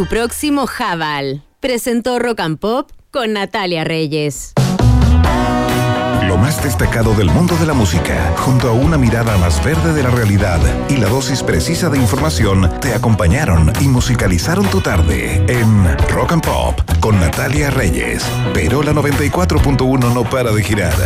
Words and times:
tu 0.00 0.06
próximo 0.06 0.66
Jabal. 0.66 1.42
Presentó 1.60 2.18
Rock 2.18 2.40
and 2.40 2.58
Pop 2.58 2.90
con 3.10 3.34
Natalia 3.34 3.84
Reyes. 3.84 4.54
Lo 6.26 6.38
más 6.38 6.64
destacado 6.64 7.12
del 7.12 7.28
mundo 7.28 7.54
de 7.56 7.66
la 7.66 7.74
música, 7.74 8.34
junto 8.38 8.70
a 8.70 8.72
una 8.72 8.96
mirada 8.96 9.36
más 9.36 9.62
verde 9.62 9.92
de 9.92 10.02
la 10.02 10.08
realidad 10.08 10.58
y 10.88 10.96
la 10.96 11.06
dosis 11.06 11.42
precisa 11.42 11.90
de 11.90 11.98
información, 11.98 12.70
te 12.80 12.94
acompañaron 12.94 13.74
y 13.82 13.88
musicalizaron 13.88 14.64
tu 14.70 14.80
tarde 14.80 15.44
en 15.48 15.98
Rock 16.08 16.32
and 16.32 16.46
Pop 16.46 16.80
con 17.00 17.20
Natalia 17.20 17.68
Reyes. 17.68 18.24
Pero 18.54 18.82
la 18.82 18.94
94.1 18.94 20.14
no 20.14 20.24
para 20.24 20.50
de 20.50 20.62
girar. 20.62 20.96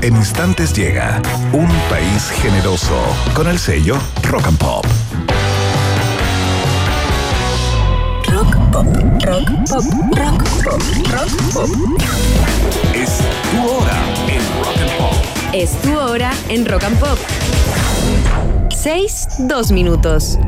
En 0.00 0.14
instantes 0.14 0.72
llega 0.72 1.20
Un 1.52 1.66
País 1.90 2.30
Generoso 2.40 3.02
con 3.34 3.48
el 3.48 3.58
sello 3.58 3.98
Rock 4.22 4.46
and 4.46 4.58
Pop. 4.58 4.86
Pop, 8.74 8.86
Rock 9.24 9.46
Pop, 9.70 9.84
Rock 10.18 10.42
Pop, 10.64 10.82
Rock 11.12 11.30
Pop. 11.52 11.68
Es 12.92 13.20
tu 13.52 13.62
hora 13.70 14.02
en 14.26 14.42
Rock 14.64 14.80
and 14.80 14.98
Pop. 14.98 15.14
Es 15.52 15.80
tu 15.80 15.96
hora 15.96 16.32
en 16.48 16.66
Rock 16.66 16.82
and 16.82 16.98
Pop. 16.98 17.18
6, 18.70 19.28
2 19.46 19.70
minutos. 19.70 20.40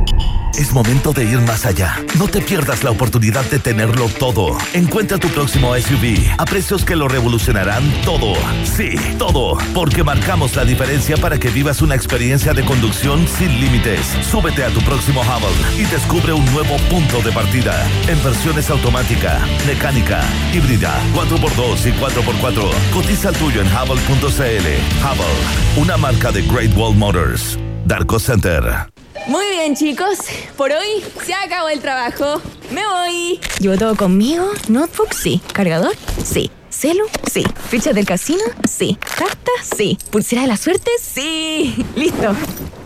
Es 0.58 0.72
momento 0.72 1.12
de 1.12 1.24
ir 1.24 1.38
más 1.40 1.66
allá. 1.66 2.02
No 2.18 2.28
te 2.28 2.40
pierdas 2.40 2.82
la 2.82 2.90
oportunidad 2.90 3.44
de 3.50 3.58
tenerlo 3.58 4.08
todo. 4.08 4.56
Encuentra 4.72 5.18
tu 5.18 5.28
próximo 5.28 5.74
SUV 5.76 6.34
a 6.38 6.46
precios 6.46 6.82
que 6.82 6.96
lo 6.96 7.08
revolucionarán 7.08 7.82
todo. 8.06 8.32
Sí, 8.64 8.96
todo. 9.18 9.58
Porque 9.74 10.02
marcamos 10.02 10.56
la 10.56 10.64
diferencia 10.64 11.18
para 11.18 11.38
que 11.38 11.50
vivas 11.50 11.82
una 11.82 11.94
experiencia 11.94 12.54
de 12.54 12.64
conducción 12.64 13.28
sin 13.28 13.60
límites. 13.60 14.00
Súbete 14.30 14.64
a 14.64 14.70
tu 14.70 14.80
próximo 14.80 15.20
Hubble 15.20 15.82
y 15.82 15.84
descubre 15.84 16.32
un 16.32 16.44
nuevo 16.52 16.78
punto 16.88 17.20
de 17.20 17.32
partida. 17.32 17.86
En 18.08 18.22
versiones 18.24 18.70
automática, 18.70 19.38
mecánica, 19.66 20.22
híbrida, 20.54 20.98
4x2 21.14 21.86
y 21.86 21.92
4x4. 21.92 22.70
Cotiza 22.94 23.28
el 23.28 23.36
tuyo 23.36 23.60
en 23.60 23.66
hubble.cl. 23.66 24.66
Hubble, 25.04 25.82
una 25.82 25.98
marca 25.98 26.32
de 26.32 26.40
Great 26.42 26.74
Wall 26.74 26.96
Motors. 26.96 27.58
Darko 27.84 28.18
Center. 28.18 28.95
Muy 29.26 29.44
bien, 29.50 29.74
chicos. 29.74 30.18
Por 30.56 30.70
hoy 30.70 31.02
se 31.24 31.34
acabó 31.34 31.68
el 31.68 31.80
trabajo. 31.80 32.40
Me 32.70 32.82
voy. 32.86 33.40
¿Llevo 33.58 33.76
todo 33.76 33.96
conmigo? 33.96 34.48
¿Notebook? 34.68 35.12
Sí. 35.14 35.40
¿Cargador? 35.52 35.96
Sí. 36.24 36.50
¿Celu? 36.70 37.04
Sí. 37.32 37.44
¿Ficha 37.68 37.92
del 37.92 38.06
casino? 38.06 38.42
Sí. 38.68 38.96
¿Carta? 39.16 39.50
Sí. 39.76 39.98
¿Pulsera 40.10 40.42
de 40.42 40.48
la 40.48 40.56
suerte? 40.56 40.90
Sí. 41.00 41.74
Listo. 41.96 42.36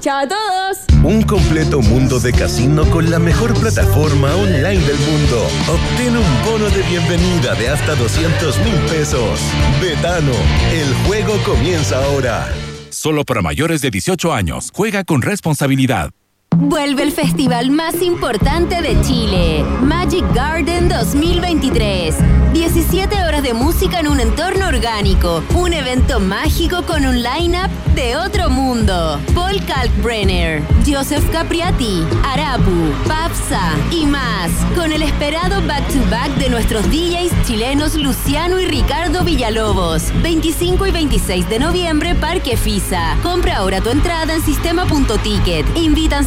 ¡Chao 0.00 0.20
a 0.20 0.28
todos! 0.28 0.78
Un 1.04 1.22
completo 1.24 1.82
mundo 1.82 2.18
de 2.20 2.32
casino 2.32 2.88
con 2.88 3.10
la 3.10 3.18
mejor 3.18 3.52
plataforma 3.60 4.34
online 4.34 4.78
del 4.78 4.96
mundo. 4.98 5.46
Obtén 5.68 6.16
un 6.16 6.44
bono 6.44 6.70
de 6.70 6.82
bienvenida 6.84 7.54
de 7.54 7.68
hasta 7.68 7.94
200 7.96 8.58
mil 8.60 8.74
pesos. 8.88 9.40
Betano, 9.82 10.32
el 10.72 10.94
juego 11.06 11.36
comienza 11.44 12.02
ahora. 12.02 12.48
Solo 12.88 13.24
para 13.24 13.42
mayores 13.42 13.82
de 13.82 13.90
18 13.90 14.32
años. 14.32 14.70
Juega 14.72 15.04
con 15.04 15.20
responsabilidad. 15.20 16.10
Vuelve 16.56 17.04
el 17.04 17.12
festival 17.12 17.70
más 17.70 18.02
importante 18.02 18.82
de 18.82 19.00
Chile, 19.02 19.64
Magic 19.82 20.24
Garden 20.34 20.88
2023. 20.88 22.16
17 22.52 23.22
horas 23.24 23.42
de 23.42 23.54
música 23.54 24.00
en 24.00 24.08
un 24.08 24.18
entorno 24.18 24.66
orgánico, 24.66 25.42
un 25.54 25.72
evento 25.72 26.18
mágico 26.18 26.82
con 26.82 27.06
un 27.06 27.22
line-up 27.22 27.70
de 27.94 28.16
otro 28.16 28.50
mundo. 28.50 29.20
Paul 29.34 29.64
Kalkbrenner, 29.64 30.62
Joseph 30.84 31.24
Capriati, 31.30 32.02
Arapu, 32.24 32.92
Papsa 33.06 33.72
y 33.92 34.04
más, 34.04 34.50
con 34.74 34.92
el 34.92 35.02
esperado 35.02 35.64
back-to-back 35.66 36.34
de 36.36 36.50
nuestros 36.50 36.84
DJs 36.90 37.46
chilenos 37.46 37.94
Luciano 37.94 38.58
y 38.58 38.66
Ricardo 38.66 39.22
Villalobos. 39.22 40.12
25 40.22 40.86
y 40.88 40.90
26 40.90 41.48
de 41.48 41.58
noviembre, 41.60 42.14
Parque 42.16 42.56
Fisa. 42.56 43.16
Compra 43.22 43.58
ahora 43.58 43.80
tu 43.80 43.90
entrada 43.90 44.34
en 44.34 44.42
sistema.ticket. 44.42 45.76
Invitan 45.76 46.26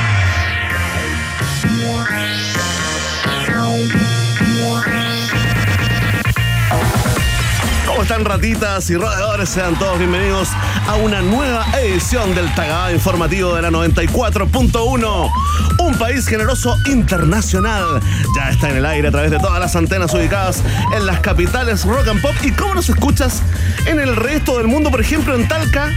Están 8.11 8.25
ratitas 8.25 8.89
y 8.89 8.97
roedores? 8.97 9.47
Sean 9.47 9.79
todos 9.79 9.97
bienvenidos 9.97 10.49
a 10.85 10.95
una 10.95 11.21
nueva 11.21 11.65
edición 11.79 12.35
del 12.35 12.53
Tagada 12.55 12.91
Informativo 12.91 13.55
de 13.55 13.61
la 13.61 13.69
94.1. 13.69 15.31
Un 15.79 15.95
país 15.95 16.27
generoso 16.27 16.75
internacional. 16.87 18.01
Ya 18.35 18.49
está 18.49 18.69
en 18.69 18.75
el 18.75 18.85
aire 18.85 19.07
a 19.07 19.11
través 19.11 19.31
de 19.31 19.39
todas 19.39 19.61
las 19.61 19.77
antenas 19.77 20.13
ubicadas 20.13 20.61
en 20.93 21.05
las 21.05 21.21
capitales 21.21 21.85
rock 21.85 22.09
and 22.09 22.21
pop. 22.21 22.35
¿Y 22.43 22.51
cómo 22.51 22.75
nos 22.75 22.89
escuchas 22.89 23.41
en 23.85 23.97
el 23.97 24.13
resto 24.17 24.57
del 24.57 24.67
mundo? 24.67 24.91
Por 24.91 24.99
ejemplo, 24.99 25.33
en 25.33 25.47
Talca. 25.47 25.89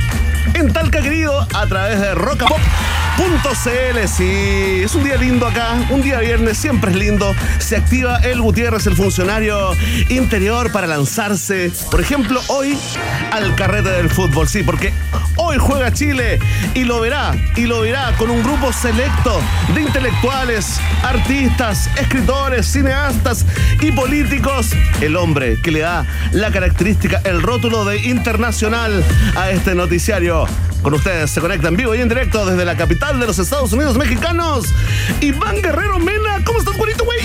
En 0.52 0.72
Talca, 0.72 1.00
querido, 1.00 1.46
a 1.54 1.66
través 1.66 2.00
de 2.00 2.14
Rock 2.14 2.42
and 2.42 2.50
Pop 2.50 2.60
CL, 3.62 4.08
sí, 4.08 4.82
es 4.82 4.94
un 4.94 5.04
día 5.04 5.16
lindo 5.16 5.46
acá, 5.46 5.74
un 5.90 6.02
día 6.02 6.18
viernes 6.18 6.58
siempre 6.58 6.90
es 6.90 6.96
lindo. 6.96 7.34
Se 7.58 7.76
activa 7.76 8.18
el 8.18 8.40
Gutiérrez, 8.40 8.86
el 8.86 8.96
funcionario 8.96 9.72
interior, 10.08 10.72
para 10.72 10.86
lanzarse, 10.86 11.70
por 11.90 12.00
ejemplo, 12.00 12.40
hoy 12.48 12.76
al 13.30 13.54
carrete 13.54 13.90
del 13.90 14.10
fútbol, 14.10 14.48
sí, 14.48 14.62
porque 14.62 14.92
hoy 15.36 15.56
juega 15.58 15.92
Chile 15.92 16.40
y 16.74 16.84
lo 16.84 17.00
verá, 17.00 17.34
y 17.56 17.62
lo 17.62 17.80
verá 17.80 18.12
con 18.18 18.30
un 18.30 18.42
grupo 18.42 18.72
selecto 18.72 19.40
de 19.74 19.82
intelectuales, 19.82 20.80
artistas, 21.02 21.88
escritores, 21.96 22.66
cineastas 22.66 23.46
y 23.80 23.92
políticos. 23.92 24.70
El 25.00 25.16
hombre 25.16 25.58
que 25.62 25.70
le 25.70 25.80
da 25.80 26.04
la 26.32 26.50
característica, 26.50 27.20
el 27.24 27.40
rótulo 27.40 27.84
de 27.84 27.98
internacional 27.98 29.04
a 29.36 29.50
este 29.50 29.74
noticiario. 29.74 30.33
Con 30.82 30.94
ustedes 30.94 31.30
se 31.30 31.40
conecta 31.40 31.68
en 31.68 31.76
vivo 31.76 31.94
y 31.94 32.00
en 32.00 32.08
directo 32.08 32.44
desde 32.44 32.64
la 32.64 32.76
capital 32.76 33.20
de 33.20 33.26
los 33.26 33.38
Estados 33.38 33.72
Unidos 33.72 33.96
mexicanos. 33.96 34.64
Iván 35.20 35.62
Guerrero 35.62 36.00
Mena, 36.00 36.42
¿cómo 36.44 36.58
estás, 36.58 36.76
bonito, 36.76 37.04
güey? 37.04 37.20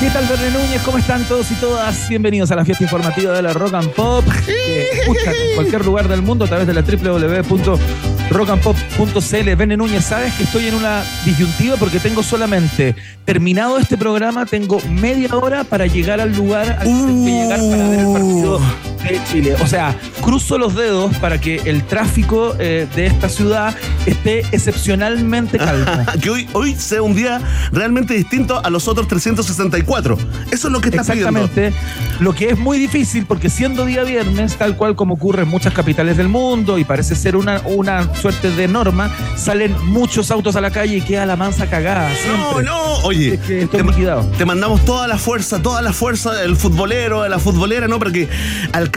¿Qué 0.00 0.10
tal, 0.10 0.26
Verne 0.26 0.50
Núñez? 0.50 0.82
¿Cómo 0.82 0.98
están 0.98 1.22
todos 1.24 1.48
y 1.52 1.54
todas? 1.54 2.08
Bienvenidos 2.08 2.50
a 2.50 2.56
la 2.56 2.64
fiesta 2.64 2.82
informativa 2.82 3.32
de 3.32 3.42
la 3.42 3.52
Rock 3.52 3.74
and 3.74 3.90
Pop, 3.90 4.24
que 4.44 4.90
escuchan 4.90 5.32
en 5.34 5.54
cualquier 5.54 5.84
lugar 5.84 6.08
del 6.08 6.22
mundo 6.22 6.44
a 6.44 6.48
través 6.48 6.66
de 6.66 6.74
la 6.74 6.82
www.rockandpop.cl. 6.82 9.54
Verne 9.56 9.76
Núñez, 9.76 10.04
sabes 10.04 10.34
que 10.34 10.42
estoy 10.42 10.66
en 10.66 10.74
una 10.74 11.04
disyuntiva 11.24 11.76
porque 11.76 12.00
tengo 12.00 12.24
solamente 12.24 12.96
terminado 13.24 13.78
este 13.78 13.96
programa, 13.96 14.44
tengo 14.44 14.80
media 14.90 15.36
hora 15.36 15.62
para 15.64 15.86
llegar 15.86 16.20
al 16.20 16.34
lugar 16.34 16.78
al 16.80 16.86
que 16.86 16.92
tengo 16.92 17.24
que 17.24 17.30
llegar 17.30 17.58
para 17.58 17.88
ver 17.88 18.00
el 18.00 18.12
partido 18.12 18.60
de 19.08 19.24
Chile. 19.24 19.54
O 19.60 19.66
sea, 19.66 19.96
cruzo 20.22 20.58
los 20.58 20.74
dedos 20.74 21.16
para 21.18 21.40
que 21.40 21.56
el 21.64 21.84
tráfico 21.84 22.54
eh, 22.58 22.86
de 22.94 23.06
esta 23.06 23.28
ciudad 23.28 23.74
esté 24.06 24.40
excepcionalmente 24.52 25.58
calmo. 25.58 25.86
que 26.20 26.30
hoy, 26.30 26.48
hoy 26.52 26.74
sea 26.74 27.02
un 27.02 27.14
día 27.14 27.40
realmente 27.72 28.14
distinto 28.14 28.60
a 28.64 28.70
los 28.70 28.88
otros 28.88 29.08
364. 29.08 30.18
Eso 30.50 30.68
es 30.68 30.72
lo 30.72 30.80
que 30.80 30.88
está 30.90 31.02
pidiendo. 31.04 31.40
Exactamente. 31.44 31.78
Lo 32.20 32.34
que 32.34 32.50
es 32.50 32.58
muy 32.58 32.78
difícil 32.78 33.26
porque 33.26 33.50
siendo 33.50 33.84
día 33.84 34.04
viernes, 34.04 34.56
tal 34.56 34.76
cual 34.76 34.96
como 34.96 35.14
ocurre 35.14 35.42
en 35.42 35.48
muchas 35.48 35.72
capitales 35.72 36.16
del 36.16 36.28
mundo 36.28 36.78
y 36.78 36.84
parece 36.84 37.14
ser 37.14 37.36
una, 37.36 37.60
una 37.64 38.14
suerte 38.14 38.50
de 38.50 38.68
norma, 38.68 39.10
salen 39.36 39.74
muchos 39.86 40.30
autos 40.30 40.56
a 40.56 40.60
la 40.60 40.70
calle 40.70 40.96
y 40.96 41.00
queda 41.00 41.26
la 41.26 41.36
mansa 41.36 41.68
cagada. 41.68 42.08
No, 42.08 42.16
siempre. 42.16 42.64
no, 42.64 42.92
oye, 43.04 43.34
Es 43.34 43.40
que 43.40 43.62
estoy 43.62 43.80
te, 43.82 43.86
liquidado. 43.86 44.24
te 44.36 44.44
mandamos 44.44 44.84
toda 44.84 45.06
la 45.08 45.18
fuerza, 45.18 45.60
toda 45.62 45.82
la 45.82 45.92
fuerza 45.92 46.32
del 46.34 46.56
futbolero, 46.56 47.22
de 47.22 47.28
la 47.28 47.38
futbolera, 47.38 47.88
¿no? 47.88 47.98
Para 47.98 48.12
que 48.12 48.28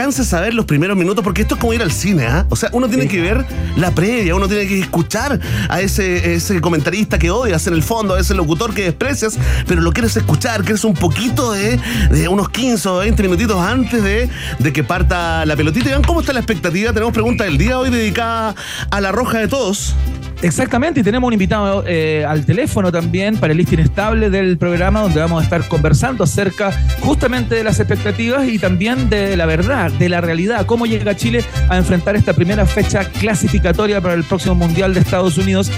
alcances 0.02 0.34
a 0.34 0.42
ver 0.42 0.56
los 0.56 0.66
primeros 0.66 0.98
minutos, 0.98 1.24
porque 1.24 1.44
esto 1.44 1.54
es 1.54 1.62
como 1.62 1.74
ir 1.74 1.82
al 1.84 1.92
cine, 1.92 2.26
¿ah? 2.26 2.48
O 2.50 2.56
sea, 2.56 2.70
uno 2.72 2.90
tiene 2.90 3.08
que 3.08 3.22
ver 3.22 3.46
la 3.78 3.92
previa, 3.92 4.34
uno 4.36 4.48
tiene 4.48 4.66
que 4.66 4.80
escuchar 4.80 5.40
a 5.70 5.80
ese, 5.80 6.34
ese 6.34 6.60
comentarista 6.60 7.20
que 7.20 7.30
odias 7.30 7.68
en 7.68 7.76
el 7.76 7.84
fondo, 7.84 8.16
a 8.16 8.20
ese 8.20 8.34
locutor 8.34 8.74
que 8.74 8.86
desprecias, 8.86 9.38
pero 9.68 9.80
lo 9.82 9.92
quieres 9.92 10.18
escuchar, 10.18 10.64
quieres 10.64 10.84
un 10.86 10.96
poquito 10.96 11.52
de, 11.52 11.80
de 12.10 12.28
unos 12.28 12.50
15 12.50 12.90
o 12.90 12.98
20 12.98 13.22
minutitos 13.22 13.62
antes 13.62 14.02
de, 14.02 14.28
de 14.58 14.74
que 14.74 14.84
parta 14.84 15.46
la 15.46 15.56
pelotita. 15.56 15.86
Y 15.86 15.92
vean 15.92 16.02
cómo 16.02 16.22
está 16.22 16.34
la 16.34 16.40
expectativa. 16.40 16.92
Tenemos 16.94 17.14
pregunta 17.14 17.44
del 17.44 17.60
día 17.60 17.78
hoy 17.78 17.92
dedicada 17.92 18.56
a 18.90 19.02
la 19.02 19.12
roja 19.12 19.38
de 19.38 19.48
todos. 19.48 19.94
Exactamente, 20.44 21.02
y 21.02 21.04
tenemos 21.04 21.28
un 21.28 21.34
invitado 21.34 21.84
eh, 21.86 22.26
al 22.28 22.46
teléfono 22.46 22.92
también 22.92 23.38
para 23.38 23.52
el 23.52 23.58
listing 23.58 23.78
estable 23.80 24.30
del 24.32 24.58
programa, 24.58 25.02
donde 25.02 25.20
vamos 25.20 25.42
a 25.42 25.44
estar 25.44 25.68
conversando 25.68 26.24
acerca 26.24 26.72
justamente 27.02 27.54
de 27.56 27.64
las 27.64 27.80
expectativas 27.80 28.48
y 28.48 28.58
también 28.58 29.08
de 29.10 29.38
la 29.38 29.46
verdad, 29.46 29.92
de 29.92 30.10
la 30.10 30.20
realidad, 30.20 30.66
cómo 30.66 30.88
llega 30.88 31.16
Chile 31.16 31.44
a 31.70 31.78
enfrentar 31.78 32.16
esta 32.16 32.34
primera 32.34 32.66
fecha 32.66 33.06
clasificatoria 33.06 34.02
para 34.02 34.16
el 34.16 34.24
próximo 34.24 34.56
Mundial 34.56 34.94
de 34.96 35.02
Estados 35.02 35.38
Unidos. 35.38 35.70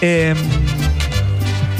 Eh, 0.00 0.34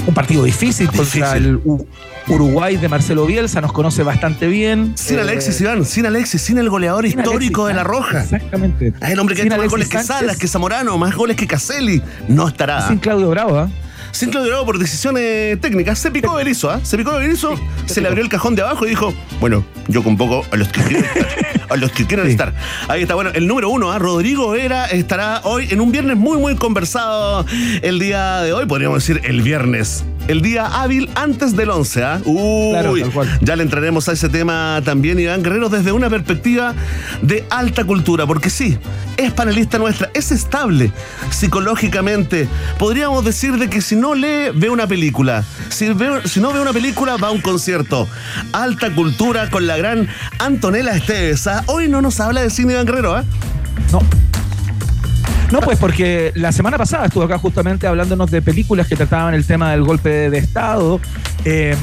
un 0.05 0.13
partido 0.13 0.43
difícil 0.43 0.87
contra 0.87 1.03
Difícil. 1.33 1.45
el 1.49 1.55
U- 1.63 1.87
Uruguay 2.27 2.77
de 2.77 2.87
Marcelo 2.89 3.25
Bielsa, 3.25 3.59
nos 3.61 3.73
conoce 3.73 4.01
bastante 4.03 4.47
bien. 4.47 4.93
Sin 4.95 5.17
Eh, 5.17 5.21
Alexis, 5.21 5.59
Iván, 5.61 5.85
sin 5.85 6.05
Alexis, 6.05 6.41
sin 6.41 6.57
el 6.57 6.69
goleador 6.69 7.07
sin 7.07 7.19
histórico 7.19 7.65
Alexis 7.65 7.67
de 7.67 7.73
la 7.73 7.83
Roja. 7.83 8.23
Exactamente. 8.23 8.93
Ah, 9.01 9.11
El 9.11 9.19
hombre 9.19 9.35
que 9.35 9.41
ha 9.41 9.43
Sin 9.43 9.51
hecho 9.53 9.61
más 9.61 9.69
goles 9.71 9.89
que 9.89 10.01
Salas, 10.03 10.37
que 10.37 10.47
Zamorano, 10.47 10.97
más 10.97 11.15
goles 11.15 11.35
que 11.35 11.45
Caselli, 11.47 12.01
no 12.29 12.47
estará. 12.47 12.87
Sin 12.87 12.97
Claudio 12.99 13.29
Bravo, 13.29 13.57
¿ah? 13.59 13.69
Sin 14.11 14.29
Claudio 14.29 14.51
Bravo 14.51 14.65
por 14.67 14.77
decisiones 14.79 15.59
técnicas. 15.59 15.97
Se 15.99 16.11
picó 16.11 16.35
Berizzo, 16.35 16.69
¿ah? 16.69 16.79
Se 16.83 16.97
picó 16.97 17.13
Berizzo, 17.13 17.59
se 17.87 17.99
le 17.99 18.07
abrió 18.07 18.23
el 18.23 18.29
cajón 18.29 18.55
de 18.55 18.61
abajo 18.61 18.85
y 18.85 18.89
dijo, 18.89 19.13
bueno, 19.39 19.65
yo 19.87 20.03
convoco 20.03 20.45
a 20.51 20.55
los 20.55 20.67
que 20.69 20.81
quieren 20.81 21.03
estar. 21.05 21.27
A 21.69 21.75
los 21.77 21.91
que 21.91 22.05
quieren 22.05 22.25
Sí. 22.27 22.31
estar. 22.33 22.53
Ahí 22.87 23.01
está, 23.01 23.15
bueno, 23.15 23.31
el 23.33 23.47
número 23.47 23.69
uno, 23.69 23.91
¿ah? 23.91 23.97
Rodrigo 23.99 24.51
Vera 24.51 24.85
estará 24.85 25.41
hoy 25.43 25.67
en 25.71 25.81
un 25.81 25.91
viernes 25.91 26.15
muy, 26.15 26.37
muy 26.37 26.55
conversado 26.55 27.45
el 27.81 27.97
día 27.99 28.41
de 28.41 28.53
hoy, 28.53 28.65
podríamos 28.67 28.99
decir 29.05 29.21
el 29.25 29.41
viernes. 29.41 30.05
El 30.27 30.41
día 30.41 30.65
hábil 30.67 31.09
antes 31.15 31.55
del 31.55 31.69
11, 31.69 32.03
¿ah? 32.03 32.21
Uy, 32.23 32.71
Claro, 32.71 32.93
tal 32.97 33.11
cual. 33.11 33.39
ya 33.41 33.55
le 33.57 33.63
entraremos 33.63 34.07
a 34.07 34.13
ese 34.13 34.29
tema 34.29 34.81
también, 34.85 35.19
Iván 35.19 35.43
Guerrero, 35.43 35.67
desde 35.69 35.91
una 35.91 36.09
perspectiva 36.09 36.73
de 37.21 37.45
alta 37.49 37.83
cultura, 37.83 38.25
porque 38.25 38.49
sí, 38.49 38.77
es 39.17 39.31
panelista 39.33 39.77
nuestra, 39.79 40.09
es 40.13 40.31
estable 40.31 40.91
psicológicamente. 41.29 42.47
Podríamos 42.79 43.25
decir 43.25 43.57
de 43.57 43.69
que 43.69 43.81
si 43.81 43.95
no 43.97 44.15
lee, 44.15 44.49
ve 44.55 44.69
una 44.69 44.87
película. 44.87 45.43
Si, 45.69 45.89
ve- 45.89 46.21
si 46.25 46.39
no 46.39 46.53
ve 46.53 46.61
una 46.61 46.71
película, 46.73 47.17
va 47.17 47.27
a 47.27 47.31
un 47.31 47.41
concierto. 47.41 48.07
Alta 48.53 48.91
cultura 48.95 49.49
con 49.49 49.67
la 49.67 49.75
gran 49.77 50.07
Antonella 50.39 50.95
Esteves. 50.95 51.45
¿ah? 51.47 51.63
Hoy 51.67 51.89
no 51.89 52.01
nos 52.01 52.19
habla 52.21 52.41
de 52.41 52.49
cine, 52.49 52.73
Iván 52.73 52.85
Guerrero, 52.85 53.13
¿ah? 53.15 53.23
No. 53.91 53.99
No, 55.53 55.61
pues 55.61 55.77
porque 55.77 56.31
la 56.33 56.51
semana 56.51 56.79
pasada 56.79 57.05
estuvo 57.05 57.25
acá 57.25 57.37
justamente 57.37 57.85
hablándonos 57.85 58.31
de 58.31 58.41
películas 58.41 58.87
que 58.87 58.95
trataban 58.95 59.35
el 59.35 59.45
tema 59.45 59.69
del 59.69 59.83
golpe 59.83 60.31
de, 60.31 60.39
Estado. 60.39 60.99
Eh, 61.45 61.75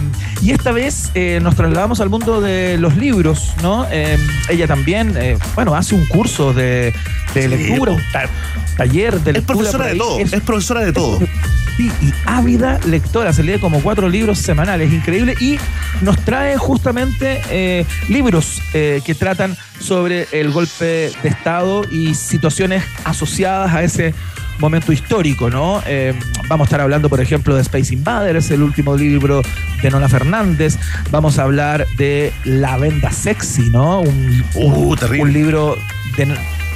y 0.42 0.52
esta 0.52 0.72
vez 0.72 1.10
eh, 1.14 1.38
nos 1.42 1.54
trasladamos 1.56 2.00
al 2.00 2.08
mundo 2.10 2.40
de 2.40 2.78
los 2.78 2.96
libros, 2.96 3.52
¿no? 3.62 3.86
Eh, 3.90 4.16
ella 4.48 4.66
también, 4.66 5.14
eh, 5.16 5.36
bueno, 5.54 5.74
hace 5.74 5.94
un 5.94 6.06
curso 6.06 6.52
de, 6.52 6.92
de 7.34 7.42
Sí, 7.42 7.48
lectura, 7.48 7.92
un 7.92 8.02
ta- 8.12 8.28
taller 8.76 9.20
de 9.20 9.30
Es 9.32 9.36
lectura. 9.38 9.56
profesora 9.58 9.84
por 9.84 9.92
de 9.92 9.98
todo, 9.98 10.18
Es- 10.18 10.32
es 10.32 10.40
profesora 10.42 10.80
de 10.82 10.92
todo. 10.92 11.18
Sí, 11.76 11.90
y 12.02 12.12
ávida 12.26 12.78
lectora, 12.86 13.32
se 13.32 13.42
lee 13.42 13.58
como 13.58 13.80
cuatro 13.80 14.08
libros 14.08 14.38
semanales, 14.38 14.92
increíble, 14.92 15.34
y 15.40 15.58
nos 16.02 16.18
trae 16.24 16.58
justamente 16.58 17.86
libros 18.08 18.60
que 18.72 19.14
tratan 19.18 19.56
sobre 19.78 20.26
el 20.32 20.50
golpe 20.50 21.10
de 21.22 21.28
Estado 21.28 21.82
y 21.90 22.14
situaciones 22.14 22.82
asociadas 23.04 23.72
a 23.74 23.82
ese 23.82 24.14
momento 24.60 24.92
histórico, 24.92 25.50
¿no? 25.50 25.82
Eh, 25.86 26.14
vamos 26.48 26.66
a 26.66 26.68
estar 26.68 26.80
hablando, 26.80 27.08
por 27.08 27.20
ejemplo, 27.20 27.54
de 27.54 27.62
Space 27.62 27.92
Invaders, 27.94 28.50
el 28.50 28.62
último 28.62 28.96
libro 28.96 29.42
de 29.82 29.90
Nona 29.90 30.08
Fernández, 30.08 30.78
vamos 31.10 31.38
a 31.38 31.44
hablar 31.44 31.86
de 31.96 32.32
La 32.44 32.76
Venda 32.76 33.10
Sexy, 33.10 33.70
¿no? 33.70 34.00
Un, 34.00 34.44
Uh, 34.54 34.90
un- 34.90 34.96
terrible. 34.98 35.22
un 35.22 35.32
libro 35.32 35.78
de 36.16 36.26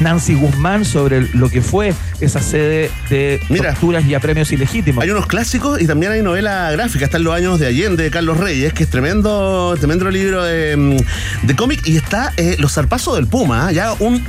Nancy 0.01 0.35
Guzmán 0.35 0.85
sobre 0.85 1.29
lo 1.35 1.49
que 1.49 1.63
fue 1.63 1.95
esa 2.21 2.41
sede 2.41 2.91
de 3.11 3.41
Mira. 3.49 3.73
torturas 3.73 4.05
y 4.05 4.15
apremios 4.15 4.53
ilegítimos. 4.53 5.03
Hay 5.03 5.11
unos 5.11 5.27
clásicos 5.27 5.81
y 5.81 5.87
también 5.87 6.13
hay 6.13 6.23
novela 6.23 6.71
gráfica. 6.73 7.05
Está 7.05 7.19
en 7.19 7.25
los 7.25 7.35
años 7.35 7.59
de 7.61 7.67
Allende, 7.67 8.03
de 8.05 8.11
Carlos 8.11 8.39
Reyes, 8.39 8.73
que 8.73 8.85
es 8.85 8.91
tremendo, 8.91 9.75
tremendo 9.79 10.11
libro 10.11 10.43
de, 10.43 10.77
mm, 10.77 11.47
de 11.47 11.57
cómic. 11.57 11.87
Y 11.87 11.97
está 11.97 12.33
eh, 12.37 12.57
Los 12.59 12.75
zarpazos 12.75 13.17
del 13.17 13.27
Puma, 13.27 13.69
¿ah? 13.69 13.73
ya 13.73 13.93
un, 13.99 14.23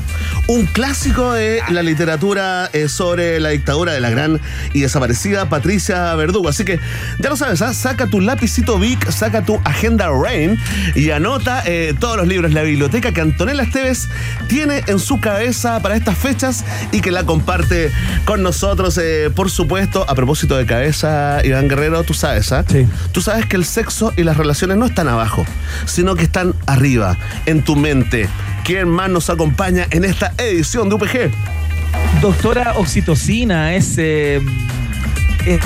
un 0.48 0.66
clásico 0.68 1.34
de 1.34 1.62
la 1.70 1.84
literatura 1.84 2.70
eh, 2.74 2.88
sobre 2.90 3.40
la 3.40 3.50
dictadura 3.50 3.94
de 3.94 4.02
la 4.02 4.10
gran 4.10 4.40
y 4.74 4.82
desaparecida 4.82 5.50
Patricia 5.50 6.14
Verdugo. 6.16 6.50
Así 6.50 6.64
que 6.64 6.80
ya 7.20 7.30
lo 7.30 7.36
sabes, 7.36 7.60
saca 7.76 8.08
tu 8.08 8.22
lapicito 8.22 8.80
Vic, 8.80 9.10
saca 9.12 9.44
tu 9.44 9.60
agenda 9.64 10.10
Rain 10.10 10.58
y 10.96 11.12
anota 11.12 11.64
eh, 11.66 11.94
todos 12.00 12.18
los 12.18 12.28
libros, 12.28 12.54
la 12.54 12.64
biblioteca 12.64 13.12
que 13.12 13.22
Antonella 13.22 13.64
Esteves 13.64 14.10
tiene 14.48 14.84
en 14.88 15.00
su 15.00 15.20
cabeza 15.20 15.55
para 15.62 15.96
estas 15.96 16.18
fechas 16.18 16.64
y 16.92 17.00
que 17.02 17.12
la 17.12 17.24
comparte 17.24 17.92
con 18.26 18.44
nosotros, 18.44 18.98
eh, 19.02 19.30
por 19.34 19.50
supuesto. 19.50 20.06
A 20.10 20.14
propósito 20.16 20.58
de 20.58 20.66
cabeza, 20.66 21.40
Iván 21.46 21.68
Guerrero, 21.70 22.04
tú 22.04 22.14
sabes, 22.14 22.52
¿ah? 22.52 22.66
Sí. 22.70 22.86
Tú 23.12 23.22
sabes 23.22 23.46
que 23.46 23.56
el 23.56 23.66
sexo 23.66 24.14
y 24.18 24.24
las 24.24 24.38
relaciones 24.38 24.78
no 24.78 24.86
están 24.86 25.08
abajo, 25.08 25.46
sino 25.86 26.16
que 26.16 26.24
están 26.24 26.54
arriba, 26.68 27.18
en 27.46 27.64
tu 27.64 27.76
mente. 27.76 28.28
¿Quién 28.64 28.90
más 28.90 29.10
nos 29.10 29.30
acompaña 29.30 29.88
en 29.92 30.04
esta 30.06 30.34
edición 30.38 30.90
de 30.90 30.96
UPG? 30.96 31.32
Doctora 32.22 32.74
Oxitocina 32.78 33.74
es. 33.76 33.96
eh, 33.98 34.42
eh, 35.46 35.60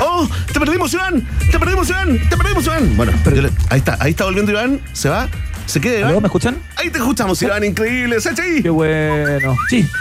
¡Oh! 0.00 0.26
¡Te 0.52 0.58
perdimos, 0.58 0.92
Iván! 0.94 1.26
¡Te 1.50 1.58
perdimos, 1.58 1.88
Iván! 1.90 2.18
¡Te 2.28 2.36
perdimos, 2.36 2.64
Iván! 2.64 2.96
Bueno, 2.96 3.12
le- 3.32 3.50
ahí 3.68 3.78
está, 3.78 3.96
ahí 4.00 4.10
está 4.12 4.24
volviendo 4.24 4.50
Iván. 4.50 4.80
¿Se 4.92 5.08
va? 5.10 5.28
¿Se 5.70 5.80
queda. 5.80 6.00
Iván? 6.00 6.20
¿Me 6.20 6.26
escuchan? 6.26 6.58
Ahí 6.76 6.90
te 6.90 6.98
escuchamos, 6.98 7.40
Iván. 7.42 7.64
Increíble. 7.64 8.20
¡Sacha 8.20 8.42
ahí! 8.42 8.62
Qué 8.62 8.70
bueno. 8.70 9.56
Sí. 9.68 9.86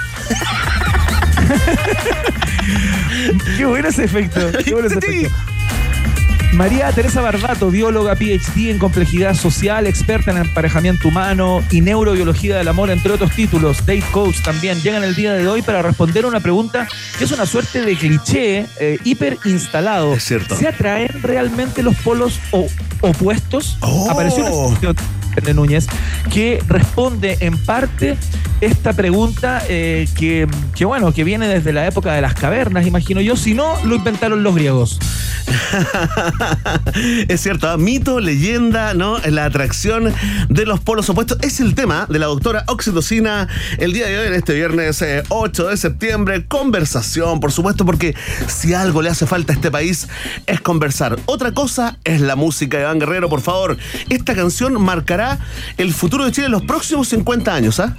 Qué 3.58 3.66
bueno 3.66 3.90
ese 3.90 4.06
efecto. 4.06 4.40
Qué 4.64 4.74
bueno 4.74 4.88
ese 4.88 4.98
efecto. 4.98 5.30
María 6.54 6.92
Teresa 6.92 7.22
Barbato, 7.22 7.70
bióloga 7.70 8.16
PhD 8.16 8.72
en 8.72 8.80
complejidad 8.80 9.36
social, 9.36 9.86
experta 9.86 10.32
en 10.32 10.38
emparejamiento 10.38 11.08
humano 11.08 11.64
y 11.70 11.82
neurobiología 11.82 12.58
del 12.58 12.68
amor, 12.68 12.90
entre 12.90 13.14
otros 13.14 13.32
títulos. 13.34 13.86
Date 13.86 14.04
Coach 14.12 14.42
también 14.42 14.82
llegan 14.82 15.04
el 15.04 15.14
día 15.16 15.34
de 15.34 15.48
hoy 15.48 15.62
para 15.62 15.84
responder 15.84 16.26
una 16.26 16.40
pregunta 16.40 16.88
que 17.18 17.26
es 17.26 17.32
una 17.32 17.46
suerte 17.46 17.82
de 17.82 17.96
cliché 17.96 18.66
eh, 18.80 18.98
hiper 19.04 19.38
instalado. 19.46 20.14
Es 20.14 20.24
cierto. 20.24 20.58
¿Se 20.58 20.68
atraen 20.68 21.22
realmente 21.22 21.84
los 21.84 21.96
polos 21.98 22.40
opuestos? 23.02 23.78
Oh. 23.82 24.10
Apareció 24.10 24.44
una 24.44 24.96
de 25.44 25.54
Núñez 25.54 25.88
que 26.32 26.62
responde 26.68 27.38
en 27.42 27.58
parte 27.58 28.18
esta 28.62 28.94
pregunta 28.94 29.64
eh, 29.70 30.08
que, 30.18 30.48
que, 30.76 30.86
bueno, 30.86 31.14
que 31.14 31.24
viene 31.24 31.48
desde 31.48 31.72
la 31.72 31.88
época 31.88 32.14
de 32.14 32.22
las 32.22 32.34
cavernas, 32.34 32.86
imagino 32.86 33.22
yo. 33.22 33.36
Si 33.36 33.54
no, 33.54 33.76
lo 33.86 33.96
inventaron 33.96 34.44
los 34.44 34.56
griegos. 34.56 35.00
es 37.28 37.42
cierto, 37.42 37.78
mito, 37.78 38.20
leyenda, 38.20 38.94
¿no? 38.94 39.18
La 39.20 39.46
atracción 39.46 40.14
de 40.50 40.66
los 40.66 40.80
polos 40.80 41.10
opuestos 41.10 41.38
es 41.42 41.60
el 41.60 41.76
tema 41.76 42.06
de 42.10 42.20
la 42.20 42.26
doctora 42.28 42.64
Oxitocina 42.68 43.48
el 43.78 43.94
día 43.94 44.08
de 44.08 44.20
hoy, 44.20 44.28
en 44.28 44.34
este 44.34 44.54
viernes 44.54 45.02
eh, 45.02 45.24
8 45.30 45.68
de 45.68 45.78
septiembre. 45.78 46.46
Conversación, 46.46 47.40
por 47.40 47.52
supuesto, 47.52 47.86
porque 47.86 48.16
si 48.48 48.74
algo 48.74 49.02
le 49.02 49.10
hace 49.10 49.26
falta 49.26 49.54
a 49.54 49.56
este 49.56 49.72
país 49.72 50.08
es 50.46 50.62
conversar. 50.62 51.18
Otra 51.26 51.54
cosa 51.54 51.98
es 52.04 52.22
la 52.22 52.36
música 52.36 52.80
Iván 52.80 53.00
Guerrero, 53.00 53.30
por 53.30 53.42
favor. 53.42 53.78
Esta 54.10 54.36
canción 54.36 54.82
marcará 54.82 55.29
el 55.78 55.94
futuro 55.94 56.26
de 56.26 56.32
Chile 56.32 56.48
en 56.48 56.54
los 56.54 56.64
próximos 56.64 57.08
50 57.10 57.54
años, 57.54 57.80
¿ah? 57.80 57.94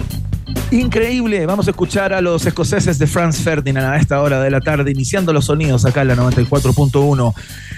Increíble, 0.71 1.47
vamos 1.47 1.67
a 1.67 1.71
escuchar 1.71 2.13
a 2.13 2.21
los 2.21 2.45
escoceses 2.47 2.99
de 2.99 3.07
Franz 3.07 3.41
Ferdinand 3.41 3.93
a 3.93 3.97
esta 3.97 4.21
hora 4.21 4.41
de 4.41 4.51
la 4.51 4.61
tarde, 4.61 4.91
iniciando 4.91 5.33
los 5.33 5.47
sonidos 5.47 5.85
acá 5.85 6.03
en 6.03 6.09
la 6.09 6.17
94.1. 6.17 7.35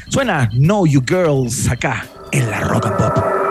Suena 0.08 0.48
Know 0.50 0.86
You 0.86 1.02
Girls 1.06 1.68
acá 1.68 2.06
en 2.32 2.50
la 2.50 2.60
Rock 2.60 2.86
and 2.86 2.96
Pop. 2.96 3.41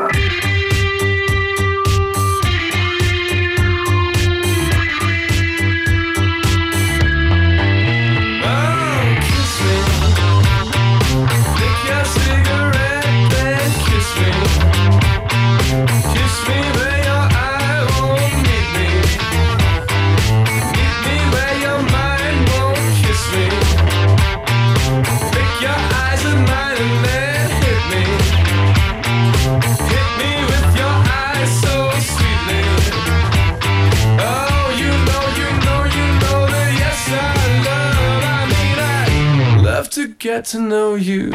Get 40.42 40.48
to 40.48 40.60
know 40.60 40.96
you. 40.96 41.32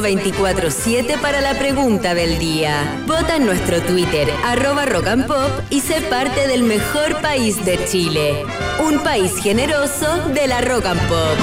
Permiso 0.00 0.02
24-7 0.02 1.20
para 1.20 1.40
la 1.40 1.58
pregunta 1.58 2.14
del 2.14 2.38
día. 2.38 3.02
Vota 3.06 3.36
en 3.36 3.46
nuestro 3.46 3.80
Twitter, 3.82 4.28
arroba 4.44 4.86
Rock 4.86 5.06
and 5.08 5.26
Pop, 5.26 5.50
y 5.70 5.80
sé 5.80 6.00
parte 6.02 6.48
del 6.48 6.62
mejor 6.62 7.20
país 7.20 7.64
de 7.64 7.84
Chile. 7.86 8.44
Un 8.84 8.98
país 9.00 9.32
generoso 9.42 10.06
de 10.34 10.46
la 10.46 10.60
Rock 10.60 10.86
and 10.86 11.00
Pop. 11.08 11.38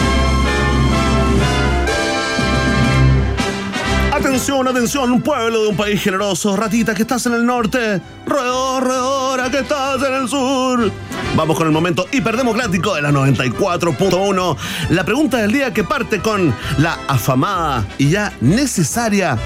Atención, 4.12 4.68
atención, 4.68 5.22
pueblo 5.22 5.64
de 5.64 5.68
un 5.70 5.78
país 5.78 6.02
generoso. 6.02 6.56
Ratita, 6.56 6.94
que 6.94 7.02
estás 7.02 7.26
en 7.26 7.34
el 7.34 7.46
norte. 7.46 8.02
Roedor, 8.26 8.84
roedora, 8.84 9.50
que 9.50 9.60
estás 9.60 10.02
en 10.04 10.14
el 10.14 10.30
sur. 10.30 10.92
Vamos 11.36 11.58
con 11.58 11.68
el 11.68 11.74
momento 11.74 12.08
hiperdemocrático 12.12 12.94
de 12.96 13.02
la 13.02 13.12
94.1. 13.12 14.58
La 14.90 15.04
pregunta 15.04 15.38
del 15.38 15.52
día 15.52 15.74
que 15.74 15.84
parte 15.84 16.20
con 16.20 16.54
la 16.78 17.00
afamada 17.08 17.86
y 17.98 18.10
ya 18.10 18.34
necesaria 18.42 19.38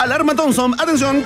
alarma 0.00 0.34
Thompson. 0.34 0.74
Atención. 0.80 1.22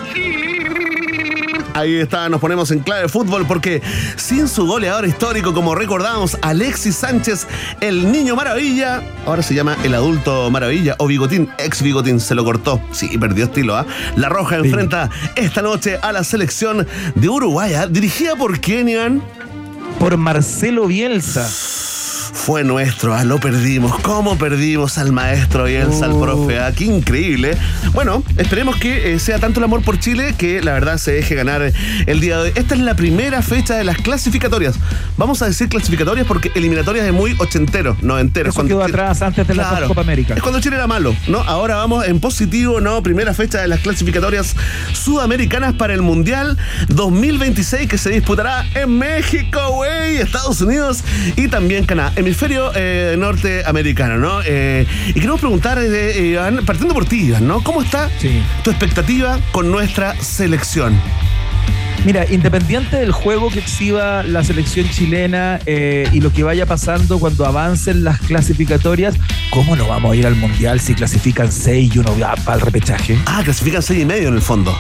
Ahí 1.75 1.97
está, 1.97 2.29
nos 2.29 2.41
ponemos 2.41 2.71
en 2.71 2.81
clave 2.81 3.03
de 3.03 3.09
fútbol 3.09 3.47
porque 3.47 3.83
sin 4.17 4.47
su 4.47 4.65
goleador 4.65 5.07
histórico, 5.07 5.53
como 5.53 5.75
recordamos, 5.75 6.39
Alexis 6.41 6.95
Sánchez, 6.95 7.49
el 7.81 8.13
niño 8.13 8.37
maravilla, 8.37 9.03
ahora 9.27 9.43
se 9.43 9.55
llama 9.55 9.77
el 9.83 9.95
adulto 9.95 10.51
maravilla 10.53 10.95
o 10.99 11.09
bigotín, 11.09 11.49
ex 11.59 11.83
bigotín, 11.83 12.21
se 12.21 12.37
lo 12.37 12.45
cortó. 12.45 12.81
Sí, 12.93 13.19
perdió 13.19 13.47
estilo, 13.47 13.77
¿ah? 13.77 13.87
La 14.15 14.29
Roja 14.29 14.57
enfrenta 14.57 15.11
esta 15.35 15.63
noche 15.63 15.99
a 16.01 16.13
la 16.13 16.23
selección 16.23 16.87
de 17.17 17.29
Uruguay, 17.29 17.75
¿ah? 17.75 17.89
dirigida 17.89 18.37
por 18.37 18.61
Kenyan. 18.61 19.21
Por 19.99 20.17
Marcelo 20.17 20.87
Bielsa. 20.87 21.49
Fue 22.35 22.63
nuestro, 22.65 23.15
ah, 23.15 23.25
lo 23.25 23.39
perdimos. 23.39 23.99
¿Cómo 24.01 24.37
perdimos 24.37 24.99
al 24.99 25.13
maestro 25.13 25.65
Bielsa, 25.65 26.05
al 26.07 26.13
Oh. 26.13 26.21
profe? 26.21 26.59
Ah, 26.59 26.73
qué 26.77 26.85
increíble. 26.85 27.57
Bueno, 27.95 28.23
esperemos 28.37 28.77
que 28.77 29.15
eh, 29.15 29.19
sea 29.19 29.39
tanto 29.39 29.61
el 29.61 29.65
amor 29.65 29.83
por 29.83 29.99
Chile 29.99 30.35
que 30.37 30.61
la 30.61 30.73
verdad 30.73 30.99
se 30.99 31.13
deje 31.13 31.37
ganar 31.37 31.63
el 32.07 32.21
día 32.21 32.37
de 32.39 32.43
hoy. 32.43 32.53
Esta 32.57 32.75
es 32.75 32.81
la 32.81 32.97
primera 32.97 33.41
fecha 33.41 33.77
de 33.77 33.85
las 33.85 33.97
clasificatorias. 33.99 34.75
Vamos 35.17 35.41
a 35.41 35.47
decir 35.47 35.69
clasificatorias 35.69 36.27
porque 36.27 36.51
eliminatorias 36.55 37.07
es 37.07 37.13
muy 37.15 37.35
ochentero, 37.39 37.97
noventero. 38.03 38.51
Eso 38.51 38.65
quedó 38.65 38.83
atrás 38.83 39.23
antes 39.23 39.47
de 39.47 39.55
la. 39.55 39.83
Copa 39.87 40.03
América. 40.03 40.35
Es 40.35 40.43
cuando 40.43 40.61
Chile 40.61 40.77
era 40.77 40.87
malo, 40.87 41.17
¿no? 41.29 41.39
Ahora 41.39 41.77
vamos 41.77 42.05
en 42.07 42.21
positivo, 42.21 42.81
¿no? 42.81 43.03
Primera 43.03 43.33
fecha 43.33 43.61
de 43.63 43.69
las 43.69 43.81
clasificatorias 43.81 44.55
sudamericanas 44.93 45.75
para 45.75 45.95
el 45.95 46.03
Mundial 46.03 46.59
2026 46.89 47.89
que 47.89 47.97
se 47.97 48.11
disputará 48.11 48.67
en 48.75 48.99
México, 48.99 49.61
güey, 49.71 50.19
Estados 50.19 50.61
Unidos 50.61 51.03
y 51.37 51.49
también 51.49 51.87
Canadá. 51.87 52.13
Hemisferio 52.25 52.73
eh, 52.75 53.17
norteamericano, 53.19 54.17
¿no? 54.17 54.41
Eh, 54.47 54.87
y 55.09 55.13
queremos 55.13 55.41
preguntar, 55.41 55.79
eh, 55.79 56.29
Iván, 56.31 56.65
partiendo 56.65 56.95
por 56.95 57.05
ti, 57.05 57.27
Iván, 57.27 57.47
¿no? 57.47 57.63
¿Cómo 57.63 57.83
está 57.83 58.09
Sí. 58.19 58.43
tu 58.63 58.71
expectativa 58.71 59.39
con 59.53 59.71
nuestra 59.71 60.15
selección? 60.23 60.99
Mira, 62.07 62.25
independiente 62.31 62.97
del 62.97 63.13
juego 63.13 63.51
que 63.51 63.59
exhiba 63.59 64.23
la 64.23 64.43
selección 64.43 64.89
chilena 64.89 65.61
eh, 65.67 66.09
y 66.13 66.21
lo 66.21 66.33
que 66.33 66.43
vaya 66.43 66.65
pasando 66.67 67.19
cuando 67.19 67.45
avancen 67.47 68.05
las 68.05 68.21
clasificatorias, 68.21 69.17
¿cómo 69.51 69.77
no 69.77 69.87
vamos 69.87 70.13
a 70.13 70.17
ir 70.17 70.27
al 70.27 70.35
Mundial 70.35 70.81
si 70.81 70.95
clasifican 70.95 71.53
seis 71.53 71.95
y 71.95 71.99
uno 71.99 72.19
va 72.19 72.37
para 72.37 72.57
el 72.57 72.61
repechaje? 72.63 73.19
Ah, 73.27 73.43
clasifican 73.45 73.83
seis 73.83 74.01
y 74.03 74.07
medio 74.07 74.29
en 74.29 74.35
el 74.35 74.43
fondo. 74.43 74.75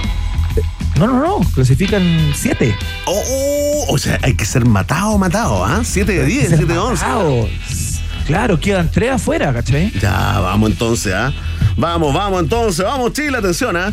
No, 0.96 1.06
no, 1.06 1.20
no, 1.20 1.40
clasifican 1.54 2.32
siete. 2.34 2.74
Oh, 3.06 3.22
oh, 3.28 3.94
o 3.94 3.98
sea, 3.98 4.18
hay 4.22 4.34
que 4.34 4.44
ser 4.44 4.64
matado, 4.64 5.18
matado, 5.18 5.64
¿ah? 5.64 5.80
7 5.84 6.12
de 6.12 6.24
10, 6.24 6.48
Ser 6.48 6.58
7 6.58 6.72
de 6.72 6.78
11. 6.78 7.04
matado. 7.04 7.48
Claro, 8.26 8.58
quedan 8.58 8.90
tres 8.90 9.10
afuera, 9.12 9.52
¿cachai? 9.52 9.92
Ya, 10.00 10.38
vamos 10.40 10.70
entonces, 10.70 11.12
¿ah? 11.12 11.32
Vamos, 11.76 12.14
vamos 12.14 12.40
entonces, 12.40 12.84
vamos 12.84 13.12
Chile, 13.12 13.38
atención, 13.38 13.76
¿ah? 13.76 13.90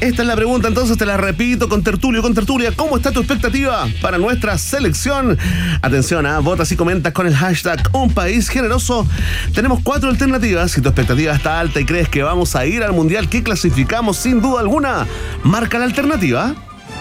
Esta 0.00 0.22
es 0.22 0.28
la 0.28 0.36
pregunta, 0.36 0.68
entonces 0.68 0.96
te 0.96 1.06
la 1.06 1.16
repito 1.16 1.68
con 1.68 1.82
tertulio, 1.82 2.22
con 2.22 2.34
tertulia. 2.34 2.72
¿Cómo 2.76 2.96
está 2.96 3.10
tu 3.10 3.20
expectativa 3.20 3.88
para 4.00 4.18
nuestra 4.18 4.56
selección? 4.58 5.36
Atención, 5.82 6.26
¿ah? 6.26 6.38
Votas 6.38 6.70
y 6.70 6.76
comentas 6.76 7.12
con 7.12 7.26
el 7.26 7.34
hashtag 7.34 7.88
Un 7.92 8.12
País 8.12 8.48
Generoso. 8.48 9.06
Tenemos 9.54 9.80
cuatro 9.82 10.08
alternativas. 10.10 10.70
Si 10.70 10.80
tu 10.80 10.88
expectativa 10.88 11.32
está 11.32 11.58
alta 11.58 11.80
y 11.80 11.84
crees 11.84 12.08
que 12.08 12.22
vamos 12.22 12.54
a 12.54 12.64
ir 12.66 12.84
al 12.84 12.92
Mundial 12.92 13.28
que 13.28 13.42
clasificamos 13.42 14.18
sin 14.18 14.40
duda 14.40 14.60
alguna, 14.60 15.06
marca 15.42 15.78
la 15.78 15.84
alternativa. 15.86 16.54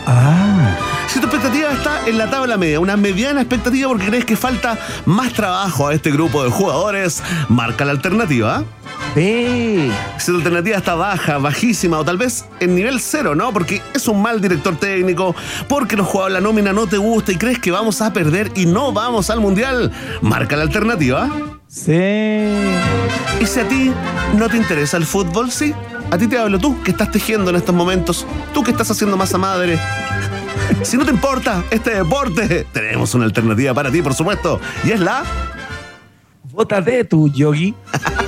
Ah, 0.07 0.75
Si 1.07 1.19
tu 1.19 1.27
expectativa 1.27 1.71
está 1.71 2.07
en 2.07 2.17
la 2.17 2.29
tabla 2.29 2.57
media, 2.57 2.79
una 2.79 2.97
mediana 2.97 3.41
expectativa 3.41 3.89
porque 3.89 4.07
crees 4.07 4.25
que 4.25 4.35
falta 4.35 4.77
más 5.05 5.33
trabajo 5.33 5.87
a 5.87 5.93
este 5.93 6.11
grupo 6.11 6.43
de 6.43 6.49
jugadores, 6.49 7.23
marca 7.49 7.85
la 7.85 7.91
alternativa. 7.91 8.63
Ve. 9.15 9.91
Si 10.17 10.31
tu 10.31 10.37
alternativa 10.37 10.77
está 10.77 10.95
baja, 10.95 11.37
bajísima 11.37 11.97
o 11.99 12.05
tal 12.05 12.17
vez 12.17 12.45
en 12.59 12.75
nivel 12.75 12.99
cero, 12.99 13.33
¿no? 13.33 13.51
Porque 13.53 13.81
es 13.93 14.07
un 14.07 14.21
mal 14.21 14.41
director 14.41 14.75
técnico, 14.75 15.35
porque 15.67 15.95
los 15.95 16.07
jugadores, 16.07 16.33
la 16.33 16.41
nómina 16.41 16.73
no 16.73 16.85
te 16.85 16.97
gusta 16.97 17.31
y 17.31 17.37
crees 17.37 17.59
que 17.59 17.71
vamos 17.71 18.01
a 18.01 18.13
perder 18.13 18.51
y 18.55 18.65
no 18.65 18.91
vamos 18.91 19.29
al 19.29 19.39
mundial, 19.39 19.91
marca 20.21 20.55
la 20.55 20.63
alternativa. 20.63 21.29
Sí. 21.67 21.93
Y 23.39 23.45
si 23.45 23.59
a 23.59 23.67
ti 23.67 23.91
no 24.37 24.49
te 24.49 24.57
interesa 24.57 24.97
el 24.97 25.05
fútbol, 25.05 25.51
sí. 25.51 25.73
A 26.11 26.17
ti 26.17 26.27
te 26.27 26.37
hablo 26.37 26.59
tú 26.59 26.81
que 26.83 26.91
estás 26.91 27.11
tejiendo 27.11 27.49
en 27.49 27.55
estos 27.55 27.73
momentos, 27.73 28.25
tú 28.53 28.63
que 28.63 28.71
estás 28.71 28.91
haciendo 28.91 29.17
masa 29.17 29.37
madre. 29.37 29.79
Si 30.81 30.97
no 30.97 31.05
te 31.05 31.11
importa 31.11 31.63
este 31.69 31.91
deporte, 31.95 32.65
tenemos 32.73 33.13
una 33.13 33.25
alternativa 33.25 33.73
para 33.73 33.91
ti, 33.91 34.01
por 34.01 34.13
supuesto. 34.13 34.59
Y 34.83 34.91
es 34.91 34.99
la. 34.99 35.23
Vota 36.51 36.81
de 36.81 37.03
tu 37.03 37.29
yogi. 37.29 37.73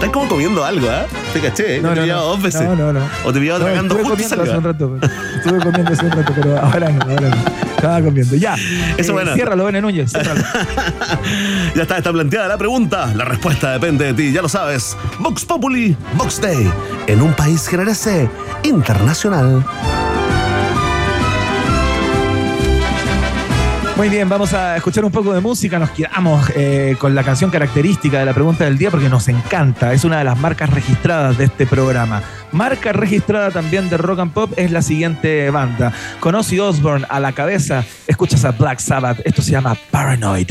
Estás 0.00 0.12
como 0.14 0.28
comiendo 0.30 0.64
algo, 0.64 0.88
¿ah? 0.88 1.04
Te 1.34 1.40
caché, 1.40 1.76
¿eh? 1.76 1.80
No, 1.82 1.90
te 1.92 2.00
no, 2.00 2.06
no. 2.06 2.22
dos 2.22 2.42
veces. 2.42 2.62
No, 2.62 2.74
no, 2.74 2.90
no. 2.90 3.00
O 3.22 3.34
te 3.34 3.38
pillaba 3.38 3.58
No, 3.58 3.64
tragando 3.66 3.94
justo 3.96 4.10
comiendo 4.10 4.42
hace 4.42 4.56
un 4.56 4.64
rato. 4.64 4.96
Estuve 5.36 5.58
comiendo 5.60 5.92
hace 5.92 6.04
un 6.06 6.12
rato, 6.12 6.32
pero 6.34 6.58
ahora 6.58 6.88
no, 6.88 7.02
ahora 7.02 7.28
no. 7.28 7.36
Estaba 7.76 8.00
comiendo. 8.00 8.34
Ya. 8.36 8.56
Eso 8.96 9.12
bueno. 9.12 9.34
Ciérralo, 9.34 9.66
Bene 9.66 9.82
Núñez. 9.82 10.10
ciérralo. 10.10 10.40
Ya 11.74 11.82
está, 11.82 11.98
está 11.98 12.12
planteada 12.12 12.48
la 12.48 12.56
pregunta. 12.56 13.12
La 13.14 13.26
respuesta 13.26 13.72
depende 13.72 14.06
de 14.06 14.14
ti, 14.14 14.32
ya 14.32 14.40
lo 14.40 14.48
sabes. 14.48 14.96
Vox 15.18 15.44
Populi, 15.44 15.94
Vox 16.14 16.40
Day. 16.40 16.70
En 17.06 17.20
un 17.20 17.34
país 17.34 17.68
generese 17.68 18.28
internacional. 18.62 19.62
Muy 24.00 24.08
bien, 24.08 24.30
vamos 24.30 24.54
a 24.54 24.78
escuchar 24.78 25.04
un 25.04 25.12
poco 25.12 25.34
de 25.34 25.42
música. 25.42 25.78
Nos 25.78 25.90
quedamos 25.90 26.50
eh, 26.56 26.96
con 26.98 27.14
la 27.14 27.22
canción 27.22 27.50
característica 27.50 28.18
de 28.18 28.24
la 28.24 28.32
pregunta 28.32 28.64
del 28.64 28.78
día 28.78 28.90
porque 28.90 29.10
nos 29.10 29.28
encanta. 29.28 29.92
Es 29.92 30.04
una 30.04 30.16
de 30.16 30.24
las 30.24 30.38
marcas 30.38 30.70
registradas 30.70 31.36
de 31.36 31.44
este 31.44 31.66
programa. 31.66 32.22
Marca 32.50 32.94
registrada 32.94 33.50
también 33.50 33.90
de 33.90 33.98
Rock 33.98 34.20
and 34.20 34.32
Pop 34.32 34.52
es 34.56 34.70
la 34.70 34.80
siguiente 34.80 35.50
banda. 35.50 35.92
Con 36.18 36.34
Ozzy 36.34 36.58
Osbourne 36.58 37.06
a 37.10 37.20
la 37.20 37.32
cabeza, 37.32 37.84
escuchas 38.06 38.46
a 38.46 38.52
Black 38.52 38.78
Sabbath. 38.78 39.20
Esto 39.26 39.42
se 39.42 39.50
llama 39.50 39.76
Paranoid. 39.90 40.50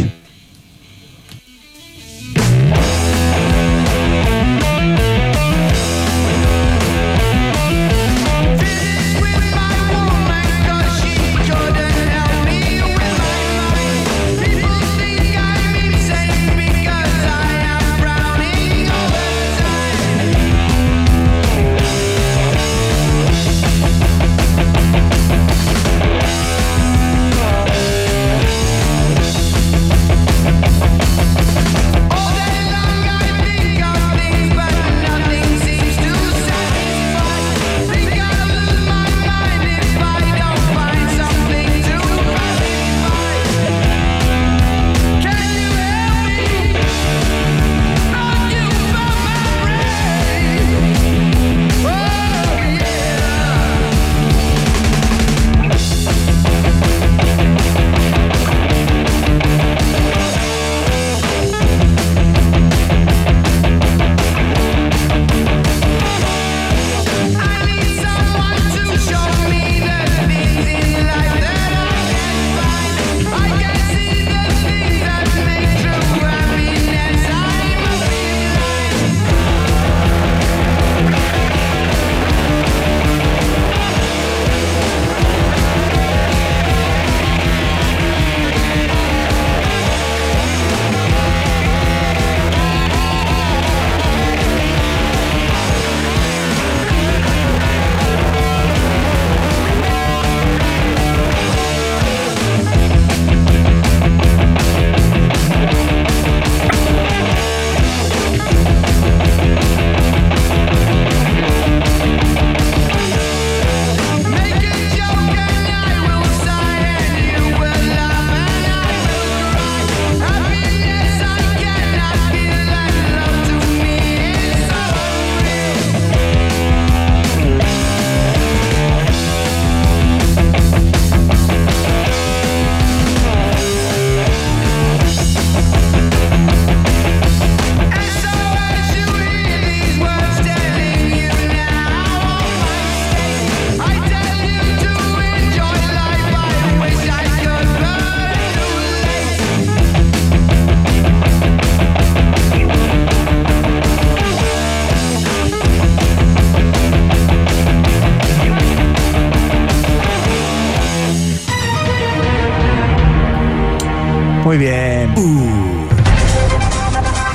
Muy 164.50 164.58
bien. 164.58 165.14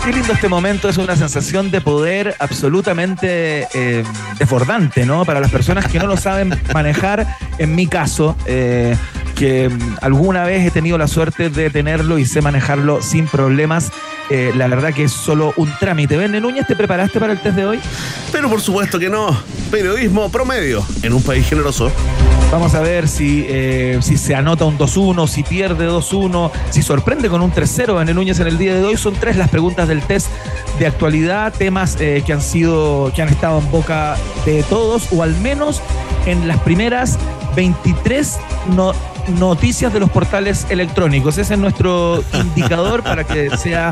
Qué 0.05 0.13
lindo 0.13 0.33
este 0.33 0.49
momento, 0.49 0.89
es 0.89 0.97
una 0.97 1.15
sensación 1.15 1.71
de 1.71 1.81
poder 1.81 2.35
absolutamente 2.41 3.69
eh, 3.73 4.03
desbordante, 4.37 5.07
¿no? 5.07 5.25
Para 5.25 5.39
las 5.39 5.53
personas 5.53 5.87
que 5.87 6.01
no 6.01 6.09
lo 6.09 6.17
saben 6.17 6.61
manejar, 6.73 7.25
en 7.59 7.77
mi 7.77 7.87
caso, 7.87 8.37
eh, 8.47 8.97
que 9.37 9.71
alguna 10.03 10.43
vez 10.43 10.67
he 10.67 10.73
tenido 10.73 10.99
la 10.99 11.07
suerte 11.07 11.51
de 11.51 11.71
tenerlo 11.71 12.19
y 12.19 12.27
sé 12.27 12.43
manejarlo 12.43 13.01
sin 13.01 13.29
problemas, 13.29 13.93
eh, 14.29 14.51
la 14.57 14.67
verdad 14.67 14.93
que 14.93 15.05
es 15.05 15.13
solo 15.13 15.55
un 15.57 15.71
trámite. 15.79 16.17
Verne 16.17 16.41
Núñez, 16.41 16.67
¿te 16.67 16.75
preparaste 16.75 17.21
para 17.21 17.33
el 17.33 17.39
test 17.39 17.55
de 17.55 17.65
hoy? 17.65 17.79
Pero 18.33 18.51
por 18.51 18.61
supuesto 18.61 18.99
que 18.99 19.09
no. 19.09 19.41
Periodismo 19.71 20.33
promedio 20.33 20.85
en 21.05 21.13
un 21.13 21.23
país 21.23 21.49
generoso. 21.49 21.93
Vamos 22.55 22.77
a 22.77 22.81
ver 22.81 23.09
si, 23.09 23.45
eh, 23.49 23.99
si 24.01 24.17
se 24.17 24.37
anota 24.37 24.65
un 24.65 24.79
2-1, 24.79 25.27
si 25.27 25.43
pierde 25.43 25.89
2-1, 25.89 26.53
si 26.71 26.83
sorprende 26.83 27.29
con 27.29 27.43
un 27.43 27.51
3-0 27.51 28.01
en 28.01 28.09
el 28.09 28.15
Núñez 28.15 28.39
en 28.39 28.47
el 28.47 28.59
día 28.59 28.77
de 28.77 28.85
hoy. 28.85 28.97
Son 28.97 29.13
tres 29.13 29.37
las 29.37 29.49
preguntas 29.49 29.89
del 29.89 30.03
test 30.03 30.29
de 30.79 30.87
actualidad, 30.87 31.53
temas 31.53 31.97
eh, 31.99 32.23
que 32.25 32.33
han 32.33 32.41
sido, 32.41 33.11
que 33.13 33.23
han 33.23 33.29
estado 33.29 33.59
en 33.59 33.69
boca 33.73 34.17
de 34.47 34.63
todos, 34.63 35.09
o 35.11 35.25
al 35.25 35.35
menos 35.39 35.83
en 36.27 36.47
las 36.47 36.61
primeras 36.61 37.19
23 37.55 38.39
no- 38.75 38.93
noticias 39.39 39.93
de 39.93 40.01
los 40.01 40.11
portales 40.11 40.67
electrónicos. 40.69 41.39
Ese 41.39 41.55
es 41.55 41.59
nuestro 41.61 42.23
indicador 42.35 43.03
para 43.03 43.25
que 43.25 43.57
sea 43.57 43.91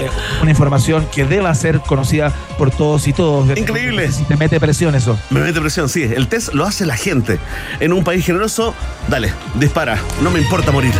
eh, 0.00 0.08
una 0.42 0.50
información 0.50 1.06
que 1.14 1.24
deba 1.24 1.54
ser 1.54 1.80
conocida 1.80 2.32
por 2.58 2.70
todos 2.70 3.06
y 3.08 3.12
todos. 3.12 3.56
Increíble. 3.56 4.10
Te 4.28 4.36
mete 4.36 4.60
presión 4.60 4.94
eso. 4.94 5.18
Me 5.30 5.40
mete 5.40 5.60
presión, 5.60 5.88
sí. 5.88 6.02
El 6.02 6.28
test 6.28 6.52
lo 6.52 6.64
hace 6.66 6.84
la 6.84 6.96
gente. 6.96 7.38
En 7.80 7.92
un 7.92 8.04
país 8.04 8.24
generoso, 8.26 8.74
dale, 9.08 9.32
dispara. 9.54 9.98
No 10.22 10.30
me 10.30 10.40
importa 10.40 10.70
morir. 10.72 10.92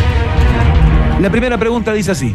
La 1.20 1.30
primera 1.30 1.58
pregunta 1.58 1.92
dice 1.92 2.10
así. 2.12 2.34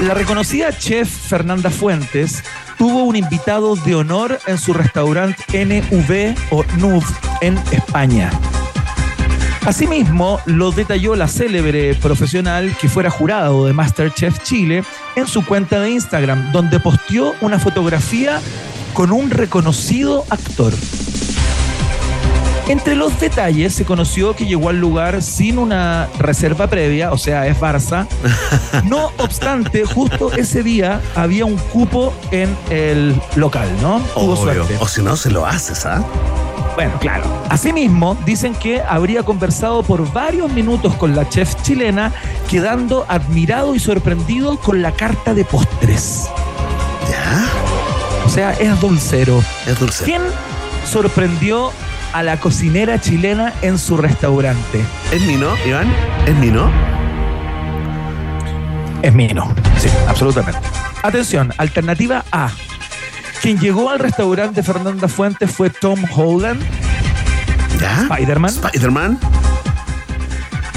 La 0.00 0.14
reconocida 0.14 0.70
chef 0.70 1.08
Fernanda 1.08 1.70
Fuentes 1.70 2.44
tuvo 2.78 3.02
un 3.02 3.16
invitado 3.16 3.74
de 3.74 3.96
honor 3.96 4.38
en 4.46 4.56
su 4.56 4.72
restaurante 4.72 5.42
NV 5.52 6.36
o 6.50 6.64
NUV 6.76 7.02
en 7.40 7.58
España. 7.72 8.30
Asimismo, 9.66 10.40
lo 10.46 10.70
detalló 10.70 11.16
la 11.16 11.26
célebre 11.26 11.96
profesional 11.96 12.76
que 12.80 12.88
fuera 12.88 13.10
jurado 13.10 13.66
de 13.66 13.72
Masterchef 13.72 14.40
Chile 14.44 14.84
en 15.16 15.26
su 15.26 15.44
cuenta 15.44 15.80
de 15.80 15.90
Instagram, 15.90 16.52
donde 16.52 16.78
posteó 16.78 17.34
una 17.40 17.58
fotografía 17.58 18.40
con 18.94 19.10
un 19.10 19.30
reconocido 19.30 20.24
actor. 20.30 20.72
Entre 22.68 22.94
los 22.96 23.18
detalles 23.18 23.74
se 23.74 23.86
conoció 23.86 24.36
que 24.36 24.44
llegó 24.44 24.68
al 24.68 24.78
lugar 24.78 25.22
sin 25.22 25.58
una 25.58 26.06
reserva 26.18 26.66
previa, 26.66 27.12
o 27.12 27.18
sea, 27.18 27.46
es 27.46 27.58
Barça. 27.58 28.06
No 28.84 29.10
obstante, 29.16 29.84
justo 29.84 30.32
ese 30.32 30.62
día 30.62 31.00
había 31.14 31.44
un 31.46 31.56
cupo 31.56 32.12
en 32.30 32.54
el 32.68 33.20
local, 33.36 33.68
¿no? 33.80 34.00
Tuvo 34.14 34.34
Obvio. 34.34 34.36
suerte. 34.36 34.76
O 34.80 34.86
si 34.86 35.02
no, 35.02 35.16
se 35.16 35.30
lo 35.30 35.46
haces, 35.46 35.86
¿ah? 35.86 36.04
Bueno, 36.74 36.92
claro. 37.00 37.24
Asimismo, 37.48 38.16
dicen 38.26 38.54
que 38.54 38.80
habría 38.82 39.22
conversado 39.22 39.82
por 39.82 40.12
varios 40.12 40.52
minutos 40.52 40.94
con 40.94 41.16
la 41.16 41.28
chef 41.28 41.54
chilena, 41.62 42.12
quedando 42.48 43.04
admirado 43.08 43.74
y 43.74 43.80
sorprendido 43.80 44.58
con 44.58 44.82
la 44.82 44.92
carta 44.92 45.34
de 45.34 45.44
postres. 45.44 46.28
Ya. 47.10 47.46
O 48.26 48.28
sea, 48.28 48.52
es 48.52 48.78
dulcero. 48.80 49.42
Es 49.66 49.80
dulce. 49.80 50.04
¿Quién 50.04 50.22
sorprendió 50.86 51.72
a 52.12 52.22
la 52.22 52.38
cocinera 52.38 53.00
chilena 53.00 53.52
en 53.62 53.78
su 53.78 53.96
restaurante? 53.96 54.84
¿Es 55.12 55.22
Mino, 55.22 55.48
Iván? 55.66 55.92
¿Es 56.26 56.34
Mino? 56.36 56.70
Es 59.02 59.14
Mino. 59.14 59.54
Sí, 59.78 59.88
absolutamente. 60.08 60.60
Atención, 61.02 61.52
alternativa 61.58 62.24
A. 62.32 62.50
Quien 63.40 63.58
llegó 63.60 63.90
al 63.90 64.00
restaurante 64.00 64.60
de 64.60 64.66
Fernanda 64.66 65.06
Fuentes 65.06 65.50
fue 65.50 65.70
Tom 65.70 66.02
Holland, 66.14 66.60
¿Ya? 67.80 68.02
Spider-Man. 68.10 68.50
Spider-Man. 68.50 69.18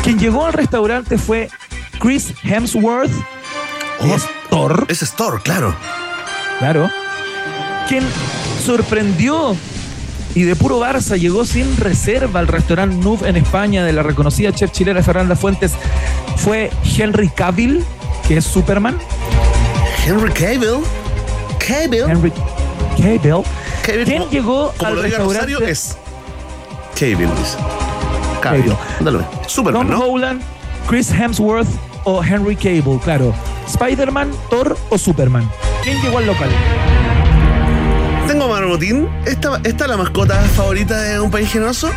Quien 0.04 0.20
llegó 0.20 0.46
al 0.46 0.54
restaurante 0.54 1.18
fue 1.18 1.50
Chris 2.00 2.34
Hemsworth, 2.44 3.12
Oh. 4.04 4.16
es 4.16 4.24
Thor, 4.50 4.86
Es 4.90 5.02
Store, 5.04 5.40
claro. 5.44 5.76
claro. 6.60 6.90
Quien 7.88 8.04
sorprendió 8.66 9.56
y 10.36 10.44
de 10.44 10.56
puro 10.56 10.80
Barça 10.80 11.18
llegó 11.18 11.46
sin 11.46 11.76
reserva 11.78 12.40
al 12.40 12.48
restaurante 12.48 12.96
Nuf 12.96 13.24
en 13.24 13.36
España 13.36 13.84
de 13.84 13.94
la 13.94 14.04
reconocida 14.04 14.52
chef 14.52 14.72
chilena 14.72 15.04
Fernanda 15.04 15.36
Fuentes 15.36 15.74
fue 16.38 16.72
Henry 16.98 17.30
Cavill, 17.30 17.84
que 18.28 18.38
es 18.38 18.46
Superman. 18.46 18.98
Henry 20.06 20.32
Cavill. 20.32 20.80
Cavill. 21.60 22.10
Henry 22.10 22.32
Cavill. 22.98 23.44
Cavill, 23.86 24.06
¿Quién 24.06 24.30
llegó 24.30 24.74
Como 24.78 24.90
al 24.90 24.96
lo 24.96 25.02
restaurante? 25.02 25.54
Rosario, 25.54 25.62
es 25.68 25.98
Cavill, 26.96 27.30
dice. 27.36 27.58
Cavill. 28.42 28.74
Cavill. 29.00 29.26
Superman, 29.48 29.88
Tom 29.88 30.00
¿no? 30.00 30.06
Holland, 30.06 30.42
Chris 30.88 31.12
Hemsworth 31.12 31.68
o 32.04 32.24
Henry 32.24 32.56
Cable, 32.56 33.00
claro. 33.04 33.34
Spider-Man, 33.68 34.32
Thor 34.50 34.78
o 34.90 34.98
Superman. 34.98 35.50
¿Quién 35.84 36.02
llegó 36.02 36.18
al 36.18 36.28
local? 36.28 36.50
¿Esta, 39.26 39.60
¿Esta 39.66 39.84
es 39.84 39.90
la 39.90 39.98
mascota 39.98 40.40
favorita 40.56 40.98
de 40.98 41.20
un 41.20 41.30
país 41.30 41.52
generoso? 41.52 41.92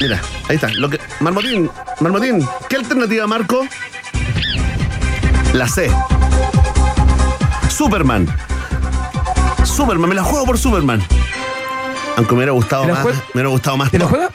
Mira, 0.00 0.20
ahí 0.48 0.56
está. 0.56 0.66
Lo 0.74 0.90
que, 0.90 0.98
Marmotín, 1.20 1.70
Marmotín, 2.00 2.44
¿qué 2.68 2.76
alternativa 2.76 3.28
marco? 3.28 3.64
La 5.52 5.68
C. 5.68 5.88
Superman. 7.70 8.26
Superman, 9.64 10.08
me 10.08 10.16
la 10.16 10.24
juego 10.24 10.46
por 10.46 10.58
Superman. 10.58 11.00
Aunque 12.16 12.32
me 12.32 12.38
hubiera 12.38 12.52
gustado 12.52 12.82
¿Te 12.82 12.88
la 12.88 12.94
más. 12.94 13.04
Me 13.04 13.12
hubiera 13.34 13.48
gustado 13.50 13.76
más. 13.76 13.90
¿Te 13.92 13.98
Thor. 14.00 14.08
juegas? 14.08 14.30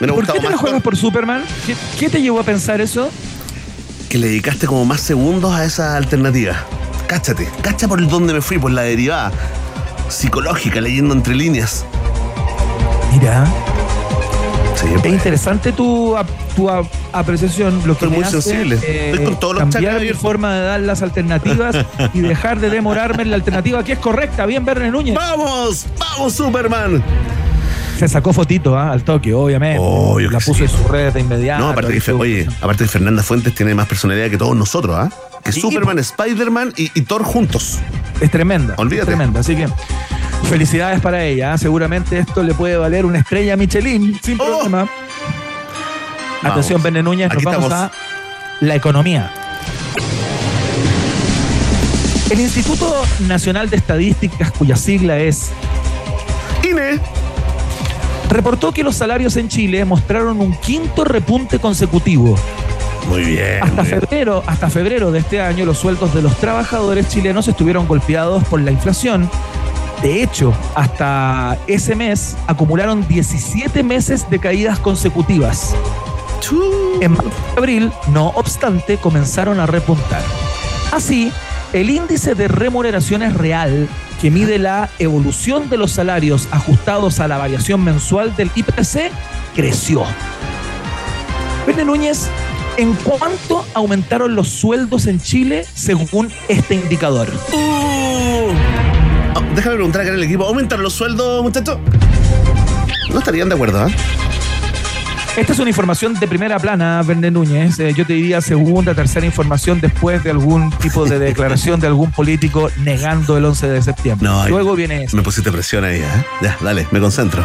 Me 0.00 0.10
hubiera 0.10 0.14
¿Por 0.14 0.26
qué 0.26 0.40
te 0.40 0.50
más 0.50 0.60
juegas 0.60 0.82
por 0.82 0.96
Superman? 0.96 1.44
¿Qué, 1.66 1.76
qué 2.00 2.10
te 2.10 2.20
llevó 2.20 2.40
a 2.40 2.42
pensar 2.42 2.80
eso? 2.80 3.10
que 4.08 4.18
le 4.18 4.26
dedicaste 4.28 4.66
como 4.66 4.84
más 4.84 5.00
segundos 5.00 5.54
a 5.54 5.64
esa 5.64 5.96
alternativa. 5.96 6.56
Cáchate, 7.06 7.48
cacha 7.62 7.86
por 7.86 8.00
el 8.00 8.08
dónde 8.08 8.32
me 8.32 8.40
fui, 8.40 8.58
por 8.58 8.70
la 8.72 8.82
derivada 8.82 9.32
psicológica, 10.14 10.80
leyendo 10.80 11.14
entre 11.14 11.34
líneas. 11.34 11.84
Mira, 13.12 13.44
Sí, 14.76 14.86
es 14.92 15.00
pues. 15.00 15.12
interesante 15.14 15.70
tu, 15.72 16.16
tu 16.56 16.68
ap- 16.68 16.86
apreciación. 17.12 17.76
Lo 17.86 17.96
que 17.96 18.04
Estoy 18.06 18.08
muy 18.10 18.24
hace, 18.24 18.42
sensible. 18.42 18.78
eh, 18.82 19.10
Estoy 19.12 19.24
con 19.24 19.38
todos 19.40 19.54
los 19.54 19.62
cambiar 19.62 20.00
mi 20.00 20.08
forma 20.14 20.52
de 20.54 20.64
dar 20.64 20.80
las 20.80 21.00
alternativas 21.00 21.76
y 22.12 22.20
dejar 22.20 22.58
de 22.58 22.70
demorarme 22.70 23.22
en 23.22 23.30
la 23.30 23.36
alternativa 23.36 23.84
que 23.84 23.92
es 23.92 23.98
correcta. 24.00 24.46
Bien, 24.46 24.64
Verne 24.64 24.90
Núñez. 24.90 25.14
¡Vamos! 25.14 25.86
¡Vamos, 25.98 26.32
Superman! 26.34 27.02
Se 27.98 28.08
sacó 28.08 28.32
fotito 28.32 28.76
¿ah? 28.76 28.90
al 28.90 29.04
toque, 29.04 29.32
obviamente. 29.32 29.80
La 30.30 30.40
puso 30.40 30.54
sí. 30.54 30.62
en 30.64 30.68
su 30.68 30.88
red 30.88 31.12
de 31.12 31.20
inmediato. 31.20 31.62
no, 31.62 31.70
aparte 31.70 31.98
que, 32.00 32.12
oye, 32.12 32.46
aparte 32.60 32.82
que 32.84 32.90
Fernanda 32.90 33.22
Fuentes 33.22 33.54
tiene 33.54 33.72
más 33.76 33.86
personalidad 33.86 34.28
que 34.28 34.36
todos 34.36 34.56
nosotros, 34.56 34.96
¿ah? 34.98 35.08
Que 35.44 35.52
Superman, 35.52 35.98
Spider-Man 36.00 36.72
y, 36.76 36.90
y 36.94 37.02
Thor 37.02 37.22
juntos. 37.22 37.78
Es 38.20 38.30
tremenda. 38.30 38.74
Olvídate. 38.78 39.10
Es 39.10 39.16
tremenda. 39.16 39.40
Así 39.40 39.56
que 39.56 39.68
felicidades 40.48 41.00
para 41.00 41.24
ella. 41.24 41.54
¿eh? 41.54 41.58
Seguramente 41.58 42.18
esto 42.18 42.42
le 42.42 42.54
puede 42.54 42.76
valer 42.76 43.04
una 43.06 43.18
estrella 43.18 43.56
Michelin 43.56 44.18
sin 44.22 44.40
Oh. 44.40 44.44
problema. 44.46 44.88
Vamos. 46.42 46.52
Atención, 46.58 46.82
Bene 46.82 47.02
Núñez, 47.02 47.32
nos 47.32 47.42
vamos 47.42 47.64
estamos. 47.64 47.90
a 47.90 47.92
la 48.60 48.74
economía. 48.74 49.30
El 52.30 52.40
Instituto 52.40 53.04
Nacional 53.28 53.70
de 53.70 53.76
Estadísticas, 53.76 54.50
cuya 54.52 54.76
sigla 54.76 55.18
es, 55.18 55.50
INE. 56.68 56.98
reportó 58.30 58.72
que 58.72 58.82
los 58.82 58.96
salarios 58.96 59.36
en 59.36 59.48
Chile 59.48 59.84
mostraron 59.84 60.40
un 60.40 60.54
quinto 60.56 61.04
repunte 61.04 61.58
consecutivo. 61.58 62.36
Muy 63.08 63.24
bien. 63.24 63.62
Hasta 63.62 63.82
muy 63.82 63.90
bien. 63.90 64.00
febrero, 64.00 64.42
hasta 64.46 64.70
febrero 64.70 65.12
de 65.12 65.20
este 65.20 65.40
año, 65.40 65.64
los 65.64 65.78
sueldos 65.78 66.14
de 66.14 66.22
los 66.22 66.36
trabajadores 66.36 67.08
chilenos 67.08 67.48
estuvieron 67.48 67.86
golpeados 67.86 68.44
por 68.44 68.60
la 68.60 68.70
inflación. 68.70 69.30
De 70.02 70.22
hecho, 70.22 70.52
hasta 70.74 71.56
ese 71.66 71.94
mes 71.94 72.36
acumularon 72.46 73.06
17 73.08 73.82
meses 73.82 74.28
de 74.28 74.38
caídas 74.38 74.78
consecutivas. 74.78 75.74
En 77.00 77.12
marzo 77.12 77.32
y 77.54 77.58
abril, 77.58 77.92
no 78.12 78.28
obstante, 78.28 78.98
comenzaron 78.98 79.60
a 79.60 79.66
repuntar. 79.66 80.22
Así, 80.92 81.32
el 81.72 81.88
índice 81.88 82.34
de 82.34 82.48
remuneraciones 82.48 83.34
real, 83.34 83.88
que 84.20 84.30
mide 84.30 84.58
la 84.58 84.90
evolución 84.98 85.70
de 85.70 85.78
los 85.78 85.92
salarios 85.92 86.48
ajustados 86.50 87.18
a 87.20 87.28
la 87.28 87.38
variación 87.38 87.82
mensual 87.82 88.36
del 88.36 88.50
IPC, 88.54 89.10
creció. 89.54 90.04
Verne 91.66 91.84
Núñez, 91.86 92.28
¿en 92.76 92.94
cuánto 92.94 93.66
aumentaron 93.74 94.34
los 94.34 94.48
sueldos 94.48 95.06
en 95.06 95.20
Chile 95.20 95.66
según 95.74 96.30
este 96.48 96.74
indicador? 96.74 97.28
Uh. 97.52 98.52
Oh, 99.36 99.42
déjame 99.54 99.76
preguntar 99.76 100.02
acá 100.02 100.10
en 100.10 100.16
el 100.16 100.24
equipo. 100.24 100.44
¿Aumentan 100.44 100.82
los 100.82 100.92
sueldos, 100.92 101.42
muchachos? 101.42 101.78
No 103.10 103.18
estarían 103.18 103.48
de 103.48 103.54
acuerdo, 103.54 103.80
¿ah? 103.80 103.88
Esta 105.36 105.52
es 105.52 105.58
una 105.58 105.70
información 105.70 106.14
de 106.14 106.28
primera 106.28 106.60
plana, 106.60 107.02
Verne 107.02 107.30
Núñez. 107.32 107.80
Eh, 107.80 107.92
yo 107.92 108.06
te 108.06 108.12
diría 108.12 108.40
segunda, 108.40 108.94
tercera 108.94 109.26
información 109.26 109.80
después 109.80 110.22
de 110.22 110.30
algún 110.30 110.70
tipo 110.78 111.06
de 111.06 111.18
declaración 111.18 111.80
de 111.80 111.88
algún 111.88 112.12
político 112.12 112.70
negando 112.78 113.36
el 113.36 113.44
11 113.44 113.66
de 113.68 113.82
septiembre. 113.82 114.28
No, 114.28 114.48
Luego 114.48 114.76
viene 114.76 115.02
esta. 115.02 115.16
Me 115.16 115.24
pusiste 115.24 115.50
presión 115.50 115.84
ahí, 115.84 115.98
¿eh? 115.98 116.24
Ya, 116.40 116.56
dale, 116.60 116.86
me 116.92 117.00
concentro. 117.00 117.44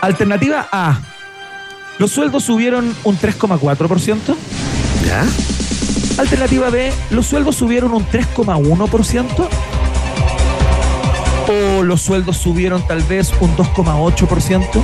Alternativa 0.00 0.68
A. 0.72 0.98
Los 1.98 2.10
sueldos 2.10 2.44
subieron 2.44 2.94
un 3.04 3.18
3,4%. 3.18 4.36
¿Ya? 5.06 5.24
Alternativa 6.20 6.70
B. 6.70 6.92
Los 7.10 7.26
sueldos 7.26 7.56
subieron 7.56 7.94
un 7.94 8.06
3,1%. 8.06 9.48
O 11.48 11.82
los 11.82 12.02
sueldos 12.02 12.36
subieron 12.36 12.86
tal 12.86 13.02
vez 13.02 13.32
un 13.40 13.56
2,8%. 13.56 14.82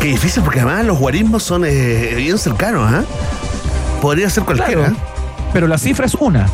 Qué 0.00 0.08
difícil 0.08 0.42
porque 0.42 0.60
además 0.60 0.84
los 0.84 0.98
guarismos 0.98 1.42
son 1.42 1.64
eh, 1.64 2.14
bien 2.16 2.38
cercanos, 2.38 2.92
¿ah? 2.92 3.04
Podría 4.00 4.28
ser 4.30 4.44
cualquiera. 4.44 4.86
Claro. 4.86 4.96
Pero 5.52 5.66
la 5.66 5.78
cifra 5.78 6.06
es 6.06 6.14
una. 6.14 6.46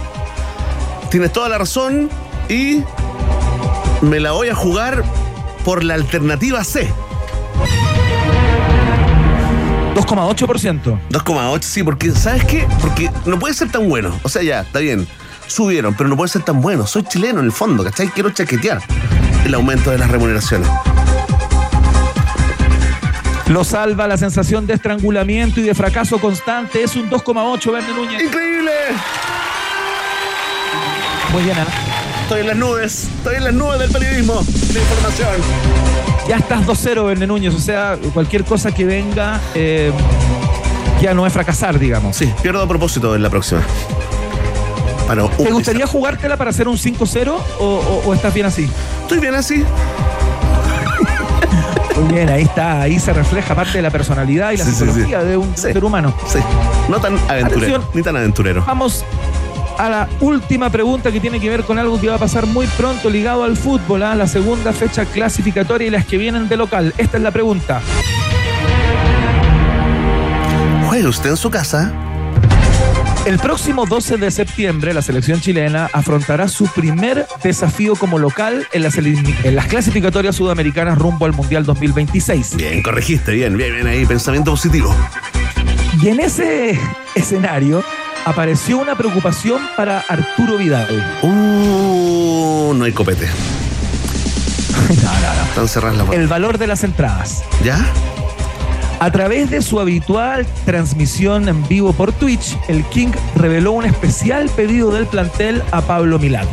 Tienes 1.10 1.32
toda 1.32 1.48
la 1.48 1.58
razón 1.58 2.08
y 2.48 2.82
me 4.00 4.20
la 4.20 4.32
voy 4.32 4.48
a 4.48 4.54
jugar 4.54 5.04
por 5.64 5.84
la 5.84 5.94
alternativa 5.94 6.62
C. 6.64 6.92
2,8%. 9.94 10.98
2,8, 11.10 11.62
sí, 11.62 11.82
porque 11.82 12.10
¿sabes 12.12 12.44
qué? 12.44 12.66
Porque 12.80 13.10
no 13.26 13.38
puede 13.38 13.54
ser 13.54 13.70
tan 13.70 13.88
bueno. 13.88 14.18
O 14.22 14.28
sea, 14.28 14.42
ya, 14.42 14.60
está 14.60 14.78
bien. 14.78 15.06
Subieron, 15.46 15.94
pero 15.94 16.08
no 16.08 16.16
puede 16.16 16.28
ser 16.28 16.42
tan 16.42 16.60
bueno. 16.60 16.86
Soy 16.86 17.02
chileno 17.02 17.40
en 17.40 17.46
el 17.46 17.52
fondo, 17.52 17.82
¿cachai? 17.82 18.08
Quiero 18.08 18.30
chaquetear 18.30 18.80
el 19.44 19.54
aumento 19.54 19.90
de 19.90 19.98
las 19.98 20.10
remuneraciones. 20.10 20.68
Lo 23.48 23.64
salva 23.64 24.06
la 24.06 24.16
sensación 24.16 24.68
de 24.68 24.74
estrangulamiento 24.74 25.58
y 25.58 25.64
de 25.64 25.74
fracaso 25.74 26.20
constante. 26.20 26.84
Es 26.84 26.94
un 26.94 27.10
2,8, 27.10 27.72
Verne 27.72 27.94
Núñez. 27.94 28.22
¡Increíble! 28.22 28.70
Muy 31.32 31.42
bien. 31.42 31.56
Estoy 32.22 32.42
en 32.42 32.46
las 32.46 32.56
nubes, 32.56 33.08
estoy 33.16 33.34
en 33.36 33.44
las 33.44 33.52
nubes 33.52 33.80
del 33.80 33.90
periodismo, 33.90 34.40
de 34.44 34.80
información. 34.80 35.89
Ya 36.30 36.36
estás 36.36 36.64
2-0, 36.64 37.06
Verne 37.06 37.26
Núñez. 37.26 37.52
O 37.52 37.58
sea, 37.58 37.98
cualquier 38.14 38.44
cosa 38.44 38.70
que 38.72 38.84
venga 38.84 39.40
eh, 39.52 39.90
ya 41.02 41.12
no 41.12 41.26
es 41.26 41.32
fracasar, 41.32 41.76
digamos. 41.76 42.14
Sí, 42.14 42.32
pierdo 42.40 42.62
a 42.62 42.68
propósito 42.68 43.16
en 43.16 43.22
la 43.24 43.28
próxima. 43.30 43.62
Para 45.08 45.26
¿Te 45.28 45.50
gustaría 45.50 45.88
jugártela 45.88 46.36
para 46.36 46.50
hacer 46.50 46.68
un 46.68 46.76
5-0 46.78 47.34
o, 47.58 47.64
o- 47.64 48.02
o 48.08 48.14
estás 48.14 48.32
bien 48.32 48.46
así? 48.46 48.70
Estoy 49.02 49.18
bien 49.18 49.34
así. 49.34 49.64
Muy 51.96 52.14
bien, 52.14 52.28
ahí 52.28 52.42
está, 52.42 52.80
ahí 52.82 53.00
se 53.00 53.12
refleja 53.12 53.56
parte 53.56 53.72
de 53.78 53.82
la 53.82 53.90
personalidad 53.90 54.52
y 54.52 54.56
la 54.56 54.64
Sí, 54.64 54.70
psicología 54.70 55.20
sí. 55.22 55.26
de 55.26 55.36
un 55.36 55.56
ser 55.56 55.84
humano. 55.84 56.14
Sí. 56.28 56.38
No 56.88 57.00
tan 57.00 57.14
aventurero, 57.28 57.46
Atención. 57.76 57.84
ni 57.92 58.02
tan 58.02 58.16
aventurero. 58.16 58.62
Vamos 58.64 59.04
a 59.80 59.88
la 59.88 60.08
última 60.20 60.68
pregunta 60.68 61.10
que 61.10 61.20
tiene 61.20 61.40
que 61.40 61.48
ver 61.48 61.64
con 61.64 61.78
algo 61.78 61.98
que 61.98 62.06
va 62.08 62.16
a 62.16 62.18
pasar 62.18 62.44
muy 62.44 62.66
pronto 62.66 63.08
ligado 63.08 63.44
al 63.44 63.56
fútbol, 63.56 64.02
¿ah? 64.02 64.14
la 64.14 64.26
segunda 64.26 64.74
fecha 64.74 65.06
clasificatoria 65.06 65.88
y 65.88 65.90
las 65.90 66.04
que 66.04 66.18
vienen 66.18 66.50
de 66.50 66.58
local. 66.58 66.92
Esta 66.98 67.16
es 67.16 67.22
la 67.22 67.30
pregunta. 67.30 67.80
Juegue 70.86 71.08
usted 71.08 71.30
en 71.30 71.36
su 71.38 71.50
casa. 71.50 71.94
El 73.24 73.38
próximo 73.38 73.86
12 73.86 74.18
de 74.18 74.30
septiembre 74.30 74.92
la 74.92 75.00
selección 75.00 75.40
chilena 75.40 75.88
afrontará 75.94 76.46
su 76.48 76.66
primer 76.66 77.26
desafío 77.42 77.96
como 77.96 78.18
local 78.18 78.66
en 78.72 78.82
las, 78.82 78.98
en 78.98 79.56
las 79.56 79.66
clasificatorias 79.66 80.36
sudamericanas 80.36 80.98
rumbo 80.98 81.24
al 81.24 81.32
Mundial 81.32 81.64
2026. 81.64 82.56
Bien, 82.56 82.82
corregiste, 82.82 83.32
bien, 83.32 83.56
bien, 83.56 83.72
bien 83.72 83.86
ahí, 83.86 84.04
pensamiento 84.04 84.50
positivo. 84.50 84.94
Y 86.02 86.08
en 86.08 86.20
ese 86.20 86.78
escenario 87.14 87.82
apareció 88.24 88.78
una 88.78 88.96
preocupación 88.96 89.60
para 89.76 90.00
Arturo 90.00 90.56
Vidal. 90.56 91.20
Uh, 91.22 92.72
no 92.74 92.84
hay 92.84 92.92
copete. 92.92 93.28
Cerradas 95.68 95.96
las 95.96 96.06
puertas. 96.06 96.22
El 96.22 96.28
valor 96.28 96.58
de 96.58 96.66
las 96.66 96.84
entradas. 96.84 97.44
¿Ya? 97.62 97.78
A 98.98 99.10
través 99.10 99.50
de 99.50 99.62
su 99.62 99.80
habitual 99.80 100.46
transmisión 100.64 101.48
en 101.48 101.66
vivo 101.68 101.92
por 101.92 102.12
Twitch, 102.12 102.56
el 102.68 102.84
King 102.84 103.12
reveló 103.34 103.72
un 103.72 103.84
especial 103.84 104.48
pedido 104.50 104.90
del 104.90 105.06
plantel 105.06 105.62
a 105.70 105.80
Pablo 105.80 106.18
Milán. 106.18 106.46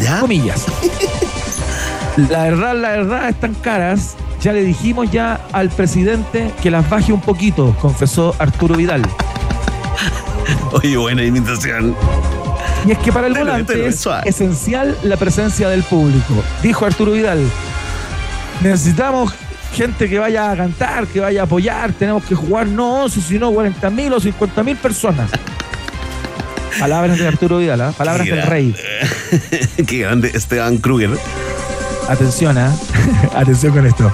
¿Ya? 0.00 0.20
Comillas. 0.20 0.64
La 2.16 2.44
verdad, 2.44 2.76
la 2.76 2.90
verdad, 2.90 3.28
están 3.28 3.54
caras. 3.54 4.14
Ya 4.40 4.52
le 4.52 4.62
dijimos 4.62 5.10
ya 5.10 5.40
al 5.50 5.68
presidente 5.68 6.52
que 6.62 6.70
las 6.70 6.88
baje 6.88 7.12
un 7.12 7.20
poquito, 7.20 7.74
confesó 7.80 8.36
Arturo 8.38 8.76
Vidal. 8.76 9.02
Oye, 10.72 10.96
buena 10.96 11.24
imitación. 11.24 11.94
Y 12.86 12.92
es 12.92 12.98
que 12.98 13.12
para 13.12 13.26
el 13.26 13.34
volante 13.34 13.86
es 13.86 14.06
esencial 14.24 14.96
la 15.02 15.16
presencia 15.16 15.68
del 15.68 15.82
público. 15.82 16.42
Dijo 16.62 16.84
Arturo 16.84 17.12
Vidal. 17.12 17.40
Necesitamos 18.62 19.32
gente 19.72 20.08
que 20.08 20.18
vaya 20.18 20.50
a 20.50 20.56
cantar, 20.56 21.06
que 21.06 21.20
vaya 21.20 21.42
a 21.42 21.44
apoyar. 21.44 21.92
Tenemos 21.92 22.24
que 22.24 22.34
jugar 22.34 22.66
no 22.66 23.04
11, 23.04 23.20
sino 23.20 23.50
40 23.52 23.90
mil 23.90 24.12
o 24.12 24.20
50 24.20 24.62
mil 24.62 24.76
personas. 24.76 25.30
Palabras 26.78 27.18
de 27.18 27.26
Arturo 27.26 27.58
Vidal, 27.58 27.80
¿ah? 27.80 27.92
palabras 27.96 28.26
Qué 28.26 28.34
del 28.34 28.46
rey. 28.46 28.74
Qué 29.86 29.98
grande 29.98 30.30
Esteban 30.34 30.78
Kruger. 30.78 31.10
Atención, 32.08 32.58
¿ah? 32.58 32.74
atención 33.34 33.72
con 33.72 33.86
esto. 33.86 34.12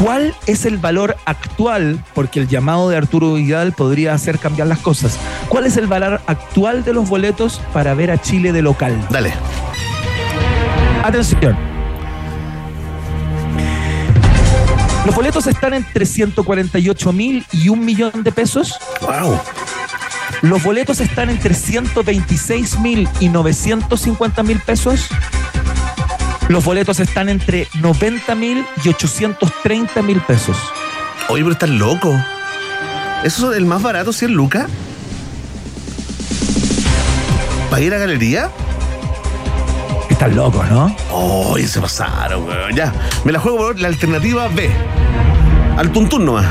¿Cuál 0.00 0.32
es 0.46 0.64
el 0.64 0.78
valor 0.78 1.16
actual? 1.24 2.02
Porque 2.14 2.38
el 2.38 2.46
llamado 2.46 2.88
de 2.88 2.96
Arturo 2.96 3.34
Vidal 3.34 3.72
podría 3.72 4.14
hacer 4.14 4.38
cambiar 4.38 4.68
las 4.68 4.78
cosas. 4.78 5.18
¿Cuál 5.48 5.66
es 5.66 5.76
el 5.76 5.88
valor 5.88 6.20
actual 6.26 6.84
de 6.84 6.92
los 6.92 7.08
boletos 7.08 7.60
para 7.72 7.94
ver 7.94 8.12
a 8.12 8.20
Chile 8.20 8.52
de 8.52 8.62
local? 8.62 8.96
Dale. 9.10 9.32
Atención. 11.02 11.56
Los 15.04 15.16
boletos 15.16 15.48
están 15.48 15.74
entre 15.74 16.06
148 16.06 17.12
mil 17.12 17.44
y 17.50 17.68
un 17.68 17.84
millón 17.84 18.22
de 18.22 18.30
pesos. 18.30 18.78
Wow. 19.00 19.40
Los 20.42 20.62
boletos 20.62 21.00
están 21.00 21.30
entre 21.30 21.54
126 21.54 22.78
mil 22.78 23.08
y 23.18 23.28
950 23.28 24.42
mil 24.44 24.60
pesos. 24.60 25.08
Los 26.48 26.64
boletos 26.64 26.98
están 26.98 27.28
entre 27.28 27.68
90 27.80 28.34
mil 28.34 28.64
y 28.82 28.88
830 28.88 30.02
mil 30.02 30.20
pesos. 30.22 30.56
Oye, 31.28 31.42
pero 31.42 31.52
estás 31.52 31.68
loco. 31.68 32.14
¿Eso 33.22 33.52
es 33.52 33.58
el 33.58 33.66
más 33.66 33.82
barato, 33.82 34.14
100 34.14 34.32
lucas? 34.32 34.66
¿Para 37.68 37.82
ir 37.82 37.92
a 37.92 37.98
galería? 37.98 38.50
Están 40.08 40.34
locos, 40.34 40.66
¿no? 40.70 40.96
Oye, 41.10 41.68
se 41.68 41.80
pasaron, 41.82 42.44
weón. 42.44 42.74
Ya, 42.74 42.94
me 43.24 43.32
la 43.32 43.40
juego 43.40 43.58
por 43.58 43.78
la 43.78 43.88
alternativa 43.88 44.48
B. 44.48 44.70
Al 45.76 45.92
tuntún 45.92 46.24
nomás. 46.24 46.46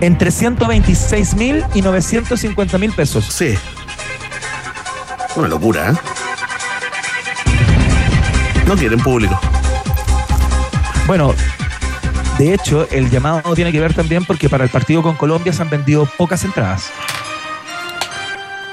Entre 0.00 0.30
126 0.30 1.34
mil 1.34 1.64
y 1.74 1.82
950 1.82 2.78
mil 2.78 2.92
pesos. 2.92 3.24
Sí. 3.24 3.58
Una 5.34 5.48
locura, 5.48 5.90
¿eh? 5.90 6.17
No 8.68 8.76
quieren 8.76 9.00
público. 9.00 9.40
Bueno, 11.06 11.34
de 12.36 12.52
hecho, 12.52 12.86
el 12.90 13.08
llamado 13.08 13.54
tiene 13.54 13.72
que 13.72 13.80
ver 13.80 13.94
también 13.94 14.26
porque 14.26 14.50
para 14.50 14.62
el 14.64 14.68
partido 14.68 15.02
con 15.02 15.16
Colombia 15.16 15.54
se 15.54 15.62
han 15.62 15.70
vendido 15.70 16.04
pocas 16.18 16.44
entradas. 16.44 16.90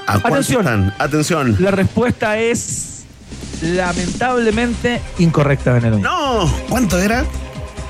¿A 0.06 0.20
cuánto 0.20 0.28
Atención. 0.28 0.60
están? 0.60 0.94
Atención. 1.00 1.56
La 1.60 1.72
respuesta 1.72 2.38
es 2.38 3.06
lamentablemente 3.62 5.02
incorrecta, 5.18 5.72
Benelón. 5.72 6.02
No, 6.02 6.46
¿cuánto 6.68 7.00
era? 7.00 7.24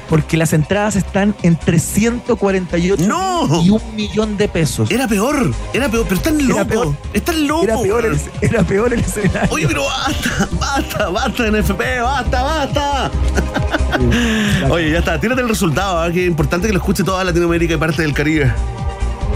Porque 0.10 0.38
las 0.38 0.54
entradas 0.54 0.96
están 0.96 1.36
entre 1.42 1.80
148 1.80 3.04
No. 3.08 3.64
y 3.64 3.70
un 3.72 3.82
millón 3.96 4.38
de 4.38 4.48
pesos. 4.48 4.92
Era 4.92 5.08
peor, 5.08 5.52
era 5.74 5.90
peor, 5.90 6.04
pero 6.08 6.16
están 6.18 6.40
Era 6.40 6.48
loco. 6.50 6.66
peor. 6.68 6.96
Están 7.14 7.48
locos. 7.48 7.64
Era 7.68 7.78
peor, 7.82 8.06
el, 8.06 8.20
era 8.42 8.64
peor 8.64 8.94
el 8.94 9.00
escenario. 9.00 9.50
Oye, 9.52 9.68
pero 9.68 9.84
basta, 9.86 10.48
basta, 10.60 11.10
basta 11.10 11.48
NFP, 11.52 11.82
basta, 12.04 12.42
basta. 12.44 13.12
Oye, 14.70 14.92
ya 14.92 15.00
está, 15.00 15.20
tírate 15.20 15.42
el 15.42 15.50
resultado, 15.50 16.06
¿eh? 16.08 16.12
que 16.14 16.22
es 16.24 16.28
importante 16.28 16.68
que 16.68 16.74
lo 16.74 16.80
escuche 16.80 17.04
toda 17.04 17.24
Latinoamérica 17.24 17.74
y 17.74 17.78
parte 17.78 18.02
del 18.04 18.14
Caribe. 18.14 18.52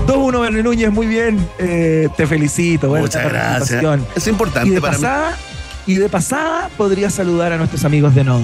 2-1 0.07 0.41
Verne 0.41 0.63
Núñez, 0.63 0.91
muy 0.91 1.07
bien. 1.07 1.47
Eh, 1.57 2.09
te 2.15 2.25
felicito. 2.27 2.87
buena 2.89 3.05
Muchas 3.05 3.23
gracias. 3.25 3.83
Es 4.15 4.27
Y 4.27 4.29
importante 4.29 4.69
de 4.71 4.81
para 4.81 4.97
mí. 4.97 5.03
pasada, 5.03 5.37
y 5.85 5.95
de 5.95 6.09
pasada 6.09 6.69
podría 6.77 7.09
saludar 7.09 7.53
a 7.53 7.57
nuestros 7.57 7.83
amigos 7.85 8.13
de 8.15 8.23
Nodo. 8.23 8.43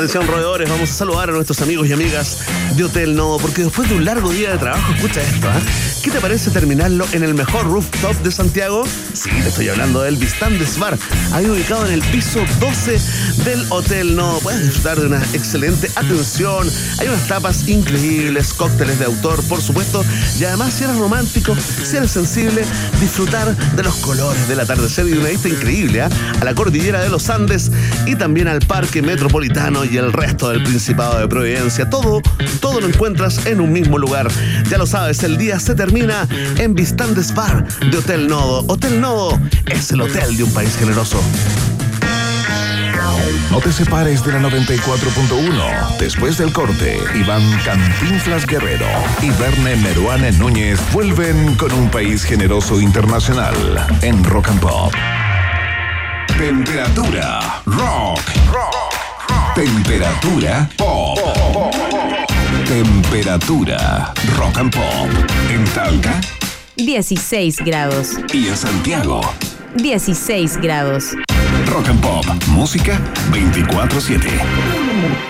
Atención, 0.00 0.26
roedores, 0.26 0.66
vamos 0.70 0.90
a 0.90 0.94
saludar 0.94 1.28
a 1.28 1.32
nuestros 1.32 1.60
amigos 1.60 1.86
y 1.86 1.92
amigas 1.92 2.38
de 2.74 2.84
Hotel 2.84 3.14
Nodo, 3.14 3.36
porque 3.36 3.64
después 3.64 3.86
de 3.86 3.96
un 3.96 4.06
largo 4.06 4.30
día 4.30 4.52
de 4.52 4.56
trabajo, 4.56 4.94
escucha 4.94 5.20
esto, 5.20 5.46
¿ah? 5.46 5.60
¿Qué 6.02 6.10
te 6.10 6.20
parece 6.20 6.50
terminarlo 6.50 7.04
en 7.12 7.22
el 7.24 7.34
mejor 7.34 7.66
rooftop 7.66 8.16
de 8.22 8.30
Santiago? 8.30 8.86
Sí, 9.12 9.28
te 9.42 9.48
estoy 9.50 9.68
hablando 9.68 10.00
del 10.00 10.16
Vistandes 10.16 10.78
Bar, 10.78 10.96
ahí 11.32 11.44
ubicado 11.44 11.86
en 11.86 11.92
el 11.92 12.00
piso 12.00 12.40
12 12.58 12.98
del 13.44 13.66
Hotel 13.68 14.16
No. 14.16 14.38
Puedes 14.42 14.62
disfrutar 14.62 14.98
de 14.98 15.06
una 15.08 15.22
excelente 15.34 15.90
atención, 15.96 16.66
hay 16.98 17.08
unas 17.08 17.28
tapas 17.28 17.68
increíbles, 17.68 18.54
cócteles 18.54 18.98
de 18.98 19.04
autor, 19.04 19.42
por 19.44 19.60
supuesto, 19.60 20.02
y 20.38 20.44
además 20.44 20.72
si 20.72 20.84
eres 20.84 20.96
romántico, 20.96 21.54
si 21.84 21.98
eres 21.98 22.10
sensible, 22.10 22.64
disfrutar 22.98 23.54
de 23.54 23.82
los 23.82 23.96
colores 23.96 24.48
del 24.48 24.60
atardecer 24.60 25.06
y 25.06 25.10
de 25.10 25.18
una 25.18 25.28
vista 25.28 25.50
increíble 25.50 26.00
¿ah? 26.00 26.08
a 26.40 26.44
la 26.46 26.54
cordillera 26.54 27.02
de 27.02 27.10
los 27.10 27.28
Andes 27.28 27.70
y 28.06 28.16
también 28.16 28.48
al 28.48 28.60
Parque 28.60 29.02
Metropolitano 29.02 29.84
y 29.84 29.98
el 29.98 30.14
resto 30.14 30.48
del 30.48 30.62
Principado 30.62 31.18
de 31.18 31.28
Providencia. 31.28 31.90
Todo, 31.90 32.22
todo 32.60 32.80
lo 32.80 32.86
encuentras 32.86 33.44
en 33.44 33.60
un 33.60 33.70
mismo 33.70 33.98
lugar. 33.98 34.28
Ya 34.70 34.78
lo 34.78 34.86
sabes, 34.86 35.22
el 35.24 35.36
día 35.36 35.60
se 35.60 35.74
termina 35.74 35.89
en 35.92 36.74
Vistandes 36.74 37.34
Bar 37.34 37.66
de 37.90 37.98
Hotel 37.98 38.28
Nodo. 38.28 38.64
Hotel 38.68 39.00
Nodo 39.00 39.40
es 39.66 39.90
el 39.90 40.00
hotel 40.00 40.36
de 40.36 40.44
un 40.44 40.52
país 40.52 40.76
generoso. 40.76 41.20
No 43.50 43.58
te 43.58 43.72
separes 43.72 44.24
de 44.24 44.32
la 44.32 44.38
94.1. 44.38 45.98
Después 45.98 46.38
del 46.38 46.52
corte, 46.52 46.96
Iván 47.16 47.42
Cantinflas 47.64 48.46
Guerrero 48.46 48.86
y 49.20 49.30
Verne 49.30 49.74
Meruane 49.76 50.30
Núñez 50.32 50.78
vuelven 50.92 51.56
con 51.56 51.72
un 51.72 51.90
país 51.90 52.22
generoso 52.22 52.80
internacional 52.80 53.54
en 54.02 54.22
Rock 54.22 54.48
and 54.48 54.60
Pop. 54.60 54.94
Temperatura 56.38 57.62
rock. 57.66 58.20
Temperatura 59.56 60.70
pop. 60.76 61.18
Temperatura 62.70 64.14
rock 64.38 64.56
and 64.58 64.72
pop. 64.72 65.08
En 65.50 65.64
Talca 65.74 66.20
16 66.76 67.56
grados. 67.64 68.10
y 68.32 68.46
en 68.46 68.56
Santiago. 68.56 69.20
16 69.74 70.56
grados. 70.58 71.16
Rock 71.66 71.88
and 71.88 72.00
Pop. 72.00 72.24
Música 72.46 73.00
24-7. 73.32 75.29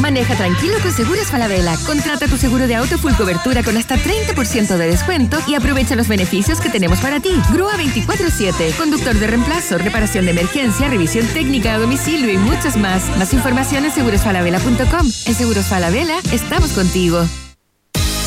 Maneja 0.00 0.36
tranquilo 0.36 0.78
con 0.82 0.92
Seguros 0.92 1.26
Falabella. 1.26 1.76
Contrata 1.84 2.28
tu 2.28 2.36
seguro 2.36 2.66
de 2.66 2.76
auto 2.76 2.96
full 2.96 3.14
cobertura 3.14 3.62
con 3.62 3.76
hasta 3.76 3.96
30% 3.96 4.76
de 4.76 4.86
descuento 4.86 5.38
y 5.48 5.54
aprovecha 5.54 5.96
los 5.96 6.06
beneficios 6.06 6.60
que 6.60 6.70
tenemos 6.70 7.00
para 7.00 7.18
ti. 7.18 7.30
Grúa 7.52 7.72
24-7, 7.72 8.76
conductor 8.76 9.14
de 9.14 9.26
reemplazo, 9.26 9.78
reparación 9.78 10.26
de 10.26 10.30
emergencia, 10.30 10.88
revisión 10.88 11.26
técnica 11.26 11.74
a 11.74 11.78
domicilio 11.78 12.30
y 12.30 12.38
muchos 12.38 12.76
más. 12.76 13.02
Más 13.18 13.32
información 13.34 13.84
en 13.84 13.90
segurosfalabella.com. 13.90 15.06
En 15.26 15.34
Seguros 15.34 15.66
Falabella 15.66 16.20
estamos 16.32 16.70
contigo. 16.72 17.26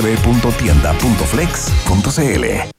www.tienda.flex.cl. 0.00 2.78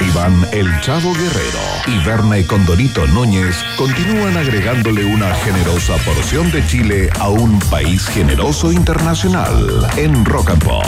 Iván 0.00 0.46
El 0.52 0.80
Chavo 0.80 1.12
Guerrero 1.14 1.60
y 1.86 1.98
Verne 2.04 2.44
Condorito 2.46 3.06
Núñez 3.06 3.56
continúan 3.76 4.36
agregándole 4.36 5.04
una 5.04 5.32
generosa 5.36 5.94
porción 6.04 6.50
de 6.50 6.66
Chile 6.66 7.08
a 7.18 7.28
un 7.28 7.60
país 7.70 8.08
generoso 8.08 8.72
internacional 8.72 9.86
en 9.96 10.24
Rock 10.24 10.50
and 10.50 10.64
Pop. 10.64 10.84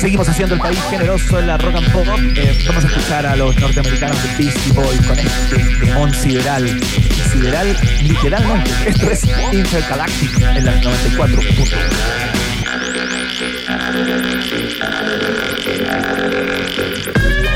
Seguimos 0.00 0.28
haciendo 0.28 0.54
el 0.54 0.60
país 0.60 0.80
generoso 0.90 1.38
en 1.38 1.46
la 1.48 1.58
rock 1.58 1.76
and 1.76 1.92
pop. 1.92 2.06
Eh, 2.36 2.64
vamos 2.66 2.84
a 2.84 2.88
escuchar 2.88 3.26
a 3.26 3.36
los 3.36 3.54
norteamericanos 3.60 4.16
de 4.22 4.44
Beastie 4.44 4.72
Boys 4.72 5.06
con 5.06 5.18
este 5.18 5.56
temón 5.80 6.14
sideral. 6.14 6.66
Sideral, 7.32 7.76
literalmente. 8.02 8.70
Esto 8.86 9.10
es 9.10 9.24
Intergalactic 9.52 10.40
en 10.40 10.64
la 10.64 10.76
94. 10.76 11.42
Don't 17.18 17.47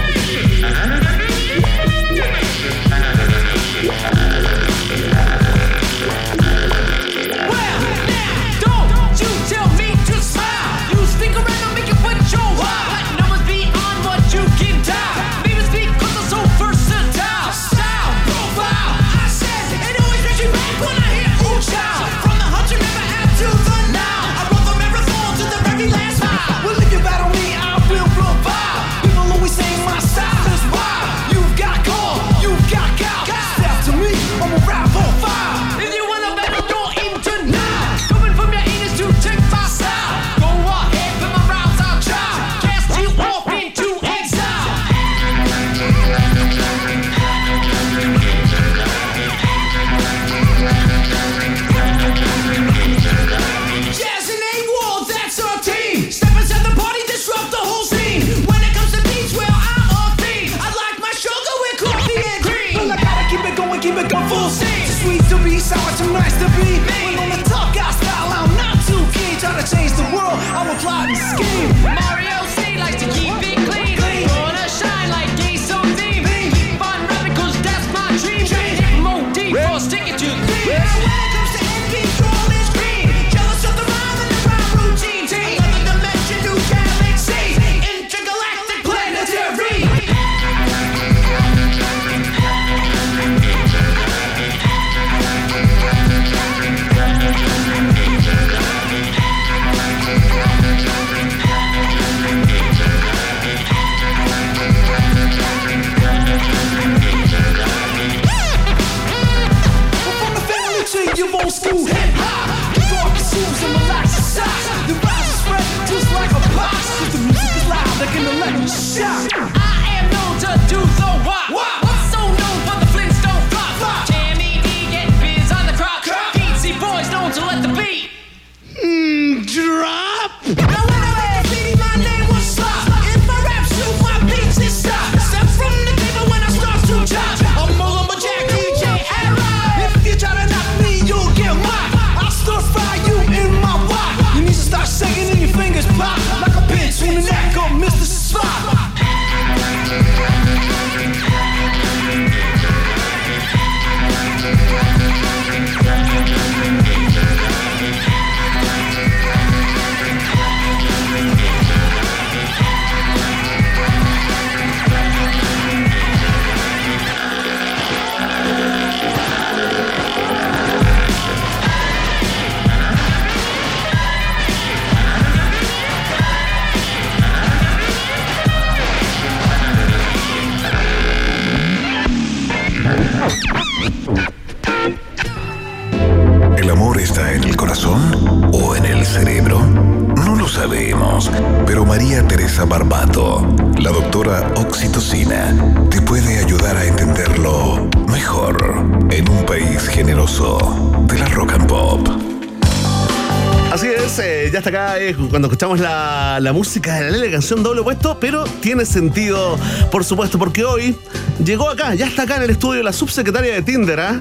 escuchamos 205.62 205.78
la, 205.78 206.40
la 206.40 206.52
música 206.52 206.96
de 206.96 207.02
la 207.02 207.10
Lele, 207.12 207.30
canción 207.30 207.62
doble 207.62 207.82
puesto, 207.82 208.18
pero 208.18 208.42
tiene 208.42 208.84
sentido, 208.84 209.56
por 209.92 210.02
supuesto, 210.02 210.36
porque 210.36 210.64
hoy 210.64 210.96
llegó 211.44 211.70
acá, 211.70 211.94
ya 211.94 212.08
está 212.08 212.22
acá 212.22 212.38
en 212.38 212.42
el 212.42 212.50
estudio 212.50 212.82
la 212.82 212.92
subsecretaria 212.92 213.54
de 213.54 213.62
Tinder, 213.62 214.00
¿ah? 214.00 214.20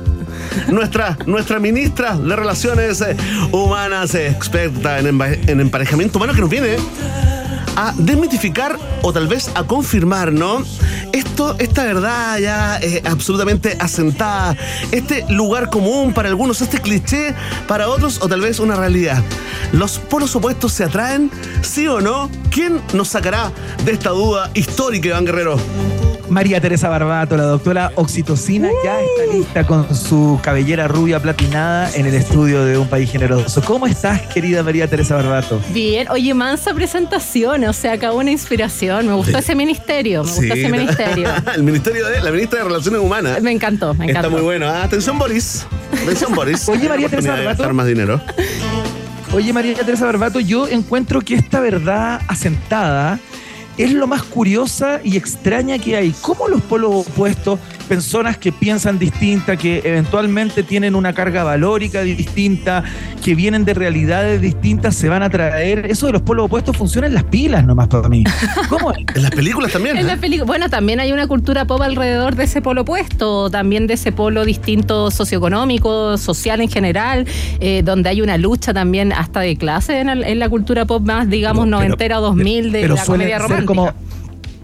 Nuestra, 0.68 1.18
nuestra 1.26 1.58
ministra 1.58 2.16
de 2.16 2.36
Relaciones 2.36 3.02
eh, 3.02 3.18
Humanas, 3.52 4.14
eh, 4.14 4.28
experta 4.28 5.00
en, 5.00 5.20
en 5.20 5.60
emparejamiento 5.60 6.20
humano, 6.20 6.36
que 6.36 6.42
nos 6.42 6.50
viene 6.52 6.78
a 7.76 7.92
desmitificar 7.98 8.78
o 9.02 9.12
tal 9.12 9.28
vez 9.28 9.50
a 9.56 9.64
confirmar, 9.64 10.32
¿no? 10.32 10.64
Esto, 11.14 11.56
esta 11.60 11.84
verdad 11.84 12.40
ya 12.40 12.80
absolutamente 13.06 13.76
asentada, 13.80 14.56
este 14.92 15.26
lugar 15.30 15.70
común 15.70 16.14
para 16.14 16.30
algunos, 16.30 16.62
este 16.62 16.80
cliché 16.80 17.36
para 17.68 17.90
otros 17.90 18.20
o 18.22 18.28
tal 18.28 18.42
vez 18.42 18.60
una 18.60 18.76
realidad. 18.76 19.22
¿Los 19.74 20.00
polos 20.00 20.36
opuestos 20.36 20.72
se 20.74 20.84
atraen? 20.84 21.30
¿Sí 21.62 21.88
o 21.88 22.02
no? 22.02 22.30
¿Quién 22.50 22.82
nos 22.94 23.10
sacará 23.10 23.52
de 23.86 23.92
esta 23.92 24.12
duda 24.12 24.52
histórica, 24.54 25.10
Iván 25.10 25.26
Guerrero? 25.26 25.58
María 26.32 26.62
Teresa 26.62 26.88
Barbato, 26.88 27.36
la 27.36 27.44
doctora 27.44 27.92
Oxitocina, 27.96 28.70
ya 28.86 29.02
está 29.02 29.36
lista 29.36 29.68
con 29.68 29.94
su 29.94 30.40
cabellera 30.42 30.88
rubia 30.88 31.22
platinada 31.22 31.94
en 31.94 32.06
el 32.06 32.14
estudio 32.14 32.64
de 32.64 32.78
Un 32.78 32.88
País 32.88 33.12
Generoso. 33.12 33.62
¿Cómo 33.62 33.86
estás, 33.86 34.22
querida 34.28 34.64
María 34.64 34.88
Teresa 34.88 35.16
Barbato? 35.16 35.62
Bien, 35.74 36.08
oye, 36.10 36.34
mansa 36.34 36.74
presentación, 36.74 37.66
o 37.66 37.74
sea, 37.74 37.92
acabó 37.92 38.20
una 38.20 38.32
inspiración. 38.32 39.08
Me 39.08 39.14
gustó 39.14 39.40
ese 39.40 39.56
ministerio, 39.56 40.24
me 40.24 40.32
gustó 40.32 40.54
ese 40.54 40.70
ministerio. 40.70 41.28
el 41.56 41.64
ministerio 41.64 42.08
de 42.08 42.22
la 42.22 42.32
ministra 42.32 42.60
de 42.60 42.64
Relaciones 42.64 43.02
Humanas. 43.02 43.42
Me 43.42 43.52
encantó, 43.52 43.94
me 43.94 44.06
encantó. 44.06 44.28
Está 44.28 44.30
muy 44.30 44.42
bueno. 44.42 44.68
¿ah? 44.68 44.84
Atención, 44.84 45.20
Boris. 45.20 45.68
Atención, 46.02 46.34
Boris. 46.34 46.70
Oye, 46.70 46.88
María 46.88 47.10
Teresa 47.10 47.32
de 47.34 47.40
Barbato. 47.40 47.58
gastar 47.58 47.74
más 47.74 47.88
dinero. 47.88 48.22
Oye, 49.34 49.52
María 49.52 49.74
Teresa 49.74 50.06
Barbato, 50.06 50.40
yo 50.40 50.70
encuentro 50.70 51.20
que 51.20 51.36
esta 51.36 51.60
verdad 51.60 52.22
asentada 52.30 53.20
es 53.78 53.92
lo 53.92 54.08
más 54.08 54.24
curiosa 54.24 55.00
y 55.04 55.18
extraña 55.18 55.78
que 55.80 55.96
hay. 55.96 56.16
¿Cómo 56.22 56.48
los 56.48 56.62
polos 56.62 57.08
opuestos, 57.08 57.60
personas 57.96 58.38
que 58.38 58.54
piensan 58.54 58.98
distinta, 58.98 59.58
que 59.58 59.82
eventualmente 59.84 60.64
tienen 60.64 60.96
una 60.96 61.12
carga 61.12 61.44
valórica 61.44 62.04
distinta, 62.04 62.86
que 63.22 63.36
vienen 63.36 63.66
de 63.66 63.74
realidades 63.74 64.40
distintas, 64.40 64.96
se 64.96 65.10
van 65.10 65.24
a 65.24 65.30
traer? 65.30 65.88
Eso 65.88 66.06
de 66.06 66.14
los 66.14 66.22
polos 66.22 66.46
opuestos 66.46 66.78
funciona 66.78 67.08
en 67.08 67.14
las 67.14 67.26
pilas 67.26 67.66
nomás 67.66 67.90
para 67.90 68.08
mí. 68.08 68.24
¿Cómo? 68.70 68.94
En 68.94 69.22
las 69.22 69.32
películas 69.32 69.74
también. 69.74 69.98
En 69.98 70.06
¿eh? 70.06 70.08
la 70.08 70.16
película, 70.16 70.46
bueno, 70.46 70.70
también 70.70 71.02
hay 71.02 71.12
una 71.12 71.28
cultura 71.28 71.66
pop 71.66 71.82
alrededor 71.82 72.36
de 72.38 72.46
ese 72.46 72.62
polo 72.62 72.84
opuesto, 72.84 73.50
también 73.50 73.88
de 73.88 73.96
ese 73.96 74.14
polo 74.14 74.46
distinto 74.46 75.12
socioeconómico, 75.12 76.18
social 76.18 76.62
en 76.62 76.70
general, 76.70 77.28
eh, 77.60 77.82
donde 77.84 78.08
hay 78.08 78.22
una 78.22 78.38
lucha 78.38 78.74
también 78.74 79.12
hasta 79.12 79.42
de 79.42 79.58
clase 79.58 80.00
en, 80.00 80.08
el- 80.08 80.24
en 80.24 80.40
la 80.40 80.48
cultura 80.48 80.86
pop 80.86 81.04
más, 81.06 81.30
digamos, 81.30 81.66
Pero- 81.66 81.78
noventera 81.78 82.20
o 82.20 82.22
2000 82.22 82.72
de 82.72 82.82
pero 82.84 82.96
la 82.96 83.04
comedia 83.04 83.38
ser 83.38 83.42
romántica. 83.50 83.66
como 83.68 83.94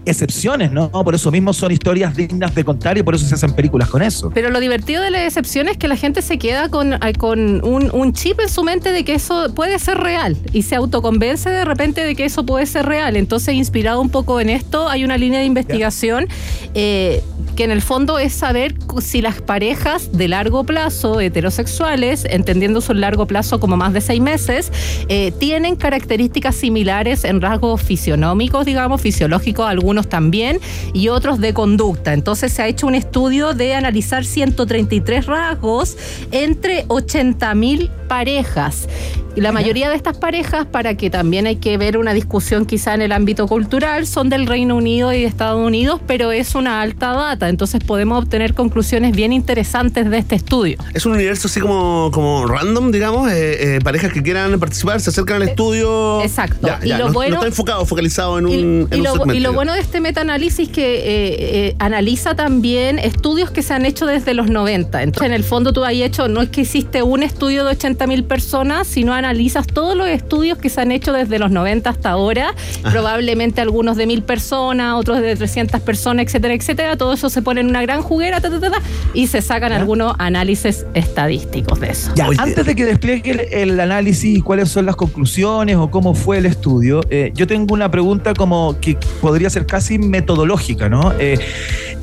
excepciones, 0.08 0.72
¿no? 0.72 0.90
Por 0.90 1.14
eso 1.14 1.30
mismo 1.30 1.52
son 1.52 1.72
historias 1.72 2.16
dignas 2.16 2.54
de 2.54 2.64
contar 2.64 2.98
y 2.98 3.02
por 3.02 3.14
eso 3.14 3.26
se 3.26 3.34
hacen 3.34 3.52
películas 3.52 3.88
con 3.88 4.02
eso. 4.02 4.30
Pero 4.34 4.50
lo 4.50 4.60
divertido 4.60 5.02
de 5.02 5.10
la 5.10 5.24
excepción 5.24 5.68
es 5.68 5.76
que 5.76 5.88
la 5.88 5.96
gente 5.96 6.22
se 6.22 6.38
queda 6.38 6.68
con, 6.68 6.94
eh, 6.94 7.12
con 7.18 7.64
un, 7.64 7.90
un 7.92 8.12
chip 8.12 8.40
en 8.40 8.48
su 8.48 8.62
mente 8.62 8.92
de 8.92 9.04
que 9.04 9.14
eso 9.14 9.52
puede 9.54 9.78
ser 9.78 9.98
real 9.98 10.36
y 10.52 10.62
se 10.62 10.76
autoconvence 10.76 11.50
de 11.50 11.64
repente 11.64 12.04
de 12.04 12.14
que 12.14 12.24
eso 12.24 12.44
puede 12.44 12.66
ser 12.66 12.86
real. 12.86 13.16
Entonces, 13.16 13.54
inspirado 13.54 14.00
un 14.00 14.10
poco 14.10 14.40
en 14.40 14.50
esto, 14.50 14.88
hay 14.88 15.04
una 15.04 15.16
línea 15.16 15.40
de 15.40 15.46
investigación 15.46 16.28
eh, 16.74 17.22
que 17.56 17.64
en 17.64 17.70
el 17.72 17.82
fondo 17.82 18.18
es 18.18 18.32
saber 18.32 18.74
si 19.00 19.20
las 19.20 19.42
parejas 19.42 20.12
de 20.12 20.28
largo 20.28 20.64
plazo, 20.64 21.20
heterosexuales, 21.20 22.24
entendiendo 22.30 22.80
su 22.80 22.94
largo 22.94 23.26
plazo 23.26 23.58
como 23.58 23.76
más 23.76 23.92
de 23.92 24.00
seis 24.00 24.20
meses, 24.20 24.72
eh, 25.08 25.32
tienen 25.38 25.74
características 25.74 26.54
similares 26.54 27.24
en 27.24 27.40
rasgos 27.40 27.82
fisionómicos, 27.82 28.64
digamos, 28.64 29.00
fisiológicos, 29.00 29.66
algunos 29.66 29.97
también, 30.06 30.60
y 30.92 31.08
otros 31.08 31.40
de 31.40 31.54
conducta. 31.54 32.12
Entonces 32.12 32.52
se 32.52 32.62
ha 32.62 32.66
hecho 32.68 32.86
un 32.86 32.94
estudio 32.94 33.54
de 33.54 33.74
analizar 33.74 34.24
133 34.24 35.26
rasgos 35.26 35.96
entre 36.30 36.86
80.000 36.88 37.90
parejas. 38.08 38.88
Y 39.36 39.40
la 39.40 39.52
mayoría 39.52 39.88
de 39.88 39.94
estas 39.94 40.18
parejas, 40.18 40.66
para 40.66 40.94
que 40.96 41.10
también 41.10 41.46
hay 41.46 41.56
que 41.56 41.76
ver 41.78 41.96
una 41.96 42.12
discusión 42.12 42.66
quizá 42.66 42.94
en 42.94 43.02
el 43.02 43.12
ámbito 43.12 43.46
cultural, 43.46 44.04
son 44.06 44.28
del 44.30 44.46
Reino 44.48 44.74
Unido 44.74 45.12
y 45.12 45.20
de 45.20 45.26
Estados 45.26 45.64
Unidos, 45.64 46.00
pero 46.08 46.32
es 46.32 46.56
una 46.56 46.80
alta 46.80 47.12
data. 47.12 47.48
Entonces 47.48 47.80
podemos 47.84 48.18
obtener 48.20 48.54
conclusiones 48.54 49.14
bien 49.14 49.32
interesantes 49.32 50.10
de 50.10 50.18
este 50.18 50.34
estudio. 50.34 50.78
Es 50.92 51.06
un 51.06 51.12
universo 51.12 51.46
así 51.46 51.60
como, 51.60 52.10
como 52.12 52.46
random, 52.46 52.90
digamos. 52.90 53.30
eh, 53.30 53.76
eh, 53.76 53.80
parejas 53.82 54.12
que 54.12 54.22
quieran 54.24 54.58
participar 54.58 55.00
se 55.00 55.10
acercan 55.10 55.36
al 55.42 55.48
estudio. 55.50 56.20
exacto. 56.22 56.66
Ya, 56.66 56.80
Y 56.82 56.88
ya, 56.88 56.98
lo 56.98 57.06
no, 57.08 57.12
bueno- 57.12 57.30
no 57.30 57.36
está 57.36 57.46
enfocado, 57.46 57.86
focalizado 57.86 58.38
en 58.40 58.46
un, 58.46 58.52
Y, 58.52 58.58
en 58.58 58.88
y 58.92 58.96
un 58.96 59.02
lo, 59.04 59.12
segmento. 59.12 59.34
y 59.34 59.40
lo 59.40 59.52
bueno 59.52 59.72
de 59.72 59.80
este 59.80 60.00
metaanálisis 60.00 60.68
que 60.68 60.96
eh, 60.96 61.36
eh, 61.68 61.76
analiza 61.78 62.34
también 62.34 62.98
estudios 62.98 63.52
que 63.52 63.62
se 63.62 63.72
han 63.72 63.86
hecho 63.86 64.04
desde 64.06 64.34
los 64.34 64.48
90. 64.50 65.02
Entonces, 65.04 65.26
en 65.28 65.32
el 65.34 65.44
fondo 65.44 65.72
tú 65.72 65.84
has 65.84 65.92
hecho, 65.92 66.26
no 66.28 66.42
es 66.42 66.48
que 66.48 66.62
hiciste 66.62 67.02
un 67.04 67.22
estudio 67.22 67.64
de 67.64 67.72
80.000 67.76 68.24
personas, 68.24 68.86
sino 68.88 69.12
analizas 69.18 69.66
todos 69.66 69.96
los 69.96 70.08
estudios 70.08 70.58
que 70.58 70.68
se 70.68 70.80
han 70.80 70.92
hecho 70.92 71.12
desde 71.12 71.38
los 71.38 71.50
90 71.50 71.90
hasta 71.90 72.10
ahora, 72.10 72.54
probablemente 72.82 73.60
algunos 73.60 73.96
de 73.96 74.06
1.000 74.06 74.22
personas, 74.22 74.94
otros 74.94 75.20
de 75.20 75.36
300 75.36 75.80
personas, 75.80 76.26
etcétera, 76.26 76.54
etcétera. 76.54 76.96
Todo 76.96 77.12
eso 77.12 77.28
se 77.30 77.42
pone 77.42 77.60
en 77.60 77.68
una 77.68 77.82
gran 77.82 78.02
juguera 78.02 78.40
ta, 78.40 78.50
ta, 78.50 78.60
ta, 78.60 78.70
ta, 78.70 78.82
y 79.14 79.26
se 79.26 79.42
sacan 79.42 79.72
algunos 79.72 80.14
análisis 80.18 80.86
estadísticos 80.94 81.80
de 81.80 81.90
eso. 81.90 82.12
Ya, 82.14 82.28
antes 82.38 82.64
de 82.64 82.74
que 82.74 82.84
despliegue 82.84 83.30
el, 83.30 83.70
el 83.70 83.80
análisis 83.80 84.38
y 84.38 84.40
cuáles 84.40 84.68
son 84.68 84.86
las 84.86 84.96
conclusiones 84.96 85.76
o 85.76 85.90
cómo 85.90 86.14
fue 86.14 86.38
el 86.38 86.46
estudio, 86.46 87.00
eh, 87.10 87.32
yo 87.34 87.46
tengo 87.46 87.74
una 87.74 87.90
pregunta 87.90 88.34
como 88.34 88.78
que 88.80 88.96
podría 89.20 89.50
ser 89.50 89.66
casi 89.66 89.98
metodológica, 89.98 90.88
¿no? 90.88 91.12
Eh, 91.18 91.38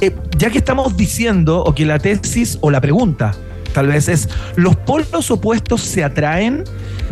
eh, 0.01 0.11
ya 0.37 0.49
que 0.49 0.57
estamos 0.57 0.97
diciendo, 0.97 1.63
o 1.63 1.73
que 1.73 1.85
la 1.85 1.99
tesis 1.99 2.57
o 2.61 2.71
la 2.71 2.81
pregunta 2.81 3.33
tal 3.73 3.87
vez 3.87 4.07
es, 4.07 4.29
¿los 4.55 4.77
polos 4.77 5.29
opuestos 5.29 5.81
se 5.81 6.03
atraen? 6.03 6.63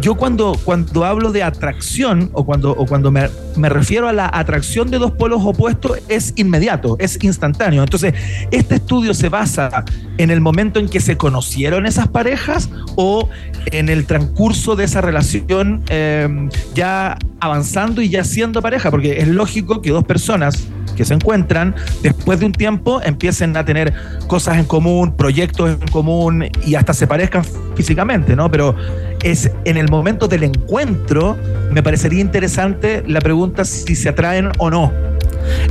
Yo 0.01 0.15
cuando, 0.15 0.57
cuando 0.63 1.05
hablo 1.05 1.31
de 1.31 1.43
atracción 1.43 2.29
o 2.33 2.45
cuando, 2.45 2.71
o 2.71 2.85
cuando 2.85 3.11
me, 3.11 3.29
me 3.55 3.69
refiero 3.69 4.07
a 4.07 4.13
la 4.13 4.29
atracción 4.33 4.89
de 4.89 4.97
dos 4.97 5.11
polos 5.11 5.41
opuestos 5.43 5.99
es 6.09 6.33
inmediato, 6.35 6.95
es 6.99 7.23
instantáneo. 7.23 7.83
Entonces, 7.83 8.13
¿este 8.51 8.75
estudio 8.75 9.13
se 9.13 9.29
basa 9.29 9.85
en 10.17 10.31
el 10.31 10.41
momento 10.41 10.79
en 10.79 10.89
que 10.89 10.99
se 10.99 11.17
conocieron 11.17 11.85
esas 11.85 12.07
parejas 12.07 12.69
o 12.95 13.29
en 13.65 13.89
el 13.89 14.05
transcurso 14.05 14.75
de 14.75 14.85
esa 14.85 15.01
relación 15.01 15.83
eh, 15.89 16.49
ya 16.73 17.17
avanzando 17.39 18.01
y 18.01 18.09
ya 18.09 18.23
siendo 18.23 18.61
pareja? 18.61 18.91
Porque 18.91 19.19
es 19.19 19.27
lógico 19.27 19.81
que 19.81 19.91
dos 19.91 20.03
personas 20.03 20.67
que 20.95 21.05
se 21.05 21.13
encuentran, 21.13 21.75
después 22.01 22.39
de 22.39 22.45
un 22.45 22.51
tiempo 22.51 23.01
empiecen 23.03 23.57
a 23.57 23.65
tener 23.65 23.93
cosas 24.27 24.57
en 24.57 24.65
común, 24.65 25.15
proyectos 25.15 25.71
en 25.81 25.87
común 25.87 26.45
y 26.65 26.75
hasta 26.75 26.93
se 26.93 27.07
parezcan 27.07 27.43
físicamente, 27.75 28.35
¿no? 28.35 28.49
Pero 28.49 28.75
es 29.23 29.51
en 29.65 29.77
el 29.77 29.89
momento 29.89 30.27
del 30.27 30.43
encuentro, 30.43 31.37
me 31.71 31.81
parecería 31.81 32.21
interesante 32.21 33.03
la 33.07 33.21
pregunta 33.21 33.65
si 33.65 33.95
se 33.95 34.09
atraen 34.09 34.49
o 34.57 34.69
no. 34.69 34.91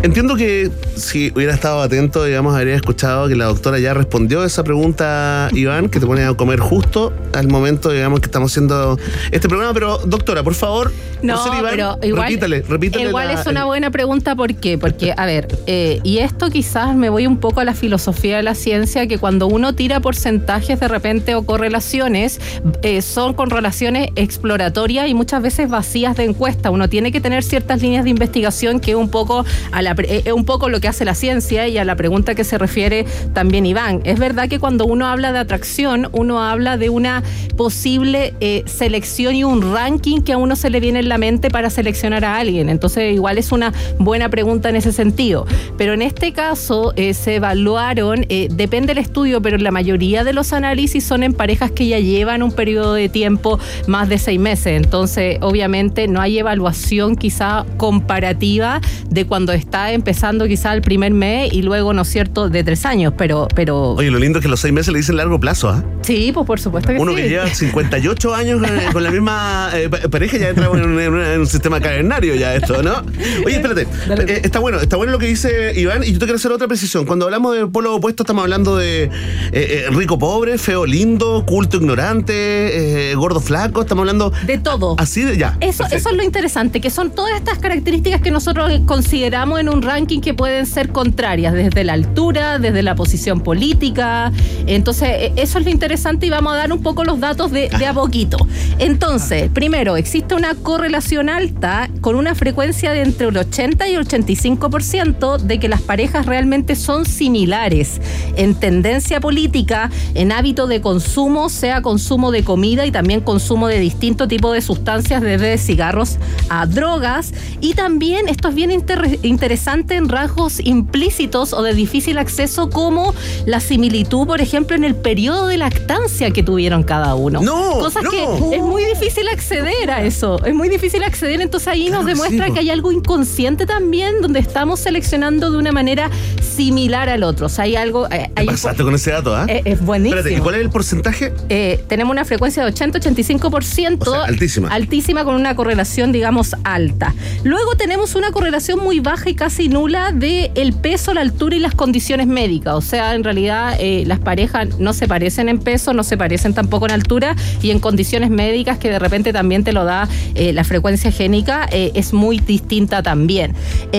Entiendo 0.02 0.36
que 0.36 0.70
si 0.96 1.32
hubiera 1.34 1.54
estado 1.54 1.80
atento, 1.82 2.24
digamos, 2.24 2.54
habría 2.56 2.74
escuchado 2.74 3.28
que 3.28 3.36
la 3.36 3.46
doctora 3.46 3.78
ya 3.78 3.94
respondió 3.94 4.44
esa 4.44 4.64
pregunta, 4.64 5.48
Iván, 5.52 5.88
que 5.88 6.00
te 6.00 6.06
pone 6.06 6.24
a 6.24 6.34
comer 6.34 6.60
justo 6.60 7.12
al 7.32 7.48
momento, 7.48 7.90
digamos, 7.90 8.20
que 8.20 8.26
estamos 8.26 8.50
haciendo 8.52 8.98
este 9.30 9.48
programa. 9.48 9.72
Pero, 9.74 9.98
doctora, 9.98 10.42
por 10.42 10.54
favor, 10.54 10.92
No, 11.22 11.46
Iván, 11.46 11.66
pero 11.70 11.98
igual, 12.02 12.28
repítale, 12.28 12.62
repítale. 12.62 13.04
igual 13.08 13.28
la- 13.28 13.40
es 13.40 13.46
una 13.46 13.64
buena 13.64 13.90
pregunta, 13.90 14.34
¿por 14.34 14.54
qué? 14.54 14.76
Porque, 14.76 15.14
a 15.16 15.24
ver, 15.24 15.46
eh, 15.66 16.00
y 16.02 16.18
esto 16.18 16.50
quizás 16.50 16.96
me 16.96 17.08
voy 17.10 17.26
un 17.26 17.38
poco 17.38 17.60
a 17.60 17.64
la 17.64 17.74
filosofía 17.74 18.38
de 18.38 18.42
la 18.42 18.54
ciencia, 18.56 19.06
que 19.06 19.18
cuando 19.18 19.46
uno 19.46 19.74
tira 19.74 20.00
porcentajes 20.00 20.80
de 20.80 20.88
repente 20.88 21.34
o 21.36 21.44
correlaciones, 21.44 22.40
eh, 22.82 23.02
son 23.02 23.34
con 23.34 23.50
relaciones 23.50 24.08
exploratorias 24.16 25.08
y 25.08 25.14
muchas 25.14 25.42
veces 25.42 25.70
vacías 25.70 26.16
de 26.16 26.24
encuesta. 26.24 26.70
Uno 26.70 26.88
tiene 26.88 27.12
que 27.12 27.20
tener 27.20 27.44
ciertas 27.44 27.80
líneas 27.82 28.04
de 28.04 28.10
investigación 28.10 28.80
que 28.80 28.96
un 28.96 29.08
poco, 29.08 29.44
a 29.70 29.82
la, 29.82 29.94
eh, 29.98 30.22
es 30.24 30.32
un 30.32 30.44
poco 30.44 30.68
lo 30.68 30.80
que 30.80 30.88
hace 30.88 31.04
la 31.04 31.14
ciencia 31.14 31.68
y 31.68 31.78
a 31.78 31.84
la 31.84 31.96
pregunta 31.96 32.34
que 32.34 32.44
se 32.44 32.58
refiere 32.58 33.06
también 33.32 33.66
Iván. 33.66 34.00
Es 34.04 34.18
verdad 34.18 34.48
que 34.48 34.58
cuando 34.58 34.86
uno 34.86 35.06
habla 35.06 35.32
de 35.32 35.38
atracción, 35.38 36.08
uno 36.12 36.42
habla 36.42 36.76
de 36.76 36.90
una 36.90 37.22
posible 37.56 38.34
eh, 38.40 38.62
selección 38.66 39.34
y 39.34 39.44
un 39.44 39.72
ranking 39.72 40.20
que 40.22 40.32
a 40.32 40.38
uno 40.38 40.56
se 40.56 40.70
le 40.70 40.80
viene 40.80 41.00
en 41.00 41.08
la 41.08 41.18
mente 41.18 41.50
para 41.50 41.70
seleccionar 41.70 42.24
a 42.24 42.36
alguien. 42.36 42.68
Entonces, 42.68 43.14
igual 43.14 43.38
es 43.38 43.52
una 43.52 43.72
buena 43.98 44.28
pregunta 44.28 44.68
en 44.68 44.76
ese 44.76 44.92
sentido. 44.92 45.46
Pero 45.76 45.92
en 45.92 46.02
este 46.02 46.32
caso 46.32 46.92
eh, 46.96 47.14
se 47.14 47.36
evaluaron, 47.36 48.26
eh, 48.28 48.48
depende 48.50 48.94
del 48.94 48.98
estudio, 48.98 49.40
pero 49.40 49.58
la 49.58 49.70
mayoría 49.70 50.24
de 50.24 50.32
los 50.32 50.52
análisis 50.52 51.04
son 51.04 51.22
en 51.22 51.34
parejas 51.34 51.70
que 51.70 51.86
ya 51.86 51.98
llevan 51.98 52.42
un 52.42 52.52
periodo 52.52 52.94
de 52.94 53.08
tiempo 53.08 53.58
más 53.86 54.08
de 54.08 54.18
seis 54.18 54.40
meses. 54.40 54.82
Entonces, 54.82 55.38
obviamente, 55.40 56.08
no 56.08 56.20
hay 56.20 56.38
evaluación 56.38 57.16
quizá 57.16 57.64
comparativa 57.76 58.80
de 59.08 59.26
cuando 59.26 59.51
está 59.52 59.92
empezando 59.92 60.46
quizá 60.46 60.72
el 60.74 60.82
primer 60.82 61.12
mes 61.12 61.52
y 61.52 61.62
luego, 61.62 61.92
¿no 61.92 62.02
es 62.02 62.08
cierto?, 62.08 62.48
de 62.48 62.64
tres 62.64 62.84
años. 62.86 63.12
Pero, 63.16 63.48
pero 63.54 63.90
Oye, 63.92 64.10
lo 64.10 64.18
lindo 64.18 64.38
es 64.38 64.42
que 64.42 64.48
los 64.48 64.60
seis 64.60 64.72
meses 64.72 64.92
le 64.92 64.98
dicen 64.98 65.16
largo 65.16 65.38
plazo, 65.40 65.68
¿ah? 65.68 65.84
sí, 66.02 66.30
pues 66.34 66.46
por 66.46 66.60
supuesto 66.60 66.92
que 66.92 66.98
Uno 66.98 67.12
sí. 67.12 67.22
que 67.22 67.28
lleva 67.28 67.46
58 67.46 68.34
años 68.34 68.60
con, 68.60 68.92
con 68.92 69.02
la 69.04 69.10
misma 69.10 69.70
eh, 69.74 69.88
pa- 69.88 69.98
pareja 70.10 70.36
ya 70.38 70.48
entra 70.50 70.66
en 70.66 70.70
un, 70.72 71.00
en 71.00 71.12
un- 71.14 71.20
en 71.24 71.40
un 71.40 71.46
sistema 71.46 71.80
cavernario 71.80 72.34
ya 72.34 72.54
esto, 72.54 72.82
¿no? 72.82 73.02
Oye, 73.46 73.56
espérate. 73.56 73.82
Eh, 73.82 74.40
está 74.44 74.58
bueno, 74.58 74.78
está 74.80 74.96
bueno 74.96 75.12
lo 75.12 75.18
que 75.18 75.26
dice 75.26 75.72
Iván 75.78 76.02
y 76.04 76.12
yo 76.12 76.18
te 76.18 76.24
quiero 76.26 76.36
hacer 76.36 76.52
otra 76.52 76.66
precisión. 76.68 77.04
Cuando 77.06 77.24
hablamos 77.26 77.54
de 77.56 77.66
polo 77.66 77.94
opuesto 77.96 78.22
estamos 78.22 78.42
hablando 78.42 78.76
de 78.76 79.04
eh, 79.04 79.10
eh, 79.52 79.84
rico 79.90 80.18
pobre, 80.18 80.58
feo 80.58 80.86
lindo, 80.86 81.44
culto 81.46 81.76
ignorante, 81.76 83.10
eh, 83.10 83.14
gordo 83.14 83.40
flaco, 83.40 83.82
estamos 83.82 84.02
hablando 84.02 84.32
De 84.46 84.58
todo. 84.58 84.96
así 84.98 85.22
de 85.22 85.36
ya. 85.36 85.56
Eso, 85.60 85.84
eso 85.90 86.10
es 86.10 86.16
lo 86.16 86.22
interesante, 86.22 86.80
que 86.80 86.90
son 86.90 87.10
todas 87.10 87.34
estas 87.36 87.58
características 87.58 88.20
que 88.20 88.30
nosotros 88.30 88.70
consideramos 88.86 89.41
en 89.42 89.68
un 89.68 89.82
ranking 89.82 90.20
que 90.20 90.34
pueden 90.34 90.66
ser 90.66 90.90
contrarias, 90.90 91.52
desde 91.52 91.82
la 91.84 91.94
altura, 91.94 92.58
desde 92.60 92.82
la 92.82 92.94
posición 92.94 93.40
política. 93.40 94.30
Entonces, 94.66 95.08
eh, 95.10 95.32
eso 95.36 95.58
es 95.58 95.64
lo 95.64 95.70
interesante 95.70 96.26
y 96.26 96.30
vamos 96.30 96.52
a 96.52 96.56
dar 96.56 96.72
un 96.72 96.80
poco 96.82 97.02
los 97.04 97.18
datos 97.20 97.50
de, 97.50 97.68
de 97.68 97.86
a 97.86 97.92
poquito. 97.92 98.36
Entonces, 98.78 99.50
primero, 99.52 99.96
existe 99.96 100.34
una 100.36 100.54
correlación 100.54 101.28
alta 101.28 101.90
con 102.00 102.14
una 102.14 102.34
frecuencia 102.34 102.92
de 102.92 103.02
entre 103.02 103.26
el 103.28 103.36
80 103.36 103.88
y 103.88 103.94
el 103.94 104.06
85% 104.06 105.38
de 105.38 105.58
que 105.58 105.68
las 105.68 105.80
parejas 105.82 106.26
realmente 106.26 106.76
son 106.76 107.04
similares 107.04 108.00
en 108.36 108.54
tendencia 108.54 109.20
política, 109.20 109.90
en 110.14 110.30
hábito 110.32 110.66
de 110.66 110.80
consumo, 110.80 111.48
sea 111.48 111.82
consumo 111.82 112.30
de 112.30 112.44
comida 112.44 112.86
y 112.86 112.92
también 112.92 113.20
consumo 113.20 113.66
de 113.68 113.78
distinto 113.80 114.28
tipo 114.28 114.52
de 114.52 114.60
sustancias, 114.60 115.20
desde 115.20 115.58
cigarros 115.58 116.18
a 116.48 116.66
drogas. 116.66 117.32
Y 117.60 117.74
también, 117.74 118.28
esto 118.28 118.48
es 118.48 118.54
bien 118.54 118.70
inter- 118.70 119.18
interesante 119.32 119.96
en 119.96 120.08
rasgos 120.08 120.60
implícitos 120.60 121.52
o 121.52 121.62
de 121.62 121.74
difícil 121.74 122.18
acceso, 122.18 122.70
como 122.70 123.14
la 123.46 123.58
similitud, 123.60 124.26
por 124.26 124.40
ejemplo, 124.40 124.76
en 124.76 124.84
el 124.84 124.94
periodo 124.94 125.46
de 125.48 125.56
lactancia 125.56 126.30
que 126.30 126.42
tuvieron 126.42 126.82
cada 126.84 127.14
uno. 127.14 127.40
No, 127.42 127.78
Cosas 127.80 128.04
no. 128.04 128.10
que 128.10 128.56
es 128.56 128.62
muy 128.62 128.84
difícil 128.84 129.26
acceder 129.28 129.90
a 129.90 130.04
eso. 130.04 130.42
Es 130.44 130.54
muy 130.54 130.68
difícil 130.68 131.02
acceder, 131.02 131.40
entonces 131.40 131.66
ahí 131.68 131.86
Claro 131.88 132.02
nos 132.04 132.06
que 132.06 132.14
sí, 132.16 132.22
demuestra 132.22 132.54
que 132.54 132.60
hay 132.60 132.70
algo 132.70 132.92
inconsciente 132.92 133.66
también, 133.66 134.20
donde 134.22 134.38
estamos 134.38 134.78
seleccionando 134.80 135.50
de 135.50 135.58
una 135.58 135.72
manera 135.72 136.10
similar 136.40 137.08
al 137.08 137.22
otro. 137.22 137.46
O 137.46 137.48
sea, 137.48 137.64
hay 137.64 137.76
algo. 137.76 138.06
eh, 138.06 138.30
¿Qué 138.34 138.40
hay- 138.42 138.46
pasaste 138.46 138.82
con 138.84 138.94
ese 138.94 139.10
dato, 139.10 139.34
ah? 139.34 139.46
eh, 139.48 139.62
es 139.64 139.80
buenísimo. 139.80 140.18
Espérate, 140.18 140.38
¿y 140.38 140.42
cuál 140.42 140.54
es 140.56 140.60
el 140.60 140.70
porcentaje? 140.70 141.32
Eh, 141.48 141.82
tenemos 141.88 142.12
una 142.12 142.24
frecuencia 142.24 142.64
de 142.64 142.72
80-85%. 142.72 144.08
O 144.08 144.12
sea, 144.12 144.24
altísima. 144.24 144.68
Altísima 144.68 145.24
con 145.24 145.34
una 145.34 145.56
correlación, 145.56 146.12
digamos, 146.12 146.54
alta. 146.64 147.14
Luego 147.44 147.74
tenemos 147.76 148.14
una 148.14 148.30
correlación 148.32 148.80
muy 148.80 149.00
baja 149.00 149.21
y 149.30 149.34
casi 149.34 149.68
nula 149.68 150.12
de 150.12 150.50
el 150.54 150.72
peso, 150.72 151.14
la 151.14 151.20
altura 151.20 151.56
y 151.56 151.58
las 151.58 151.74
condiciones 151.74 152.26
médicas. 152.26 152.74
O 152.74 152.80
sea, 152.80 153.14
en 153.14 153.24
realidad 153.24 153.76
eh, 153.78 154.04
las 154.06 154.18
parejas 154.18 154.78
no 154.78 154.92
se 154.92 155.08
parecen 155.08 155.48
en 155.48 155.58
peso, 155.58 155.92
no 155.92 156.02
se 156.02 156.16
parecen 156.16 156.54
tampoco 156.54 156.86
en 156.86 156.92
altura 156.92 157.36
y 157.62 157.70
en 157.70 157.78
condiciones 157.78 158.30
médicas 158.30 158.78
que 158.78 158.90
de 158.90 158.98
repente 158.98 159.32
también 159.32 159.64
te 159.64 159.72
lo 159.72 159.84
da 159.84 160.08
eh, 160.34 160.52
la 160.52 160.64
frecuencia 160.64 161.12
génica 161.12 161.66
eh, 161.70 161.92
es 161.94 162.12
muy 162.12 162.38
distinta 162.38 163.02
también. 163.02 163.54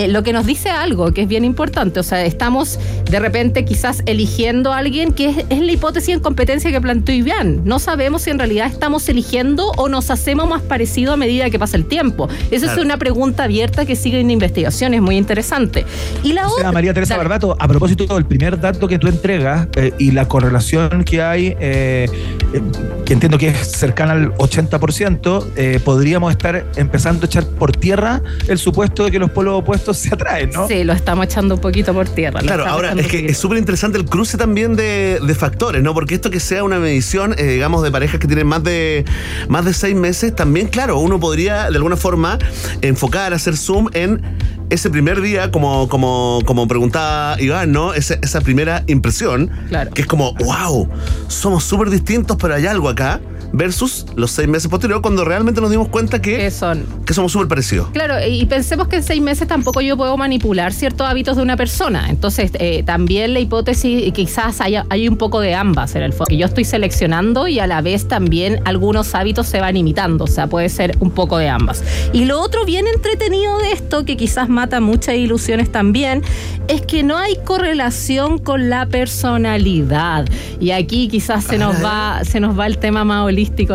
Lo 0.08 0.22
que 0.22 0.32
nos 0.32 0.46
dice 0.46 0.70
algo 0.70 1.12
que 1.12 1.22
es 1.22 1.28
bien 1.28 1.44
importante, 1.44 2.00
o 2.00 2.02
sea, 2.02 2.24
estamos 2.24 2.78
de 3.10 3.18
repente 3.20 3.64
quizás 3.64 4.02
eligiendo 4.06 4.72
a 4.72 4.78
alguien 4.78 5.12
que 5.12 5.28
es, 5.28 5.36
es 5.48 5.60
la 5.60 5.72
hipótesis 5.72 6.14
en 6.14 6.20
competencia 6.20 6.70
que 6.70 6.80
planteó 6.80 7.14
Iván. 7.14 7.62
No 7.64 7.78
sabemos 7.78 8.22
si 8.22 8.30
en 8.30 8.38
realidad 8.38 8.66
estamos 8.66 9.08
eligiendo 9.08 9.70
o 9.76 9.88
nos 9.88 10.10
hacemos 10.10 10.48
más 10.48 10.62
parecido 10.62 11.12
a 11.12 11.16
medida 11.16 11.50
que 11.50 11.58
pasa 11.58 11.76
el 11.76 11.86
tiempo. 11.86 12.28
Esa 12.50 12.64
Claro. 12.66 12.80
es 12.80 12.84
una 12.86 12.96
pregunta 12.98 13.44
abierta 13.44 13.84
que 13.86 13.94
sigue 13.96 14.20
en 14.20 14.30
investigación, 14.30 14.94
es 14.94 15.02
muy 15.02 15.13
interesante. 15.16 15.84
Y 16.22 16.32
la 16.32 16.46
O 16.46 16.50
sea, 16.50 16.56
otra. 16.58 16.72
María 16.72 16.94
Teresa 16.94 17.14
Dale. 17.14 17.28
Barbato, 17.28 17.56
a 17.58 17.68
propósito 17.68 18.14
del 18.14 18.26
primer 18.26 18.60
dato 18.60 18.88
que 18.88 18.98
tú 18.98 19.08
entregas 19.08 19.68
eh, 19.76 19.92
y 19.98 20.10
la 20.10 20.26
correlación 20.28 21.04
que 21.04 21.22
hay, 21.22 21.56
eh, 21.60 22.06
eh, 22.52 22.62
que 23.04 23.12
entiendo 23.12 23.38
que 23.38 23.48
es 23.48 23.58
cercana 23.72 24.12
al 24.12 24.34
80%, 24.34 25.46
eh, 25.56 25.80
podríamos 25.84 26.30
estar 26.30 26.64
empezando 26.76 27.24
a 27.24 27.26
echar 27.26 27.46
por 27.46 27.72
tierra 27.72 28.22
el 28.48 28.58
supuesto 28.58 29.04
de 29.04 29.10
que 29.10 29.18
los 29.18 29.30
polos 29.30 29.54
opuestos 29.60 29.96
se 29.98 30.14
atraen, 30.14 30.50
¿no? 30.50 30.68
Sí, 30.68 30.84
lo 30.84 30.92
estamos 30.92 31.26
echando 31.26 31.54
un 31.54 31.60
poquito 31.60 31.92
por 31.92 32.08
tierra. 32.08 32.40
Claro, 32.40 32.66
ahora 32.66 32.92
es 32.92 33.06
que 33.06 33.26
es 33.26 33.38
súper 33.38 33.58
interesante 33.58 33.98
el 33.98 34.04
cruce 34.04 34.36
también 34.36 34.76
de, 34.76 35.20
de 35.24 35.34
factores, 35.34 35.82
¿no? 35.82 35.94
Porque 35.94 36.14
esto 36.14 36.30
que 36.30 36.40
sea 36.40 36.64
una 36.64 36.78
medición, 36.78 37.34
eh, 37.38 37.44
digamos, 37.44 37.82
de 37.82 37.90
parejas 37.90 38.20
que 38.20 38.26
tienen 38.26 38.46
más 38.46 38.62
de, 38.62 39.04
más 39.48 39.64
de 39.64 39.74
seis 39.74 39.94
meses, 39.94 40.34
también, 40.34 40.68
claro, 40.68 40.98
uno 40.98 41.18
podría 41.20 41.70
de 41.70 41.76
alguna 41.76 41.96
forma 41.96 42.38
enfocar, 42.82 43.32
hacer 43.34 43.56
zoom 43.56 43.88
en 43.92 44.22
ese 44.70 44.90
primer 44.90 45.20
día, 45.20 45.50
como, 45.50 45.88
como, 45.88 46.40
como 46.44 46.66
preguntaba 46.66 47.40
Iván, 47.40 47.72
¿no? 47.72 47.94
Ese- 47.94 48.18
esa 48.22 48.40
primera 48.40 48.82
impresión, 48.86 49.50
Claro. 49.68 49.90
que 49.92 50.02
es 50.02 50.08
como, 50.08 50.34
wow, 50.34 50.88
somos 51.28 51.64
súper 51.64 51.90
distintos, 51.90 52.36
pero 52.40 52.54
hay 52.54 52.66
algo 52.66 52.88
acá, 52.88 53.20
versus 53.54 54.06
los 54.16 54.32
seis 54.32 54.48
meses 54.48 54.68
posteriores, 54.68 55.00
cuando 55.00 55.24
realmente 55.24 55.60
nos 55.60 55.70
dimos 55.70 55.88
cuenta 55.88 56.20
que, 56.20 56.36
Que 56.36 56.50
son 56.50 56.84
que 57.06 57.14
somos 57.14 57.32
súper 57.32 57.48
parecidos. 57.48 57.88
Claro, 57.92 58.14
y 58.26 58.44
pensemos 58.46 58.88
que 58.88 58.96
en 58.96 59.02
seis 59.02 59.22
meses 59.22 59.46
tampoco 59.46 59.80
yo 59.80 59.96
puedo 59.96 60.16
manipular 60.16 60.72
ciertos 60.72 61.06
hábitos 61.06 61.36
de 61.36 61.42
una 61.42 61.56
persona. 61.56 62.08
Entonces, 62.08 62.50
eh, 62.54 62.82
también 62.84 63.32
la 63.32 63.40
hipótesis, 63.40 64.12
quizás 64.12 64.60
haya, 64.60 64.86
hay 64.90 65.08
un 65.08 65.16
poco 65.16 65.40
de 65.40 65.54
ambas 65.54 65.94
en 65.94 66.02
el 66.02 66.12
fondo. 66.12 66.26
Que 66.26 66.36
yo 66.36 66.46
estoy 66.46 66.64
seleccionando 66.64 67.46
y 67.46 67.60
a 67.60 67.66
la 67.66 67.80
vez 67.80 68.08
también 68.08 68.60
algunos 68.64 69.14
hábitos 69.14 69.46
se 69.46 69.60
van 69.60 69.76
imitando. 69.76 70.24
O 70.24 70.28
sea, 70.28 70.46
puede 70.46 70.68
ser 70.68 70.96
un 71.00 71.10
poco 71.10 71.38
de 71.38 71.48
ambas. 71.48 71.84
Y 72.12 72.24
lo 72.24 72.40
otro 72.40 72.64
bien 72.64 72.86
entretenido 72.86 73.58
de 73.58 73.72
esto, 73.72 74.04
que 74.04 74.16
quizás 74.16 74.48
mata 74.48 74.80
muchas 74.80 75.14
ilusiones 75.16 75.70
también, 75.70 76.22
es 76.68 76.82
que 76.82 77.02
no 77.02 77.16
hay 77.16 77.36
correlación 77.44 78.38
con 78.38 78.70
la 78.70 78.86
personalidad. 78.86 80.26
Y 80.60 80.70
aquí 80.70 81.08
quizás 81.08 81.44
se 81.44 81.58
nos 81.58 81.82
va, 81.84 82.24
se 82.24 82.40
nos 82.40 82.58
va 82.58 82.66
el 82.66 82.78
tema 82.78 83.04
más 83.04 83.24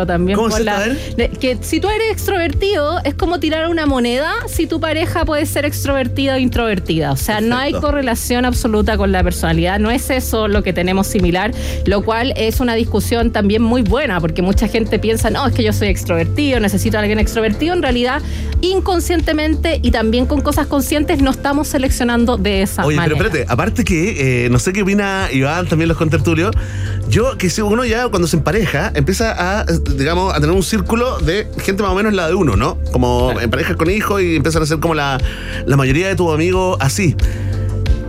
también. 0.06 0.36
¿Cómo 0.36 0.48
por 0.50 0.60
la- 0.60 0.84
que 1.40 1.58
si 1.60 1.80
tú 1.80 1.88
eres 1.88 2.10
extrovertido, 2.10 2.98
es 3.04 3.14
como 3.14 3.40
tirar 3.40 3.68
una 3.68 3.86
moneda 3.86 4.32
si 4.46 4.66
tu 4.66 4.80
pareja 4.80 5.24
puede 5.24 5.46
ser 5.46 5.64
extrovertida 5.64 6.34
o 6.34 6.38
introvertida. 6.38 7.12
O 7.12 7.16
sea, 7.16 7.40
no 7.40 7.56
hay 7.56 7.72
correlación 7.72 8.44
absoluta 8.44 8.96
con 8.96 9.12
la 9.12 9.22
personalidad. 9.22 9.78
No 9.78 9.90
es 9.90 10.10
eso 10.10 10.48
lo 10.48 10.62
que 10.62 10.72
tenemos 10.72 11.06
similar, 11.06 11.52
lo 11.86 12.02
cual 12.02 12.32
es 12.36 12.60
una 12.60 12.74
discusión 12.74 13.30
también 13.32 13.62
muy 13.62 13.82
buena, 13.82 14.20
porque 14.20 14.42
mucha 14.42 14.68
gente 14.68 14.98
piensa, 14.98 15.30
no, 15.30 15.46
es 15.46 15.54
que 15.54 15.62
yo 15.62 15.72
soy 15.72 15.88
extrovertido, 15.88 16.60
necesito 16.60 16.96
a 16.96 17.00
alguien 17.00 17.18
extrovertido. 17.18 17.74
En 17.74 17.82
realidad, 17.82 18.22
inconscientemente 18.60 19.78
y 19.82 19.90
también 19.90 20.26
con 20.26 20.40
cosas 20.40 20.66
conscientes, 20.66 21.20
no 21.22 21.30
estamos 21.30 21.68
seleccionando 21.68 22.36
de 22.36 22.62
esa 22.62 22.84
Oye, 22.84 22.96
manera. 22.96 23.16
pero 23.16 23.28
espérate, 23.28 23.52
aparte 23.52 23.84
que, 23.84 24.46
eh, 24.46 24.50
no 24.50 24.58
sé 24.58 24.72
qué 24.72 24.82
opina 24.82 25.28
Iván, 25.32 25.66
también 25.66 25.88
los 25.88 25.96
contertulios, 25.96 26.50
yo 27.08 27.36
que 27.38 27.50
si 27.50 27.60
uno 27.60 27.84
ya 27.84 28.08
cuando 28.08 28.26
se 28.28 28.36
empareja, 28.36 28.92
empieza 28.94 29.59
a, 29.59 29.59
eh, 29.68 29.78
digamos, 29.96 30.34
a 30.34 30.40
tener 30.40 30.54
un 30.54 30.62
círculo 30.62 31.18
de 31.18 31.48
gente 31.58 31.82
más 31.82 31.92
o 31.92 31.94
menos 31.94 32.12
la 32.12 32.28
de 32.28 32.34
uno, 32.34 32.56
¿no? 32.56 32.78
Como 32.92 33.38
en 33.40 33.50
parejas 33.50 33.76
con 33.76 33.90
hijos 33.90 34.22
y 34.22 34.36
empiezan 34.36 34.62
a 34.62 34.66
ser 34.66 34.78
como 34.80 34.94
la, 34.94 35.18
la 35.66 35.76
mayoría 35.76 36.08
de 36.08 36.16
tus 36.16 36.32
amigos 36.32 36.76
así. 36.80 37.16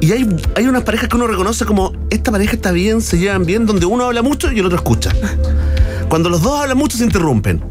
Y 0.01 0.11
hay, 0.13 0.27
hay 0.55 0.67
unas 0.67 0.83
parejas 0.83 1.09
que 1.09 1.15
uno 1.15 1.27
reconoce 1.27 1.63
como, 1.65 1.93
esta 2.09 2.31
pareja 2.31 2.53
está 2.53 2.71
bien, 2.71 3.01
se 3.01 3.19
llevan 3.19 3.45
bien, 3.45 3.67
donde 3.67 3.85
uno 3.85 4.05
habla 4.05 4.23
mucho 4.23 4.51
y 4.51 4.59
el 4.59 4.65
otro 4.65 4.77
escucha. 4.77 5.11
Cuando 6.09 6.29
los 6.29 6.41
dos 6.41 6.59
hablan 6.59 6.77
mucho 6.77 6.97
se 6.97 7.03
interrumpen. 7.03 7.63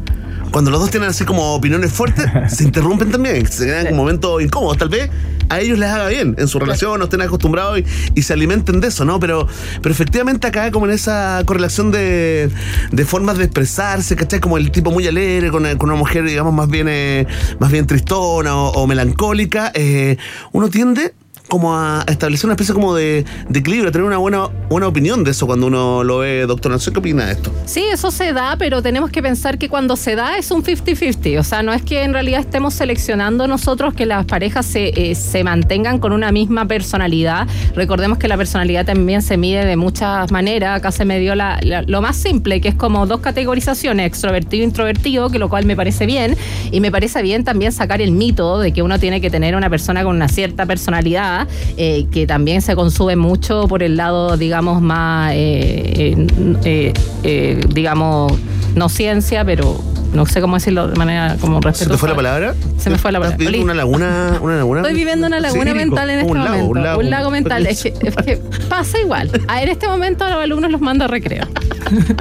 Cuando 0.51 0.71
los 0.71 0.79
dos 0.79 0.91
tienen 0.91 1.09
así 1.09 1.25
como 1.25 1.53
opiniones 1.53 1.91
fuertes, 1.91 2.25
se 2.47 2.63
interrumpen 2.65 3.11
también. 3.11 3.45
Se 3.47 3.65
quedan 3.65 3.87
como 3.87 3.97
momentos 3.97 4.41
incómodos. 4.41 4.77
Tal 4.77 4.89
vez 4.89 5.09
a 5.51 5.59
ellos 5.59 5.77
les 5.77 5.89
haga 5.89 6.07
bien 6.07 6.35
en 6.37 6.47
su 6.47 6.59
relación, 6.59 6.99
no 6.99 7.05
estén 7.05 7.21
acostumbrados 7.21 7.79
y, 7.79 7.85
y 8.15 8.21
se 8.21 8.33
alimenten 8.33 8.79
de 8.79 8.87
eso, 8.87 9.03
¿no? 9.05 9.19
Pero, 9.19 9.47
pero 9.81 9.93
efectivamente 9.93 10.47
acá 10.47 10.71
como 10.71 10.85
en 10.85 10.93
esa 10.93 11.43
correlación 11.45 11.91
de, 11.91 12.49
de 12.91 13.05
formas 13.05 13.37
de 13.37 13.43
expresarse, 13.45 14.15
¿cachai? 14.15 14.39
Como 14.39 14.57
el 14.57 14.71
tipo 14.71 14.91
muy 14.91 15.07
alegre 15.07 15.51
con, 15.51 15.63
con 15.77 15.89
una 15.89 15.99
mujer, 15.99 16.23
digamos, 16.23 16.53
más 16.53 16.69
bien, 16.69 16.87
eh, 16.89 17.27
más 17.59 17.71
bien 17.71 17.85
tristona 17.85 18.55
o, 18.55 18.71
o 18.71 18.87
melancólica, 18.87 19.71
eh, 19.73 20.17
uno 20.53 20.69
tiende 20.69 21.13
como 21.51 21.75
a 21.77 22.05
establecer 22.07 22.45
una 22.45 22.53
especie 22.53 22.73
como 22.73 22.95
de, 22.95 23.25
equilibrio, 23.53 23.91
tener 23.91 24.07
una 24.07 24.17
buena, 24.17 24.47
buena 24.69 24.87
opinión 24.87 25.25
de 25.25 25.31
eso 25.31 25.45
cuando 25.45 25.67
uno 25.67 26.01
lo 26.05 26.19
ve, 26.19 26.45
doctor. 26.47 26.79
Sé 26.79 26.93
qué 26.93 26.99
opina 26.99 27.25
de 27.25 27.33
esto. 27.33 27.51
Sí, 27.65 27.83
eso 27.91 28.09
se 28.09 28.31
da, 28.31 28.55
pero 28.57 28.81
tenemos 28.81 29.09
que 29.11 29.21
pensar 29.21 29.57
que 29.57 29.67
cuando 29.67 29.97
se 29.97 30.15
da 30.15 30.37
es 30.37 30.49
un 30.49 30.63
50-50. 30.63 31.37
O 31.39 31.43
sea, 31.43 31.61
no 31.61 31.73
es 31.73 31.81
que 31.81 32.03
en 32.03 32.13
realidad 32.13 32.39
estemos 32.39 32.73
seleccionando 32.73 33.47
nosotros 33.47 33.93
que 33.93 34.05
las 34.05 34.25
parejas 34.25 34.65
se, 34.65 35.11
eh, 35.11 35.13
se 35.15 35.43
mantengan 35.43 35.99
con 35.99 36.13
una 36.13 36.31
misma 36.31 36.65
personalidad. 36.65 37.47
Recordemos 37.75 38.17
que 38.17 38.29
la 38.29 38.37
personalidad 38.37 38.85
también 38.85 39.21
se 39.21 39.35
mide 39.35 39.65
de 39.65 39.75
muchas 39.75 40.31
maneras. 40.31 40.77
Acá 40.77 40.91
se 40.93 41.03
me 41.03 41.19
dio 41.19 41.35
la- 41.35 41.59
la- 41.63 41.81
lo 41.81 42.01
más 42.01 42.15
simple, 42.15 42.61
que 42.61 42.69
es 42.69 42.75
como 42.75 43.05
dos 43.07 43.19
categorizaciones, 43.19 44.05
extrovertido 44.07 44.63
e 44.63 44.67
introvertido, 44.67 45.29
que 45.29 45.37
lo 45.39 45.49
cual 45.49 45.65
me 45.65 45.75
parece 45.75 46.05
bien. 46.05 46.37
Y 46.71 46.79
me 46.79 46.91
parece 46.91 47.21
bien 47.21 47.43
también 47.43 47.73
sacar 47.73 48.01
el 48.01 48.11
mito 48.11 48.57
de 48.59 48.71
que 48.71 48.81
uno 48.81 48.97
tiene 48.99 49.19
que 49.19 49.29
tener 49.29 49.57
una 49.57 49.69
persona 49.69 50.03
con 50.05 50.15
una 50.15 50.29
cierta 50.29 50.65
personalidad, 50.65 51.40
eh, 51.77 52.05
que 52.11 52.27
también 52.27 52.61
se 52.61 52.75
consume 52.75 53.15
mucho 53.15 53.67
por 53.67 53.83
el 53.83 53.97
lado, 53.97 54.37
digamos, 54.37 54.81
más, 54.81 55.33
eh, 55.35 56.27
eh, 56.63 56.93
eh, 57.23 57.65
digamos, 57.73 58.33
no 58.75 58.89
ciencia, 58.89 59.43
pero 59.45 59.79
no 60.13 60.25
sé 60.25 60.41
cómo 60.41 60.55
decirlo 60.55 60.87
de 60.87 60.95
manera 60.95 61.37
como 61.39 61.61
¿Se 61.61 61.67
respetuosa. 61.69 61.91
te 61.93 61.97
fue 61.99 62.09
la 62.09 62.15
palabra? 62.15 62.55
Se 62.77 62.89
me 62.89 62.97
fue 62.97 63.11
la 63.11 63.19
¿Estás 63.19 63.37
palabra. 63.37 63.61
una 63.63 63.73
laguna? 63.73 64.37
Una 64.41 64.55
laguna? 64.57 64.81
Estoy 64.81 64.95
viviendo 64.95 65.27
una 65.27 65.39
laguna 65.39 65.71
Sí, 65.71 65.77
mental 65.77 66.09
en 66.09 66.19
este 66.19 66.31
un 66.31 66.37
lago, 66.37 66.49
momento. 66.67 66.99
un 66.99 67.09
lago. 67.09 67.31
mental. 67.31 67.67
Es 67.67 67.83
que, 67.83 67.93
es 68.01 68.15
que 68.15 68.37
pasa 68.69 68.99
igual. 68.99 69.29
En 69.61 69.69
este 69.69 69.87
momento 69.87 70.25
a 70.25 70.29
los 70.31 70.43
alumnos 70.43 70.71
los 70.71 70.81
mando 70.81 71.05
a 71.05 71.07
recreo. 71.07 71.45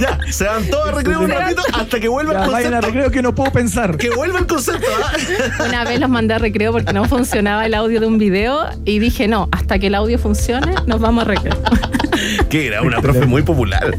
Ya, 0.00 0.18
se 0.30 0.44
van 0.44 0.64
todos 0.68 0.88
a 0.88 0.92
recreo 0.92 1.20
un 1.20 1.28
Se 1.28 1.34
ratito 1.34 1.62
hasta 1.72 1.98
que 2.00 2.08
vuelva 2.08 2.34
Ya, 2.34 2.44
el 2.44 2.50
vayan 2.50 2.74
a 2.74 2.80
recreo 2.80 3.10
que 3.10 3.22
no 3.22 3.34
puedo 3.34 3.50
pensar. 3.52 3.96
Que 3.96 4.10
vuelva 4.10 4.38
el 4.38 4.46
concepto, 4.46 4.86
¿ah? 5.02 5.64
Una 5.68 5.84
vez 5.84 5.98
los 6.00 6.08
mandé 6.10 6.34
a 6.34 6.38
recreo 6.38 6.72
porque 6.72 6.92
no 6.92 7.04
funcionaba 7.06 7.64
el 7.66 7.74
audio 7.74 8.00
de 8.00 8.06
un 8.06 8.18
video 8.18 8.66
y 8.84 8.98
dije, 8.98 9.26
no, 9.28 9.48
hasta 9.52 9.78
que 9.78 9.88
el 9.88 9.94
audio 9.94 10.18
funcione, 10.18 10.74
nos 10.86 11.00
vamos 11.00 11.22
a 11.22 11.26
recreo. 11.28 11.54
Que 12.50 12.66
era 12.66 12.82
una 12.82 13.00
profe 13.00 13.26
muy 13.26 13.42
popular. 13.42 13.96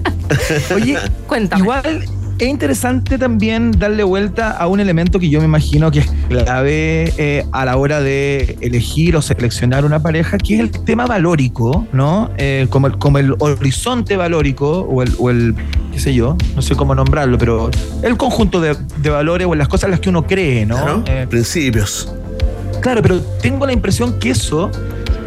Oye, 0.75 0.97
Cuéntame. 1.27 1.61
igual 1.63 2.05
es 2.39 2.49
interesante 2.49 3.17
también 3.17 3.71
darle 3.71 4.03
vuelta 4.03 4.51
a 4.51 4.67
un 4.67 4.79
elemento 4.79 5.19
que 5.19 5.29
yo 5.29 5.39
me 5.39 5.45
imagino 5.45 5.91
que 5.91 5.99
es 5.99 6.11
clave 6.27 7.13
eh, 7.17 7.45
a 7.51 7.65
la 7.65 7.77
hora 7.77 8.01
de 8.01 8.57
elegir 8.61 9.15
o 9.15 9.21
seleccionar 9.21 9.85
una 9.85 10.01
pareja, 10.01 10.37
que 10.37 10.55
es 10.55 10.59
el 10.61 10.71
tema 10.71 11.05
valórico, 11.05 11.85
¿no? 11.91 12.29
Eh, 12.37 12.67
como, 12.69 12.87
el, 12.87 12.97
como 12.97 13.17
el 13.17 13.35
horizonte 13.39 14.15
valórico 14.17 14.81
o 14.81 15.03
el, 15.03 15.11
o 15.19 15.29
el, 15.29 15.55
qué 15.91 15.99
sé 15.99 16.13
yo, 16.13 16.37
no 16.55 16.61
sé 16.61 16.75
cómo 16.75 16.95
nombrarlo, 16.95 17.37
pero 17.37 17.69
el 18.01 18.17
conjunto 18.17 18.61
de, 18.61 18.75
de 18.97 19.09
valores 19.09 19.47
o 19.47 19.55
las 19.55 19.67
cosas 19.67 19.85
en 19.85 19.91
las 19.91 19.99
que 19.99 20.09
uno 20.09 20.25
cree, 20.25 20.65
¿no? 20.65 20.75
Claro. 20.75 21.03
Eh, 21.07 21.27
Principios. 21.29 22.13
Claro, 22.81 23.01
pero 23.01 23.19
tengo 23.41 23.65
la 23.65 23.73
impresión 23.73 24.17
que 24.19 24.29
eso 24.29 24.71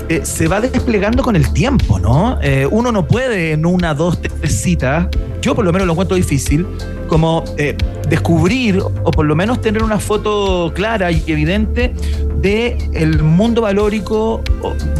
eh, 0.08 0.22
se 0.24 0.48
va 0.48 0.60
desplegando 0.60 1.22
con 1.22 1.36
el 1.36 1.52
tiempo, 1.52 1.98
¿no? 1.98 2.38
Eh, 2.42 2.66
uno 2.70 2.92
no 2.92 3.06
puede 3.06 3.52
en 3.52 3.64
una, 3.64 3.94
dos, 3.94 4.20
tres 4.20 4.60
citas, 4.60 5.08
yo 5.42 5.54
por 5.54 5.64
lo 5.64 5.72
menos 5.72 5.86
lo 5.86 5.92
encuentro 5.92 6.16
difícil, 6.16 6.66
como 7.08 7.44
eh, 7.58 7.76
descubrir 8.08 8.78
o 8.80 9.10
por 9.10 9.26
lo 9.26 9.36
menos 9.36 9.60
tener 9.60 9.82
una 9.82 9.98
foto 9.98 10.72
clara 10.74 11.10
y 11.12 11.22
evidente 11.26 11.92
de 12.40 12.76
mundo 13.22 13.62
valórico 13.62 14.42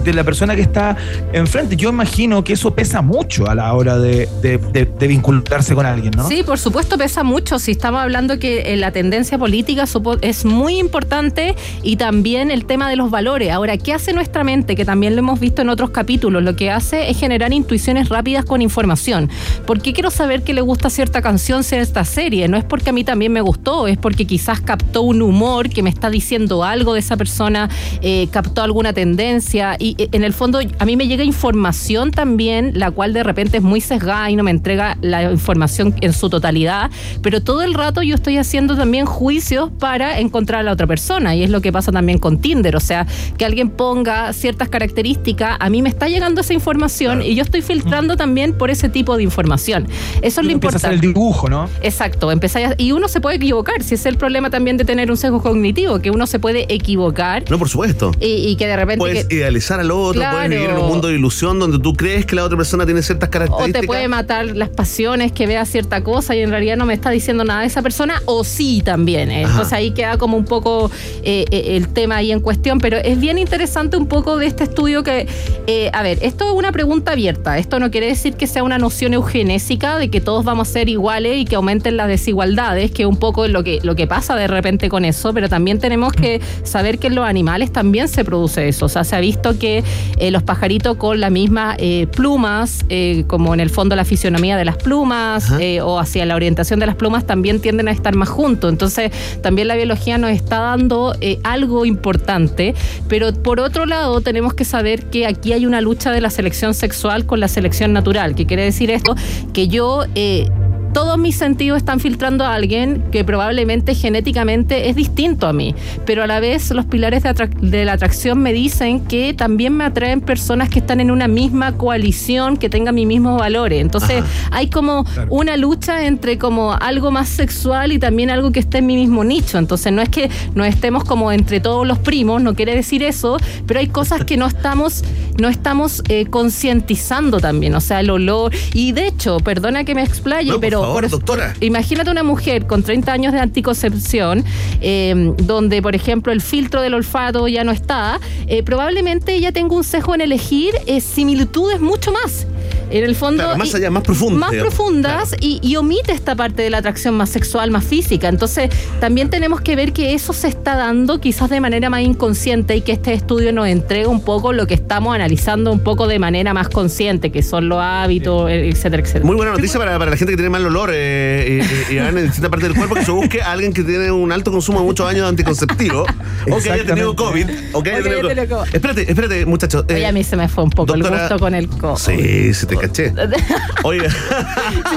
de 0.05 0.13
la 0.13 0.23
persona 0.25 0.55
que 0.55 0.63
está 0.63 0.97
enfrente. 1.33 1.77
Yo 1.77 1.89
imagino 1.89 2.45
que 2.45 2.53
eso 2.53 2.75
pesa 2.75 3.03
mucho 3.03 3.49
a 3.49 3.55
la 3.55 3.73
hora 3.75 3.99
de, 3.99 4.29
de- 4.43 5.07
vincularse 5.09 5.75
con 5.75 5.85
alguien, 5.87 6.13
¿no? 6.17 6.29
Sí, 6.29 6.43
por 6.43 6.59
supuesto 6.59 6.97
pesa 6.99 7.23
mucho. 7.25 7.59
Si 7.59 7.73
estamos 7.73 8.01
hablando 8.01 8.39
que 8.39 8.73
eh, 8.73 8.77
la 8.77 8.93
tendencia 8.93 9.39
política 9.39 9.85
es 10.21 10.45
muy 10.45 10.79
importante 10.79 11.55
y 11.83 11.97
también 11.97 12.51
el 12.51 12.65
tema 12.67 12.89
de 12.89 12.97
los 12.97 13.11
valores. 13.11 13.51
Ahora, 13.51 13.77
¿qué 13.77 13.93
hace 13.93 14.13
nuestra 14.13 14.45
mente? 14.45 14.77
Que 14.77 14.85
también 14.85 15.15
lo 15.17 15.21
hemos 15.21 15.41
visto 15.41 15.63
en 15.63 15.69
otros 15.69 15.91
capítulos. 15.91 16.43
Lo 16.43 16.57
que 16.57 16.71
hace 16.71 17.11
es 17.11 17.19
generar 17.19 17.53
intuiciones 17.53 18.09
rápidas 18.09 18.45
con 18.45 18.63
información. 18.63 19.29
¿Por 19.67 19.81
qué 19.83 19.93
quiero 19.93 20.11
saber 20.11 20.32
que 20.41 20.55
le 20.55 20.63
gusta 20.63 20.89
cierta 20.89 21.21
canción, 21.21 21.63
cierta 21.63 22.05
serie? 22.07 22.49
No 22.49 22.57
es 22.57 22.65
porque 22.65 22.91
a 22.91 22.93
mí 22.95 23.05
también 23.05 23.33
me 23.33 23.43
gustó, 23.43 23.87
es 23.87 23.99
porque 23.99 24.27
quizás 24.27 24.61
captó 24.61 25.03
un 25.03 25.21
humor 25.21 25.69
que 25.69 25.83
me 25.83 25.91
está 25.91 26.09
diciendo 26.09 26.65
algo 26.65 26.95
de 26.95 27.01
esa 27.01 27.19
persona, 27.19 27.69
eh, 28.01 28.29
captó 28.31 28.63
alguna 28.63 28.95
tendencia. 28.95 29.77
Y 29.79 29.95
eh, 29.99 30.09
en 30.13 30.25
el 30.25 30.33
fondo 30.33 30.61
a 30.79 30.85
mí 30.87 30.97
me 30.97 31.07
llega 31.07 31.25
información 31.25 32.11
también, 32.11 32.73
la 32.75 32.91
cual 32.91 33.13
de 33.13 33.23
repente 33.23 33.59
es 33.59 33.63
muy 33.63 33.81
sesgada 33.83 34.31
y 34.31 34.37
no 34.37 34.43
me 34.43 34.51
entrega 34.51 34.97
la 35.03 35.31
información 35.31 35.95
en 36.01 36.15
su 36.15 36.31
totalidad, 36.31 36.91
pero 37.21 37.43
todo 37.43 37.63
el 37.63 37.75
rato 37.75 38.03
yo 38.03 38.15
estoy 38.15 38.39
haciendo 38.39 38.77
también 38.77 39.05
juicios 39.05 39.71
para 39.79 40.19
encontrar 40.19 40.61
a 40.61 40.63
la 40.63 40.73
otra 40.73 40.87
persona. 40.87 41.35
Y 41.35 41.43
es 41.43 41.51
lo 41.51 41.61
que 41.61 41.73
pasa 41.73 41.93
también 41.93 42.19
con 42.19 42.41
Tinder, 42.41 42.75
o 42.77 42.81
sea, 42.81 43.07
que 43.37 43.45
alguien 43.45 43.69
ponga 43.69 44.33
ciertas 44.33 44.69
características, 44.69 45.57
a 45.61 45.69
mí 45.69 45.83
me 45.83 45.89
está 45.89 46.09
llegando 46.09 46.41
esa 46.41 46.55
información 46.55 47.23
y 47.23 47.35
yo 47.35 47.43
estoy 47.43 47.63
filtrando 47.63 48.17
también 48.17 48.57
por 48.57 48.71
ese 48.71 48.89
tipo 48.89 49.17
de 49.17 49.23
información. 49.23 49.89
Eso 50.23 50.41
es 50.41 50.47
lo 50.47 50.53
Empieza 50.53 50.77
a 50.77 50.79
hacer 50.79 50.93
importante. 50.93 50.95
el 50.95 51.01
dibujo, 51.15 51.49
¿no? 51.49 51.69
Exacto, 51.83 52.31
a- 52.31 52.75
y 52.79 52.93
uno 52.93 53.09
se 53.09 53.21
puede 53.21 53.37
equivocar, 53.37 53.83
si 53.83 53.95
es 53.95 54.07
el 54.07 54.17
problema 54.17 54.51
también 54.51 54.77
de 54.77 54.85
tener 54.85 55.11
un 55.11 55.17
sesgo 55.17 55.43
cognitivo, 55.43 55.99
que 56.01 56.11
uno 56.11 56.27
se 56.27 56.39
puede 56.39 56.73
equivocar 56.73 57.45
No, 57.51 57.59
por 57.59 57.69
supuesto. 57.69 58.13
y, 58.21 58.27
y 58.49 58.57
que 58.57 58.67
de 58.67 58.77
repente... 58.77 58.99
Puedes 58.99 59.27
que- 59.27 59.35
idealizar 59.37 59.81
al 59.81 59.91
otro, 59.91 60.21
Claro. 60.21 60.37
puedes 60.37 60.51
vivir 60.51 60.71
en 60.71 60.77
un 60.77 60.87
mundo 60.89 61.09
de 61.09 61.15
ilusión 61.15 61.59
donde 61.59 61.79
tú 61.79 61.95
crees 61.95 62.25
que 62.27 62.37
la 62.37 62.45
otra 62.45 62.57
persona 62.57 62.85
tiene 62.85 63.03
ciertas 63.03 63.29
o 63.29 63.31
características. 63.33 63.81
te 63.81 63.87
puede 63.87 64.09
matar 64.09 64.47
las 64.57 64.69
pasiones 64.69 65.33
que 65.33 65.47
vea 65.47 65.65
cierta 65.67 66.03
cosa 66.05 66.35
y 66.37 66.41
en 66.41 66.51
realidad 66.51 66.77
no 66.77 66.87
me 66.87 66.95
está 66.95 67.11
diciendo 67.11 67.45
nada 67.45 67.61
de 67.63 67.67
esa 67.67 67.83
persona, 67.83 68.23
o 68.27 68.45
sí 68.45 68.83
también. 68.85 69.31
¿eh? 69.31 69.43
Entonces 69.43 69.73
ahí 69.73 69.91
queda 69.93 70.19
como 70.19 70.37
un 70.37 70.45
poco 70.45 70.91
eh, 71.25 71.45
eh, 71.51 71.77
el 71.77 71.89
tema 71.89 72.17
ahí 72.17 72.31
en 72.33 72.41
cuestión, 72.41 72.79
pero 72.79 72.97
es 72.99 73.19
bien 73.19 73.39
interesante 73.39 73.97
un 73.97 74.07
poco 74.07 74.37
de 74.37 74.47
este 74.47 74.65
estudio 74.65 75.03
que, 75.03 75.27
eh, 75.67 75.91
a 75.93 76.03
ver, 76.03 76.19
esto 76.23 76.45
es 76.47 76.53
una 76.53 76.71
pregunta 76.73 77.13
abierta, 77.13 77.59
esto 77.59 77.79
no 77.81 77.91
quiere 77.91 78.07
decir 78.07 78.35
que 78.35 78.47
sea 78.47 78.63
una 78.63 78.79
noción 78.79 79.15
eugenésica 79.15 79.99
de 79.99 80.11
que 80.13 80.21
todos 80.21 80.45
vamos 80.45 80.69
a 80.69 80.73
ser 80.73 80.89
iguales 80.89 81.39
y 81.39 81.45
que 81.45 81.57
aumenten 81.57 81.97
las 81.97 82.07
desigualdades, 82.07 82.93
que 82.93 83.07
un 83.07 83.17
poco 83.17 83.45
es 83.45 83.51
lo 83.51 83.65
que, 83.65 83.81
lo 83.83 83.97
que 83.97 84.07
pasa 84.07 84.37
de 84.37 84.47
repente 84.47 84.89
con 84.89 85.05
eso, 85.05 85.35
pero 85.35 85.49
también 85.49 85.81
tenemos 85.81 86.13
que 86.13 86.41
saber 86.63 87.01
que 87.01 87.09
en 87.09 87.17
los 87.17 87.27
animales 87.27 87.73
también 87.73 88.07
se 88.07 88.25
produce 88.25 88.69
eso, 88.69 88.87
o 88.87 88.89
sea, 88.89 89.03
se 89.03 89.17
ha 89.17 89.21
visto 89.21 89.59
que 89.59 89.83
eh, 90.19 90.31
los 90.31 90.45
pajaritos 90.45 90.97
con 90.97 91.19
las 91.19 91.33
mismas 91.33 91.77
eh, 91.79 92.07
plumas, 92.15 92.85
eh, 92.89 93.25
como 93.27 93.55
en 93.55 93.61
el 93.61 93.71
fondo 93.71 93.97
la 93.97 94.05
fisionomía 94.05 94.57
de 94.57 94.65
las 94.65 94.77
plumas 94.77 95.51
eh, 95.59 95.81
o 95.81 95.99
hacia 95.99 96.27
la 96.27 96.37
orientación 96.37 96.79
de 96.79 96.87
las 96.87 96.95
plumas, 96.95 97.27
también 97.27 97.61
tienden 97.61 97.89
a 97.89 97.91
estar 97.91 98.15
más 98.15 98.29
juntos. 98.29 98.71
Entonces, 98.71 99.11
también 99.43 99.69
la 99.69 99.77
biología 99.77 100.19
nos 100.19 100.31
está 100.31 100.59
dando 100.61 101.15
algo 101.45 101.87
importante, 101.87 102.75
pero 103.09 103.33
por 103.33 103.61
otro 103.61 103.87
lado, 103.87 104.21
tenemos 104.21 104.55
que 104.55 104.65
saber 104.65 105.07
que 105.07 105.27
aquí 105.27 105.53
hay 105.53 105.67
una 105.67 105.81
lucha 105.81 106.11
de 106.11 106.21
la 106.21 106.31
selección 106.31 106.75
sexual 106.75 107.27
con 107.27 107.41
la 107.41 107.49
selección 107.49 107.93
natural. 107.93 108.35
¿Qué 108.35 108.47
quiere 108.47 108.65
decir 108.65 108.91
esto? 108.91 109.15
Que 109.53 109.69
yo. 109.69 110.02
Eh, 110.15 110.49
todos 110.93 111.19
mis 111.19 111.37
sentidos 111.37 111.79
están 111.79 112.01
filtrando 112.01 112.45
a 112.45 112.55
alguien 112.55 113.03
que 113.11 113.25
probablemente 113.25 113.95
genéticamente 113.95 114.89
es 114.89 114.97
distinto 114.97 115.47
a 115.47 115.53
mí, 115.53 115.75
pero 116.05 116.23
a 116.23 116.27
la 116.27 116.41
vez 116.41 116.71
los 116.71 116.85
pilares 116.87 117.23
de, 117.23 117.31
atrac- 117.31 117.59
de 117.61 117.85
la 117.85 117.95
atracción 117.95 118.39
me 118.41 118.53
dicen 118.53 119.01
que 119.01 119.35
también 119.35 119.75
me 119.77 119.85
atraen 119.85 120.21
personas 120.21 120.69
que 120.69 120.79
están 120.81 121.01
en 121.01 121.11
una 121.11 121.29
misma 121.29 121.73
coalición, 121.77 122.57
que 122.57 122.69
tengan 122.69 122.95
mis 122.95 123.07
mismos 123.07 123.39
valores. 123.39 123.81
Entonces 123.81 124.23
hay 124.51 124.69
como 124.69 125.05
una 125.29 125.57
lucha 125.57 126.07
entre 126.07 126.39
como 126.39 126.73
algo 126.73 127.11
más 127.11 127.29
sexual 127.29 127.93
y 127.93 127.99
también 127.99 128.31
algo 128.31 128.53
que 128.53 128.61
esté 128.61 128.79
en 128.79 128.87
mi 128.87 128.97
mismo 128.97 129.25
nicho. 129.25 129.59
Entonces 129.59 129.93
no 129.93 130.03
es 130.03 130.09
que 130.09 130.31
nos 130.55 130.67
estemos 130.67 131.05
como 131.05 131.33
entre 131.33 131.61
todos 131.61 131.87
los 131.87 131.99
primos, 131.99 132.43
no 132.43 132.55
quiere 132.55 132.75
decir 132.75 133.03
eso, 133.03 133.39
pero 133.67 133.81
hay 133.81 133.87
cosas 133.89 134.25
que 134.25 134.37
no 134.37 134.47
estamos, 134.47 135.05
no 135.41 135.49
estamos 135.49 136.03
eh, 136.09 136.27
concientizando 136.27 137.41
también, 137.41 137.75
o 137.75 137.81
sea, 137.81 138.01
el 138.01 138.11
olor. 138.11 138.53
Y 138.75 138.93
de 138.93 139.07
hecho, 139.07 139.39
perdona 139.39 139.85
que 139.85 139.95
me 139.95 140.03
explaye, 140.03 140.51
No, 140.51 140.61
pero 140.61 140.82
favor, 140.83 141.03
por- 141.03 141.11
doctora. 141.11 141.55
imagínate 141.61 142.11
una 142.11 142.23
mujer 142.23 142.67
con 142.67 142.83
30 142.83 143.13
años 143.13 143.33
de 143.33 143.41
anticoncepción, 143.41 144.45
eh, 144.81 145.33
donde, 145.39 145.81
por 145.83 145.95
ejemplo, 145.95 146.33
el 146.33 146.41
filtro 146.41 146.83
del 146.83 146.95
olfato 146.95 147.49
ya 147.49 147.65
no 147.65 147.73
está, 147.73 148.21
eh, 148.47 148.63
probablemente 148.63 149.35
ella 149.35 149.53
tenga 149.53 149.75
un 149.75 149.85
sesgo 149.85 150.15
en 150.15 150.21
elegir 150.21 150.75
eh, 150.87 151.01
similitudes 151.01 151.81
mucho 151.81 152.13
más. 152.13 152.47
En 152.93 153.05
el 153.05 153.15
fondo. 153.17 153.43
Claro, 153.43 153.59
más 153.59 153.73
y- 153.73 153.77
allá, 153.77 153.91
más 153.91 154.03
profundas, 154.03 154.41
Más 154.41 154.51
digamos. 154.51 154.75
profundas 154.75 155.35
y, 155.41 155.59
y 155.63 155.77
omite 155.77 156.13
esta 156.13 156.35
parte 156.37 156.63
de 156.63 156.71
la 156.71 156.79
atracción 156.79 157.15
más 157.17 157.31
sexual, 157.31 157.71
más 157.71 157.85
física. 157.85 158.29
Entonces, 158.29 158.71
también 159.01 159.31
tenemos 159.31 159.61
que 159.61 159.77
ver 159.77 159.93
que 159.93 160.15
eso 160.15 160.33
se 160.33 160.49
está 160.49 160.77
dando 160.77 161.21
quizás 161.21 161.49
de 161.51 161.61
manera 161.61 161.91
más 161.91 162.03
inconsciente 162.03 162.77
y 162.77 162.83
que 162.83 162.93
este 162.93 163.13
estudio 163.15 163.53
nos 163.53 163.67
entrega 163.69 164.09
un 164.09 164.23
poco 164.23 164.53
lo 164.53 164.67
que 164.67 164.75
estamos 164.75 165.15
analizando 165.15 165.73
un 165.73 165.81
poco 165.81 166.07
de 166.07 166.19
manera 166.19 166.53
más 166.55 166.69
consciente, 166.69 167.31
que 167.33 167.43
son 167.43 167.69
los 167.69 167.79
hábitos, 167.81 168.51
etcétera, 168.51 169.03
etcétera. 169.03 169.25
Muy 169.25 169.37
buena 169.37 169.53
noticia 169.53 169.79
para, 169.79 169.99
para 169.99 170.11
la 170.11 170.17
gente 170.17 170.33
que 170.33 170.37
tiene 170.37 170.51
mal 170.51 170.65
olor 170.67 170.91
eh, 170.93 171.61
y, 171.89 171.93
y- 171.93 171.97
y 171.97 171.99
en 171.99 172.15
distintas 172.25 172.51
partes 172.51 172.69
del 172.69 172.77
cuerpo 172.77 172.95
que 172.95 173.05
se 173.05 173.11
busque 173.13 173.41
a 173.43 173.53
alguien 173.53 173.73
que 173.73 173.83
tiene 173.83 174.11
un 174.11 174.33
alto 174.33 174.51
consumo 174.53 174.81
de 174.81 174.85
muchos 174.87 175.07
años 175.09 175.23
de 175.23 175.29
anticonceptivo 175.29 176.05
o 176.51 176.59
que 176.59 176.71
haya 176.71 176.85
tenido 176.85 177.15
COVID. 177.17 177.47
O 177.73 177.83
que 177.83 177.91
haya 177.91 178.03
tenido 178.03 178.23
COVID. 178.23 178.49
COVID. 178.49 178.75
Espérate, 178.75 179.03
espérate, 179.11 179.47
muchachos. 179.47 179.85
eh, 179.89 179.95
Oye, 179.95 180.07
a 180.07 180.13
mí 180.13 180.25
se 180.25 180.37
me 180.37 180.49
fue 180.49 180.65
un 180.65 180.71
poco 180.71 180.95
el 180.95 181.03
gusto 181.03 181.39
con 181.39 181.55
el 181.55 181.69
co. 181.69 181.97
Sí, 181.97 182.53
se 182.55 182.67
te 182.67 182.77
caché. 182.87 183.13
Oiga, 183.85 184.09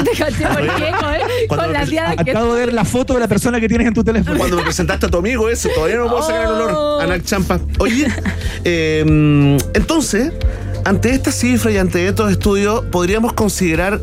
¿Te 0.03 0.11
caché 0.17 0.45
por 0.47 0.61
qué? 0.75 0.91
Con, 0.91 1.09
Cuando 1.47 1.63
con 1.65 1.73
las 1.73 1.89
diadas 1.89 2.15
que 2.23 2.31
Acabo 2.31 2.53
de 2.55 2.65
ver 2.65 2.73
la 2.73 2.86
foto 2.86 3.13
de 3.13 3.19
la 3.19 3.27
persona 3.27 3.59
que 3.59 3.67
tienes 3.67 3.88
en 3.88 3.93
tu 3.93 4.03
teléfono. 4.03 4.38
cuando 4.38 4.57
me 4.57 4.63
presentaste 4.63 5.05
a 5.05 5.09
tu 5.09 5.17
amigo 5.17 5.49
ese, 5.49 5.69
todavía 5.69 5.97
no 5.97 6.09
puedo 6.09 6.23
sacar 6.23 6.41
el 6.43 6.47
Oh. 6.49 6.53
olor. 6.97 7.03
Anac 7.03 7.23
Champa. 7.23 7.59
Oye, 7.79 8.07
eh, 8.63 9.57
entonces, 9.73 10.31
ante 10.83 11.09
esta 11.11 11.31
cifra 11.31 11.71
y 11.71 11.77
ante 11.77 12.07
estos 12.07 12.31
estudios, 12.31 12.83
podríamos 12.91 13.33
considerar 13.33 13.99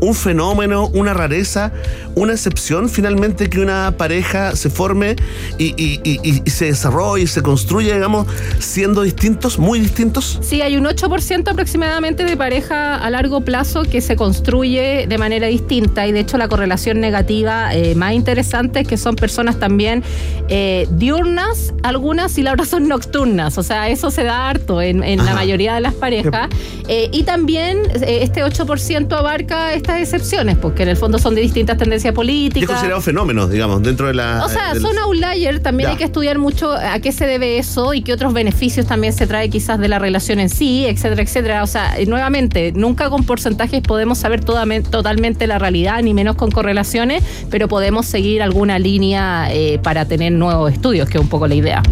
un 0.00 0.14
fenómeno, 0.14 0.88
una 0.94 1.14
rareza, 1.14 1.72
una 2.14 2.32
excepción 2.32 2.88
finalmente 2.88 3.48
que 3.50 3.60
una 3.60 3.94
pareja 3.96 4.54
se 4.56 4.70
forme 4.70 5.16
y, 5.58 5.66
y- 5.76 6.00
y- 6.04 6.20
y- 6.22 6.42
y 6.44 6.50
se 6.50 6.66
desarrolle 6.66 7.24
y 7.24 7.26
se 7.26 7.42
construya, 7.42 7.94
digamos, 7.94 8.26
siendo 8.58 9.02
distintos, 9.02 9.58
muy 9.58 9.80
distintos. 9.80 10.38
Sí, 10.42 10.62
hay 10.62 10.76
un 10.76 10.84
8% 10.86 11.48
aproximadamente 11.50 12.24
de 12.24 12.36
pareja 12.36 12.96
a 12.96 13.10
largo 13.10 13.40
plazo 13.42 13.82
que 13.82 14.00
se 14.00 14.16
construye 14.16 15.06
de 15.08 15.18
manera 15.18 15.46
distinta 15.46 16.06
y 16.06 16.12
de 16.12 16.20
hecho 16.20 16.38
la 16.38 16.48
correlación 16.48 17.00
negativa 17.00 17.74
eh, 17.74 17.94
más 17.94 18.12
interesante 18.12 18.80
es 18.80 18.88
que 18.88 18.96
son 18.96 19.16
personas 19.16 19.58
también 19.58 20.02
eh, 20.48 20.86
diurnas, 20.92 21.72
algunas 21.82 22.36
y 22.38 22.42
la 22.42 22.52
otra 22.52 22.64
son 22.66 22.88
nocturnas, 22.88 23.58
o 23.58 23.62
sea, 23.62 23.88
eso 23.88 24.10
se 24.10 24.24
da 24.24 24.48
harto 24.48 24.80
en, 24.82 25.02
en 25.02 25.24
la 25.24 25.34
mayoría 25.34 25.74
de 25.74 25.80
las 25.80 25.94
parejas. 25.94 26.48
Eh, 26.88 27.08
y 27.12 27.22
también 27.24 27.78
este 28.06 28.42
8% 28.44 29.12
abarca 29.12 29.72
estas 29.88 30.02
excepciones 30.14 30.56
porque 30.58 30.82
en 30.82 30.90
el 30.90 30.96
fondo 30.96 31.18
son 31.18 31.34
de 31.34 31.40
distintas 31.40 31.76
tendencias 31.78 32.10
Y 32.10 32.12
es 32.12 32.14
políticas. 32.14 32.68
considerado 32.68 33.00
fenómenos, 33.00 33.50
digamos, 33.50 33.82
dentro 33.82 34.06
de 34.06 34.14
la. 34.14 34.44
O 34.44 34.48
sea, 34.48 34.74
son 34.74 34.98
outliers, 34.98 35.62
también 35.62 35.88
Ya. 35.88 35.92
hay 35.92 35.96
que 35.96 36.04
estudiar 36.04 36.38
mucho 36.38 36.72
a 36.72 36.98
qué 37.00 37.12
se 37.12 37.26
debe 37.26 37.58
eso 37.58 37.94
y 37.94 38.02
qué 38.02 38.12
otros 38.12 38.32
beneficios 38.34 38.86
también 38.86 39.12
se 39.12 39.26
trae 39.26 39.48
quizás 39.48 39.78
de 39.78 39.88
la 39.88 39.98
relación 39.98 40.40
en 40.40 40.48
sí, 40.50 40.84
etcétera, 40.86 41.22
etcétera. 41.22 41.62
O 41.62 41.66
sea, 41.66 41.94
nuevamente, 42.06 42.72
nunca 42.72 43.08
con 43.10 43.24
porcentajes 43.24 43.80
podemos 43.82 44.18
saber 44.18 44.44
todamen- 44.44 44.82
totalmente 44.88 45.46
la 45.46 45.58
realidad, 45.58 46.02
ni 46.02 46.12
menos 46.14 46.36
con 46.36 46.50
correlaciones, 46.50 47.22
pero 47.50 47.68
podemos 47.68 48.06
seguir 48.06 48.42
alguna 48.42 48.78
línea 48.78 49.48
eh, 49.50 49.78
para 49.82 50.04
tener 50.04 50.32
nuevos 50.32 50.72
estudios, 50.72 51.08
que 51.08 51.18
es 51.18 51.22
un 51.22 51.28
poco 51.30 51.46
la 51.46 51.54
idea. 51.54 51.82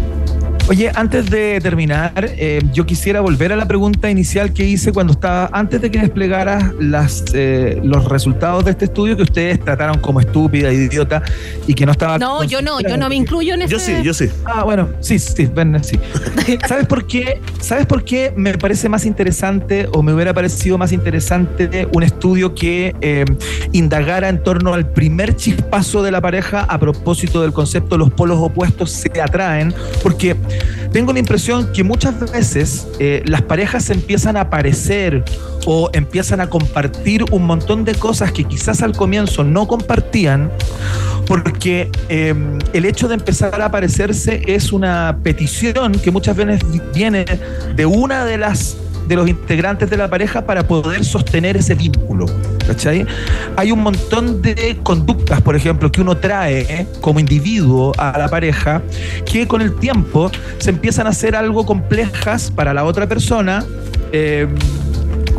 Oye, 0.69 0.91
antes 0.93 1.29
de 1.29 1.61
terminar, 1.61 2.11
eh, 2.17 2.61
yo 2.73 2.85
quisiera 2.85 3.21
volver 3.21 3.53
a 3.53 3.55
la 3.55 3.69
pregunta 3.69 4.09
inicial 4.09 4.51
que 4.51 4.65
hice 4.65 4.91
cuando 4.91 5.13
estaba, 5.13 5.49
antes 5.53 5.79
de 5.79 5.89
que 5.89 5.99
desplegaras 5.99 6.73
las, 6.77 7.23
eh, 7.33 7.79
los 7.81 8.03
resultados 8.09 8.65
de 8.65 8.71
este 8.71 8.83
estudio 8.85 9.15
que 9.15 9.23
ustedes 9.23 9.63
trataron 9.63 9.99
como 9.99 10.19
estúpida, 10.19 10.73
idiota 10.73 11.23
y 11.67 11.73
que 11.73 11.85
no 11.85 11.93
estaba. 11.93 12.17
No, 12.17 12.43
yo 12.43 12.61
no, 12.61 12.81
yo 12.81 12.97
no 12.97 13.07
me 13.07 13.15
incluyo 13.15 13.53
en 13.53 13.61
ese. 13.61 13.71
Yo 13.71 13.79
sí, 13.79 13.93
yo 14.03 14.13
sí. 14.13 14.29
Ah, 14.43 14.65
bueno, 14.65 14.89
sí, 14.99 15.19
sí, 15.19 15.45
ven, 15.45 15.81
sí. 15.85 15.97
¿Sabes 16.67 16.85
por 16.85 17.07
qué? 17.07 17.39
¿Sabes 17.61 17.85
por 17.85 18.03
qué 18.03 18.33
me 18.35 18.57
parece 18.57 18.89
más 18.89 19.05
interesante 19.05 19.87
o 19.93 20.03
me 20.03 20.13
hubiera 20.13 20.33
parecido 20.33 20.77
más 20.77 20.91
interesante 20.91 21.87
un 21.93 22.03
estudio 22.03 22.53
que 22.53 22.93
eh, 22.99 23.23
indagara 23.71 24.27
en 24.27 24.43
torno 24.43 24.73
al 24.73 24.89
primer 24.89 25.33
chispazo 25.33 26.03
de 26.03 26.11
la 26.11 26.19
pareja 26.19 26.63
a 26.63 26.77
propósito 26.77 27.41
del 27.41 27.53
concepto 27.53 27.97
los 27.97 28.11
polos 28.11 28.37
opuestos 28.41 28.91
se 28.91 29.21
atraen? 29.21 29.73
Porque 30.03 30.35
tengo 30.91 31.13
la 31.13 31.19
impresión 31.19 31.71
que 31.73 31.83
muchas 31.83 32.19
veces 32.19 32.87
eh, 32.99 33.21
las 33.25 33.41
parejas 33.41 33.89
empiezan 33.89 34.37
a 34.37 34.49
parecer 34.49 35.23
o 35.65 35.89
empiezan 35.93 36.41
a 36.41 36.49
compartir 36.49 37.25
un 37.31 37.45
montón 37.45 37.83
de 37.85 37.95
cosas 37.95 38.31
que 38.31 38.43
quizás 38.43 38.81
al 38.81 38.95
comienzo 38.95 39.43
no 39.43 39.67
compartían 39.67 40.51
porque 41.27 41.91
eh, 42.09 42.33
el 42.73 42.85
hecho 42.85 43.07
de 43.07 43.15
empezar 43.15 43.61
a 43.61 43.69
parecerse 43.69 44.41
es 44.47 44.71
una 44.71 45.19
petición 45.23 45.91
que 45.93 46.09
muchas 46.09 46.37
veces 46.37 46.61
viene 46.93 47.25
de 47.75 47.85
una 47.85 48.25
de 48.25 48.37
las 48.37 48.77
de 49.07 49.15
los 49.15 49.27
integrantes 49.27 49.89
de 49.89 49.97
la 49.97 50.09
pareja 50.09 50.45
para 50.45 50.67
poder 50.67 51.03
sostener 51.03 51.57
ese 51.57 51.75
vínculo. 51.75 52.25
¿cachai? 52.67 53.05
Hay 53.55 53.71
un 53.71 53.81
montón 53.81 54.41
de 54.41 54.77
conductas, 54.83 55.41
por 55.41 55.55
ejemplo, 55.55 55.91
que 55.91 56.01
uno 56.01 56.17
trae 56.17 56.61
¿eh? 56.61 56.87
como 57.01 57.19
individuo 57.19 57.93
a 57.97 58.17
la 58.17 58.27
pareja, 58.27 58.81
que 59.25 59.47
con 59.47 59.61
el 59.61 59.75
tiempo 59.75 60.29
se 60.57 60.69
empiezan 60.69 61.07
a 61.07 61.11
hacer 61.11 61.35
algo 61.35 61.65
complejas 61.65 62.51
para 62.51 62.73
la 62.73 62.83
otra 62.83 63.07
persona. 63.07 63.65
eh, 64.11 64.47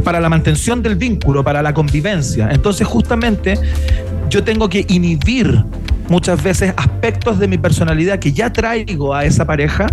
para 0.04 0.20
la 0.20 0.28
mantención 0.28 0.80
del 0.80 0.94
vínculo, 0.94 1.44
para 1.44 1.60
la 1.60 1.74
convivencia. 1.74 2.48
Entonces, 2.50 2.86
justamente, 2.86 3.58
yo 4.30 4.42
tengo 4.44 4.68
que 4.68 4.86
inhibir 4.88 5.64
muchas 6.08 6.42
veces 6.42 6.72
aspectos 6.76 7.38
de 7.38 7.48
mi 7.48 7.58
personalidad 7.58 8.18
que 8.18 8.32
ya 8.32 8.52
traigo 8.52 9.14
a 9.14 9.24
esa 9.24 9.44
pareja 9.44 9.86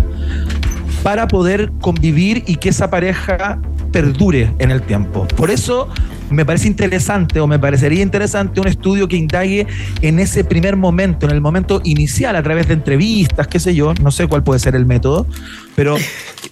para 1.06 1.28
poder 1.28 1.70
convivir 1.80 2.42
y 2.48 2.56
que 2.56 2.70
esa 2.70 2.90
pareja 2.90 3.60
perdure 3.92 4.52
en 4.58 4.72
el 4.72 4.82
tiempo. 4.82 5.24
Por 5.36 5.52
eso 5.52 5.88
me 6.30 6.44
parece 6.44 6.66
interesante 6.66 7.38
o 7.38 7.46
me 7.46 7.60
parecería 7.60 8.02
interesante 8.02 8.60
un 8.60 8.66
estudio 8.66 9.06
que 9.06 9.16
indague 9.16 9.68
en 10.02 10.18
ese 10.18 10.42
primer 10.42 10.74
momento, 10.74 11.26
en 11.26 11.32
el 11.32 11.40
momento 11.40 11.80
inicial, 11.84 12.34
a 12.34 12.42
través 12.42 12.66
de 12.66 12.74
entrevistas, 12.74 13.46
qué 13.46 13.60
sé 13.60 13.72
yo, 13.72 13.94
no 14.02 14.10
sé 14.10 14.26
cuál 14.26 14.42
puede 14.42 14.58
ser 14.58 14.74
el 14.74 14.84
método, 14.84 15.28
pero 15.76 15.94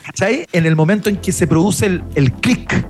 ¿cachai? 0.06 0.46
en 0.52 0.66
el 0.66 0.76
momento 0.76 1.08
en 1.08 1.16
que 1.16 1.32
se 1.32 1.48
produce 1.48 1.86
el, 1.86 2.04
el 2.14 2.30
clic 2.30 2.86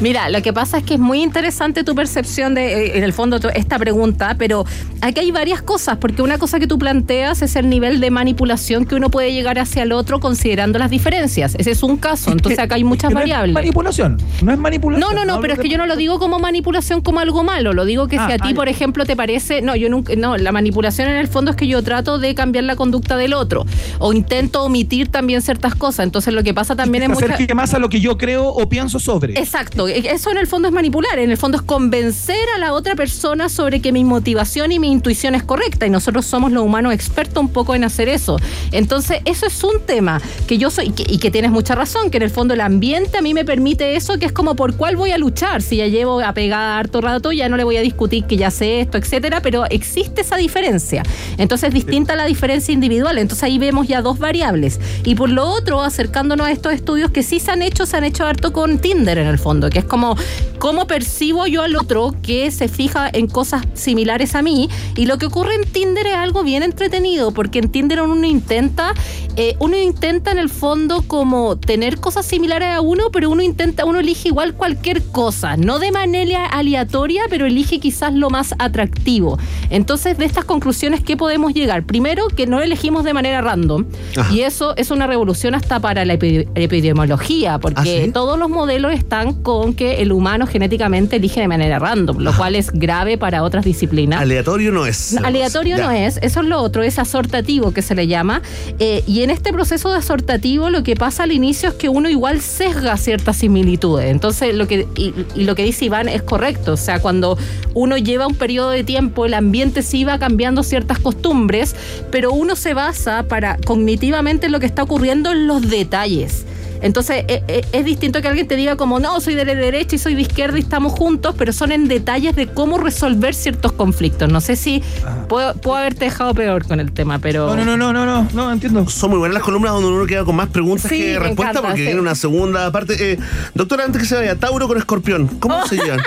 Mira, 0.00 0.30
lo 0.30 0.40
que 0.40 0.52
pasa 0.54 0.78
es 0.78 0.84
que 0.84 0.94
es 0.94 1.00
muy 1.00 1.22
interesante 1.22 1.84
tu 1.84 1.94
percepción 1.94 2.54
de, 2.54 2.86
eh, 2.86 2.98
en 2.98 3.04
el 3.04 3.12
fondo, 3.12 3.38
esta 3.54 3.78
pregunta, 3.78 4.34
pero 4.38 4.64
aquí 5.02 5.20
hay 5.20 5.30
varias 5.30 5.60
cosas, 5.60 5.98
porque 5.98 6.22
una 6.22 6.38
cosa 6.38 6.58
que 6.58 6.66
tú 6.66 6.78
planteas 6.78 7.42
es 7.42 7.54
el 7.54 7.68
nivel 7.68 8.00
de 8.00 8.10
manipulación 8.10 8.86
que 8.86 8.94
uno 8.94 9.10
puede 9.10 9.32
llegar 9.32 9.58
hacia 9.58 9.82
el 9.82 9.92
otro 9.92 10.18
considerando 10.18 10.78
las 10.78 10.90
diferencias. 10.90 11.54
Ese 11.58 11.72
es 11.72 11.82
un 11.82 11.98
caso, 11.98 12.32
entonces 12.32 12.58
acá 12.58 12.76
hay 12.76 12.84
muchas 12.84 13.08
Que 13.08 13.14
no 13.14 13.20
es 13.20 13.24
variables. 13.24 13.52
manipulación, 13.54 14.16
no 14.42 14.52
es 14.52 14.58
manipulación. 14.58 15.14
No, 15.14 15.24
no, 15.24 15.30
no, 15.34 15.40
pero 15.42 15.52
es 15.52 15.60
que 15.60 15.68
yo 15.68 15.76
no 15.76 15.84
lo 15.84 15.96
digo 15.96 16.18
como 16.18 16.38
manipulación 16.38 17.02
como 17.02 17.20
algo 17.20 17.44
malo, 17.44 17.74
lo 17.74 17.84
digo 17.84 18.08
que 18.08 18.16
Ah, 18.18 18.26
si 18.26 18.32
a 18.32 18.38
ti, 18.38 18.48
ah, 18.52 18.54
por 18.54 18.68
ejemplo, 18.68 19.04
te 19.04 19.16
parece, 19.16 19.60
no, 19.60 19.76
yo 19.76 19.90
nunca, 19.90 20.14
no, 20.16 20.36
la 20.38 20.50
manipulación 20.52 21.08
en 21.08 21.16
el 21.16 21.28
fondo 21.28 21.50
es 21.50 21.56
que 21.58 21.66
yo 21.66 21.82
trato 21.82 22.18
de 22.18 22.34
cambiar 22.34 22.64
la 22.64 22.76
conducta 22.76 23.18
del 23.18 23.34
otro 23.34 23.66
o 23.98 24.12
intento 24.14 24.62
omitir 24.62 25.08
también 25.08 25.42
ciertas 25.42 25.74
cosas, 25.74 26.04
entonces 26.04 26.32
lo 26.32 26.42
que 26.42 26.54
pasa 26.54 26.74
también 26.74 27.02
es 27.04 27.08
se 27.10 27.14
mucha... 27.14 27.34
acerque 27.34 27.54
más 27.54 27.74
a 27.74 27.78
lo 27.78 27.90
que 27.90 28.00
yo 28.00 28.16
creo 28.16 28.46
o 28.48 28.66
pienso 28.68 28.98
sobre. 28.98 29.38
Exacto, 29.38 29.88
eso 29.96 30.30
en 30.30 30.38
el 30.38 30.46
fondo 30.46 30.68
es 30.68 30.74
manipular, 30.74 31.18
en 31.18 31.30
el 31.30 31.36
fondo 31.36 31.58
es 31.58 31.62
convencer 31.62 32.48
a 32.54 32.58
la 32.58 32.72
otra 32.72 32.94
persona 32.94 33.48
sobre 33.48 33.80
que 33.80 33.92
mi 33.92 34.04
motivación 34.04 34.72
y 34.72 34.78
mi 34.78 34.90
intuición 34.90 35.34
es 35.34 35.42
correcta 35.42 35.86
y 35.86 35.90
nosotros 35.90 36.26
somos 36.26 36.52
los 36.52 36.64
humanos 36.64 36.92
expertos 36.92 37.42
un 37.42 37.50
poco 37.50 37.74
en 37.74 37.84
hacer 37.84 38.08
eso. 38.08 38.36
Entonces, 38.72 39.20
eso 39.24 39.46
es 39.46 39.64
un 39.64 39.80
tema 39.84 40.20
que 40.46 40.58
yo 40.58 40.70
soy 40.70 40.92
y 40.96 41.18
que, 41.18 41.30
tienes 41.30 41.50
mucha 41.50 41.74
razón, 41.74 42.10
que 42.10 42.16
en 42.16 42.24
el 42.24 42.30
fondo 42.30 42.54
el 42.54 42.60
ambiente 42.60 43.18
a 43.18 43.22
mí 43.22 43.34
me 43.34 43.44
permite 43.44 43.96
eso, 43.96 44.18
que 44.18 44.26
es 44.26 44.32
como 44.32 44.56
por 44.56 44.74
cuál 44.76 44.96
voy 44.96 45.12
a 45.12 45.18
luchar, 45.18 45.62
si 45.62 45.76
ya 45.76 45.86
llevo 45.86 46.20
apegada 46.20 46.78
harto 46.78 47.00
rato, 47.00 47.32
ya 47.32 47.48
no 47.48 47.56
le 47.56 47.64
voy 47.64 47.76
a 47.76 47.82
discutir 47.82 48.24
que 48.24 48.36
ya 48.36 48.50
sé 48.50 48.80
esto, 48.80 48.98
etcétera, 48.98 49.42
pero 49.42 49.64
existe 49.70 50.22
esa 50.22 50.36
diferencia. 50.36 51.02
Entonces, 51.38 51.68
es 51.68 51.74
distinta 51.74 52.16
la 52.16 52.24
diferencia 52.24 52.72
individual, 52.72 53.18
entonces 53.18 53.44
ahí 53.44 53.58
vemos 53.58 53.88
ya 53.88 54.02
dos 54.02 54.18
variables. 54.18 54.80
Y 55.04 55.14
por 55.14 55.30
lo 55.30 55.46
otro, 55.46 55.82
acercándonos 55.82 56.46
a 56.46 56.52
estos 56.52 56.72
estudios 56.72 57.10
que 57.10 57.22
sí 57.22 57.40
se 57.40 57.50
han 57.50 57.62
hecho, 57.62 57.86
se 57.86 57.96
han 57.96 58.04
hecho 58.04 58.24
harto 58.26 58.52
con 58.52 58.78
Tinder 58.78 59.18
en 59.18 59.26
el 59.26 59.38
fondo, 59.38 59.70
que 59.70 59.79
es 59.80 59.84
como 59.84 60.16
cómo 60.58 60.86
percibo 60.86 61.46
yo 61.46 61.62
al 61.62 61.74
otro 61.76 62.14
que 62.22 62.50
se 62.50 62.68
fija 62.68 63.08
en 63.12 63.26
cosas 63.26 63.64
similares 63.74 64.34
a 64.34 64.42
mí. 64.42 64.68
Y 64.96 65.06
lo 65.06 65.18
que 65.18 65.26
ocurre 65.26 65.54
en 65.54 65.64
Tinder 65.70 66.06
es 66.06 66.14
algo 66.14 66.42
bien 66.42 66.62
entretenido, 66.62 67.30
porque 67.32 67.58
en 67.58 67.70
Tinder 67.70 68.02
uno 68.02 68.26
intenta, 68.26 68.92
eh, 69.36 69.56
uno 69.58 69.76
intenta 69.76 70.30
en 70.30 70.38
el 70.38 70.48
fondo 70.50 71.02
como 71.06 71.56
tener 71.58 71.98
cosas 71.98 72.26
similares 72.26 72.68
a 72.68 72.80
uno, 72.80 73.04
pero 73.12 73.30
uno 73.30 73.42
intenta, 73.42 73.84
uno 73.84 74.00
elige 74.00 74.28
igual 74.28 74.54
cualquier 74.54 75.02
cosa, 75.02 75.56
no 75.56 75.78
de 75.78 75.92
manera 75.92 76.46
aleatoria, 76.46 77.22
pero 77.30 77.46
elige 77.46 77.80
quizás 77.80 78.12
lo 78.14 78.28
más 78.30 78.54
atractivo. 78.58 79.38
Entonces, 79.70 80.18
de 80.18 80.24
estas 80.26 80.44
conclusiones, 80.44 81.00
¿qué 81.02 81.16
podemos 81.16 81.54
llegar? 81.54 81.84
Primero, 81.84 82.28
que 82.28 82.46
no 82.46 82.60
elegimos 82.60 83.04
de 83.04 83.14
manera 83.14 83.40
random. 83.40 83.86
Ajá. 84.16 84.32
Y 84.34 84.42
eso 84.42 84.76
es 84.76 84.90
una 84.90 85.06
revolución 85.06 85.54
hasta 85.54 85.80
para 85.80 86.04
la 86.04 86.14
epi- 86.18 86.46
epidemiología, 86.54 87.58
porque 87.58 87.80
¿Ah, 87.80 88.04
sí? 88.06 88.10
todos 88.12 88.38
los 88.38 88.50
modelos 88.50 88.92
están 88.92 89.42
con 89.42 89.69
que 89.74 90.02
el 90.02 90.12
humano 90.12 90.46
genéticamente 90.46 91.16
elige 91.16 91.40
de 91.40 91.48
manera 91.48 91.78
random, 91.78 92.18
lo 92.18 92.36
cual 92.36 92.54
es 92.56 92.70
grave 92.72 93.18
para 93.18 93.42
otras 93.42 93.64
disciplinas. 93.64 94.20
Aleatorio 94.20 94.72
no 94.72 94.86
es. 94.86 95.16
Aleatorio 95.16 95.76
Ya. 95.76 95.84
no 95.84 95.90
es, 95.90 96.18
eso 96.22 96.40
es 96.40 96.46
lo 96.46 96.60
otro, 96.60 96.82
es 96.82 96.98
asortativo 96.98 97.72
que 97.72 97.82
se 97.82 97.94
le 97.94 98.06
llama. 98.06 98.42
Eh, 98.78 99.02
y 99.06 99.22
en 99.22 99.30
este 99.30 99.52
proceso 99.52 99.90
de 99.90 99.98
asortativo 99.98 100.70
lo 100.70 100.82
que 100.82 100.96
pasa 100.96 101.22
al 101.24 101.32
inicio 101.32 101.70
es 101.70 101.74
que 101.74 101.88
uno 101.88 102.08
igual 102.08 102.40
sesga 102.40 102.96
ciertas 102.96 103.36
similitudes. 103.36 104.10
Entonces, 104.10 104.54
lo 104.54 104.66
que, 104.66 104.86
y, 104.96 105.14
y 105.34 105.44
lo 105.44 105.54
que 105.54 105.64
dice 105.64 105.84
Iván 105.86 106.08
es 106.08 106.22
correcto. 106.22 106.72
O 106.72 106.76
sea, 106.76 107.00
cuando 107.00 107.36
uno 107.74 107.96
lleva 107.96 108.26
un 108.26 108.34
periodo 108.34 108.70
de 108.70 108.84
tiempo, 108.84 109.26
el 109.26 109.34
ambiente 109.34 109.82
sí 109.82 110.04
va 110.04 110.18
cambiando 110.18 110.62
ciertas 110.62 110.98
costumbres, 110.98 111.74
pero 112.10 112.32
uno 112.32 112.56
se 112.56 112.74
basa 112.74 113.24
para 113.24 113.56
cognitivamente 113.64 114.46
en 114.46 114.52
lo 114.52 114.60
que 114.60 114.66
está 114.66 114.82
ocurriendo 114.82 115.30
en 115.32 115.46
los 115.46 115.68
detalles. 115.68 116.44
Entonces, 116.82 117.24
e- 117.28 117.42
e- 117.48 117.64
es, 117.72 117.84
distinto 117.84 118.20
que 118.22 118.28
alguien 118.28 118.48
te 118.48 118.56
diga 118.56 118.76
como, 118.76 119.00
no, 119.00 119.20
soy 119.20 119.34
de 119.34 119.44
la 119.44 119.54
derecha 119.54 119.96
y 119.96 119.98
soy 119.98 120.14
de 120.14 120.22
izquierda 120.22 120.58
y 120.58 120.62
estamos 120.62 120.92
juntos, 120.92 121.34
pero 121.36 121.52
son 121.52 121.72
en 121.72 121.88
detalles 121.88 122.34
de 122.36 122.46
cómo 122.46 122.78
resolver 122.78 123.34
ciertos 123.34 123.72
conflictos. 123.72 124.30
No 124.30 124.40
sé 124.40 124.56
si 124.56 124.82
puedo, 125.28 125.54
puedo 125.54 125.76
haberte 125.76 126.06
dejado 126.06 126.34
peor 126.34 126.66
con 126.66 126.80
el 126.80 126.92
tema, 126.92 127.18
pero... 127.18 127.54
No, 127.54 127.64
no, 127.64 127.76
no, 127.76 127.92
no, 127.92 127.92
no, 127.92 128.06
no, 128.22 128.28
no, 128.32 128.52
entiendo. 128.52 128.88
Son 128.88 129.10
muy 129.10 129.18
buenas 129.18 129.34
las 129.34 129.42
columnas 129.42 129.72
donde 129.72 129.88
uno 129.88 130.06
queda 130.06 130.24
con 130.24 130.36
más 130.36 130.48
preguntas 130.48 130.88
Sí, 130.90 130.98
que 130.98 131.18
respuestas 131.18 131.60
porque 131.60 131.76
sí. 131.76 131.82
viene 131.82 132.00
una 132.00 132.14
segunda 132.14 132.70
parte. 132.72 133.12
Eh, 133.12 133.18
doctora, 133.54 133.84
antes 133.84 134.02
que 134.02 134.08
se 134.08 134.16
vaya, 134.16 134.36
Tauro 134.36 134.66
con 134.68 134.78
Escorpión, 134.78 135.26
¿cómo 135.38 135.66
se 135.68 135.76
llevan? 135.76 136.00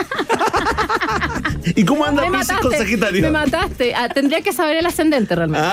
¿Y 1.76 1.86
cómo 1.86 2.06
anda 2.06 2.30
Me 2.30 2.40
Pisces 2.40 2.58
con 2.58 2.72
Sagitario? 2.72 3.22
me 3.22 3.32
mataste. 3.32 3.96
Ah, 3.96 4.10
tendría 4.10 4.42
que 4.42 4.52
saber 4.54 4.78
el 4.78 4.86
ascendente 4.86 5.36
realmente. 5.36 5.68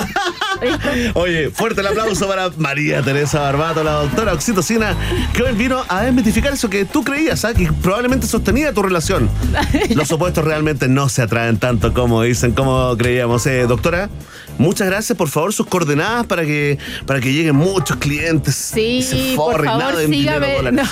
Oye, 1.14 1.50
fuerte 1.50 1.80
el 1.80 1.86
aplauso 1.88 2.26
para 2.28 2.50
María 2.56 3.02
Teresa 3.02 3.40
Barbato, 3.40 3.82
la 3.82 3.92
doctora 3.92 4.32
Oxitocina, 4.32 4.94
que 5.32 5.42
hoy 5.42 5.54
vino 5.54 5.82
a 5.88 6.02
desmitificar 6.02 6.52
eso 6.52 6.68
que 6.68 6.84
tú 6.84 7.02
creías, 7.02 7.44
¿ah? 7.44 7.54
que 7.54 7.70
probablemente 7.82 8.26
sostenía 8.26 8.72
tu 8.72 8.82
relación. 8.82 9.28
Los 9.94 10.10
opuestos 10.12 10.44
realmente 10.44 10.88
no 10.88 11.08
se 11.08 11.22
atraen 11.22 11.58
tanto 11.58 11.92
como 11.94 12.22
dicen, 12.22 12.52
como 12.52 12.96
creíamos. 12.96 13.46
Eh, 13.46 13.66
doctora, 13.66 14.10
muchas 14.58 14.86
gracias. 14.88 15.16
Por 15.16 15.28
favor, 15.28 15.52
sus 15.52 15.66
coordenadas 15.66 16.26
para 16.26 16.42
que, 16.44 16.78
para 17.06 17.20
que 17.20 17.32
lleguen 17.32 17.56
muchos 17.56 17.96
clientes. 17.96 18.54
Sí, 18.54 19.02
Se 19.02 19.34
por 19.36 19.64
favor, 19.64 19.94
sígame, 20.06 20.72
no, 20.72 20.82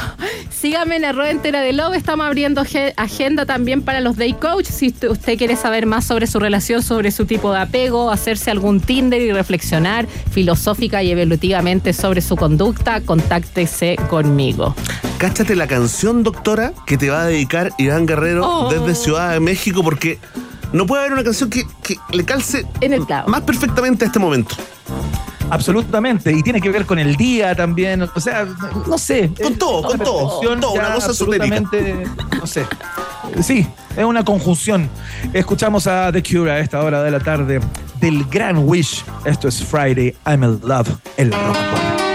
sígame 0.61 0.97
en 0.97 1.05
arroba 1.05 1.31
entera 1.31 1.61
de 1.61 1.73
Love. 1.73 1.95
Estamos 1.95 2.27
abriendo 2.27 2.65
ge- 2.65 2.93
agenda 2.97 3.47
también 3.47 3.83
para 3.83 4.01
los 4.01 4.17
day 4.17 4.33
coach. 4.33 4.67
Si 4.67 4.89
usted- 5.09 5.39
quiere 5.39 5.57
saber 5.57 5.87
más 5.87 6.05
sobre 6.05 6.27
su 6.27 6.39
relación, 6.41 6.83
sobre 6.83 7.11
su 7.11 7.27
tipo 7.27 7.53
de 7.53 7.61
apego, 7.61 8.11
hacerse 8.11 8.51
algún 8.51 8.81
Tinder 8.81 9.21
y 9.23 9.33
reflexionar 9.33 10.07
filosófica 10.31 11.03
y 11.03 11.11
evolutivamente 11.13 11.93
sobre 11.93 12.21
su 12.21 12.37
conducta, 12.37 13.01
contáctese 13.03 13.97
conmigo. 14.09 14.75
Cáchate 15.19 15.55
la 15.57 15.67
canción, 15.67 16.23
doctora, 16.23 16.73
que 16.87 16.97
te 16.99 17.11
va 17.11 17.23
a 17.23 17.27
dedicar 17.27 17.73
Iván 17.79 18.07
Guerrero 18.07 18.47
Oh. 18.49 18.71
desde 18.71 18.95
Ciudad 18.95 19.33
de 19.33 19.41
México, 19.41 19.83
porque 19.83 20.19
no 20.73 20.87
puede 20.87 21.03
haber 21.03 21.13
una 21.13 21.25
canción 21.25 21.51
que, 21.51 21.65
que 21.83 21.97
le 22.13 22.25
calce 22.25 22.65
En 22.81 22.93
el 22.93 23.03
más 23.27 23.43
perfectamente 23.43 24.05
a 24.05 24.07
este 24.09 24.19
momento. 24.19 24.55
Absolutamente, 25.51 26.33
y 26.33 26.43
tiene 26.43 26.61
que 26.61 26.71
ver 26.71 26.85
con 26.85 26.99
el 26.99 27.17
día 27.17 27.55
también, 27.55 28.03
o 28.03 28.21
sea, 28.21 28.47
no 28.87 28.99
sé. 28.99 29.31
Con 29.41 29.57
todo, 29.57 29.83
con 29.83 29.99
todo, 29.99 30.19
perfección 30.19 30.61
todo, 30.61 30.73
una 30.73 30.95
cosa 30.95 31.09
absolutamente, 31.09 32.05
No 32.39 32.47
sé. 32.47 32.67
Sí, 33.43 33.67
es 33.97 34.05
una 34.05 34.25
conjunción. 34.25 34.89
Escuchamos 35.33 35.87
a 35.87 36.11
The 36.13 36.23
Cure 36.23 36.51
a 36.51 36.59
esta 36.61 36.83
hora 36.83 37.03
de 37.03 37.11
la 37.11 37.21
tarde 37.21 37.61
del 38.01 38.25
Gran 38.27 38.59
Wish. 38.59 39.05
Esto 39.25 39.49
es 39.49 39.63
Friday, 39.63 40.15
I'm 40.27 40.43
in 40.45 40.61
Love, 40.65 40.89
el 41.17 41.33
rock. 41.33 42.08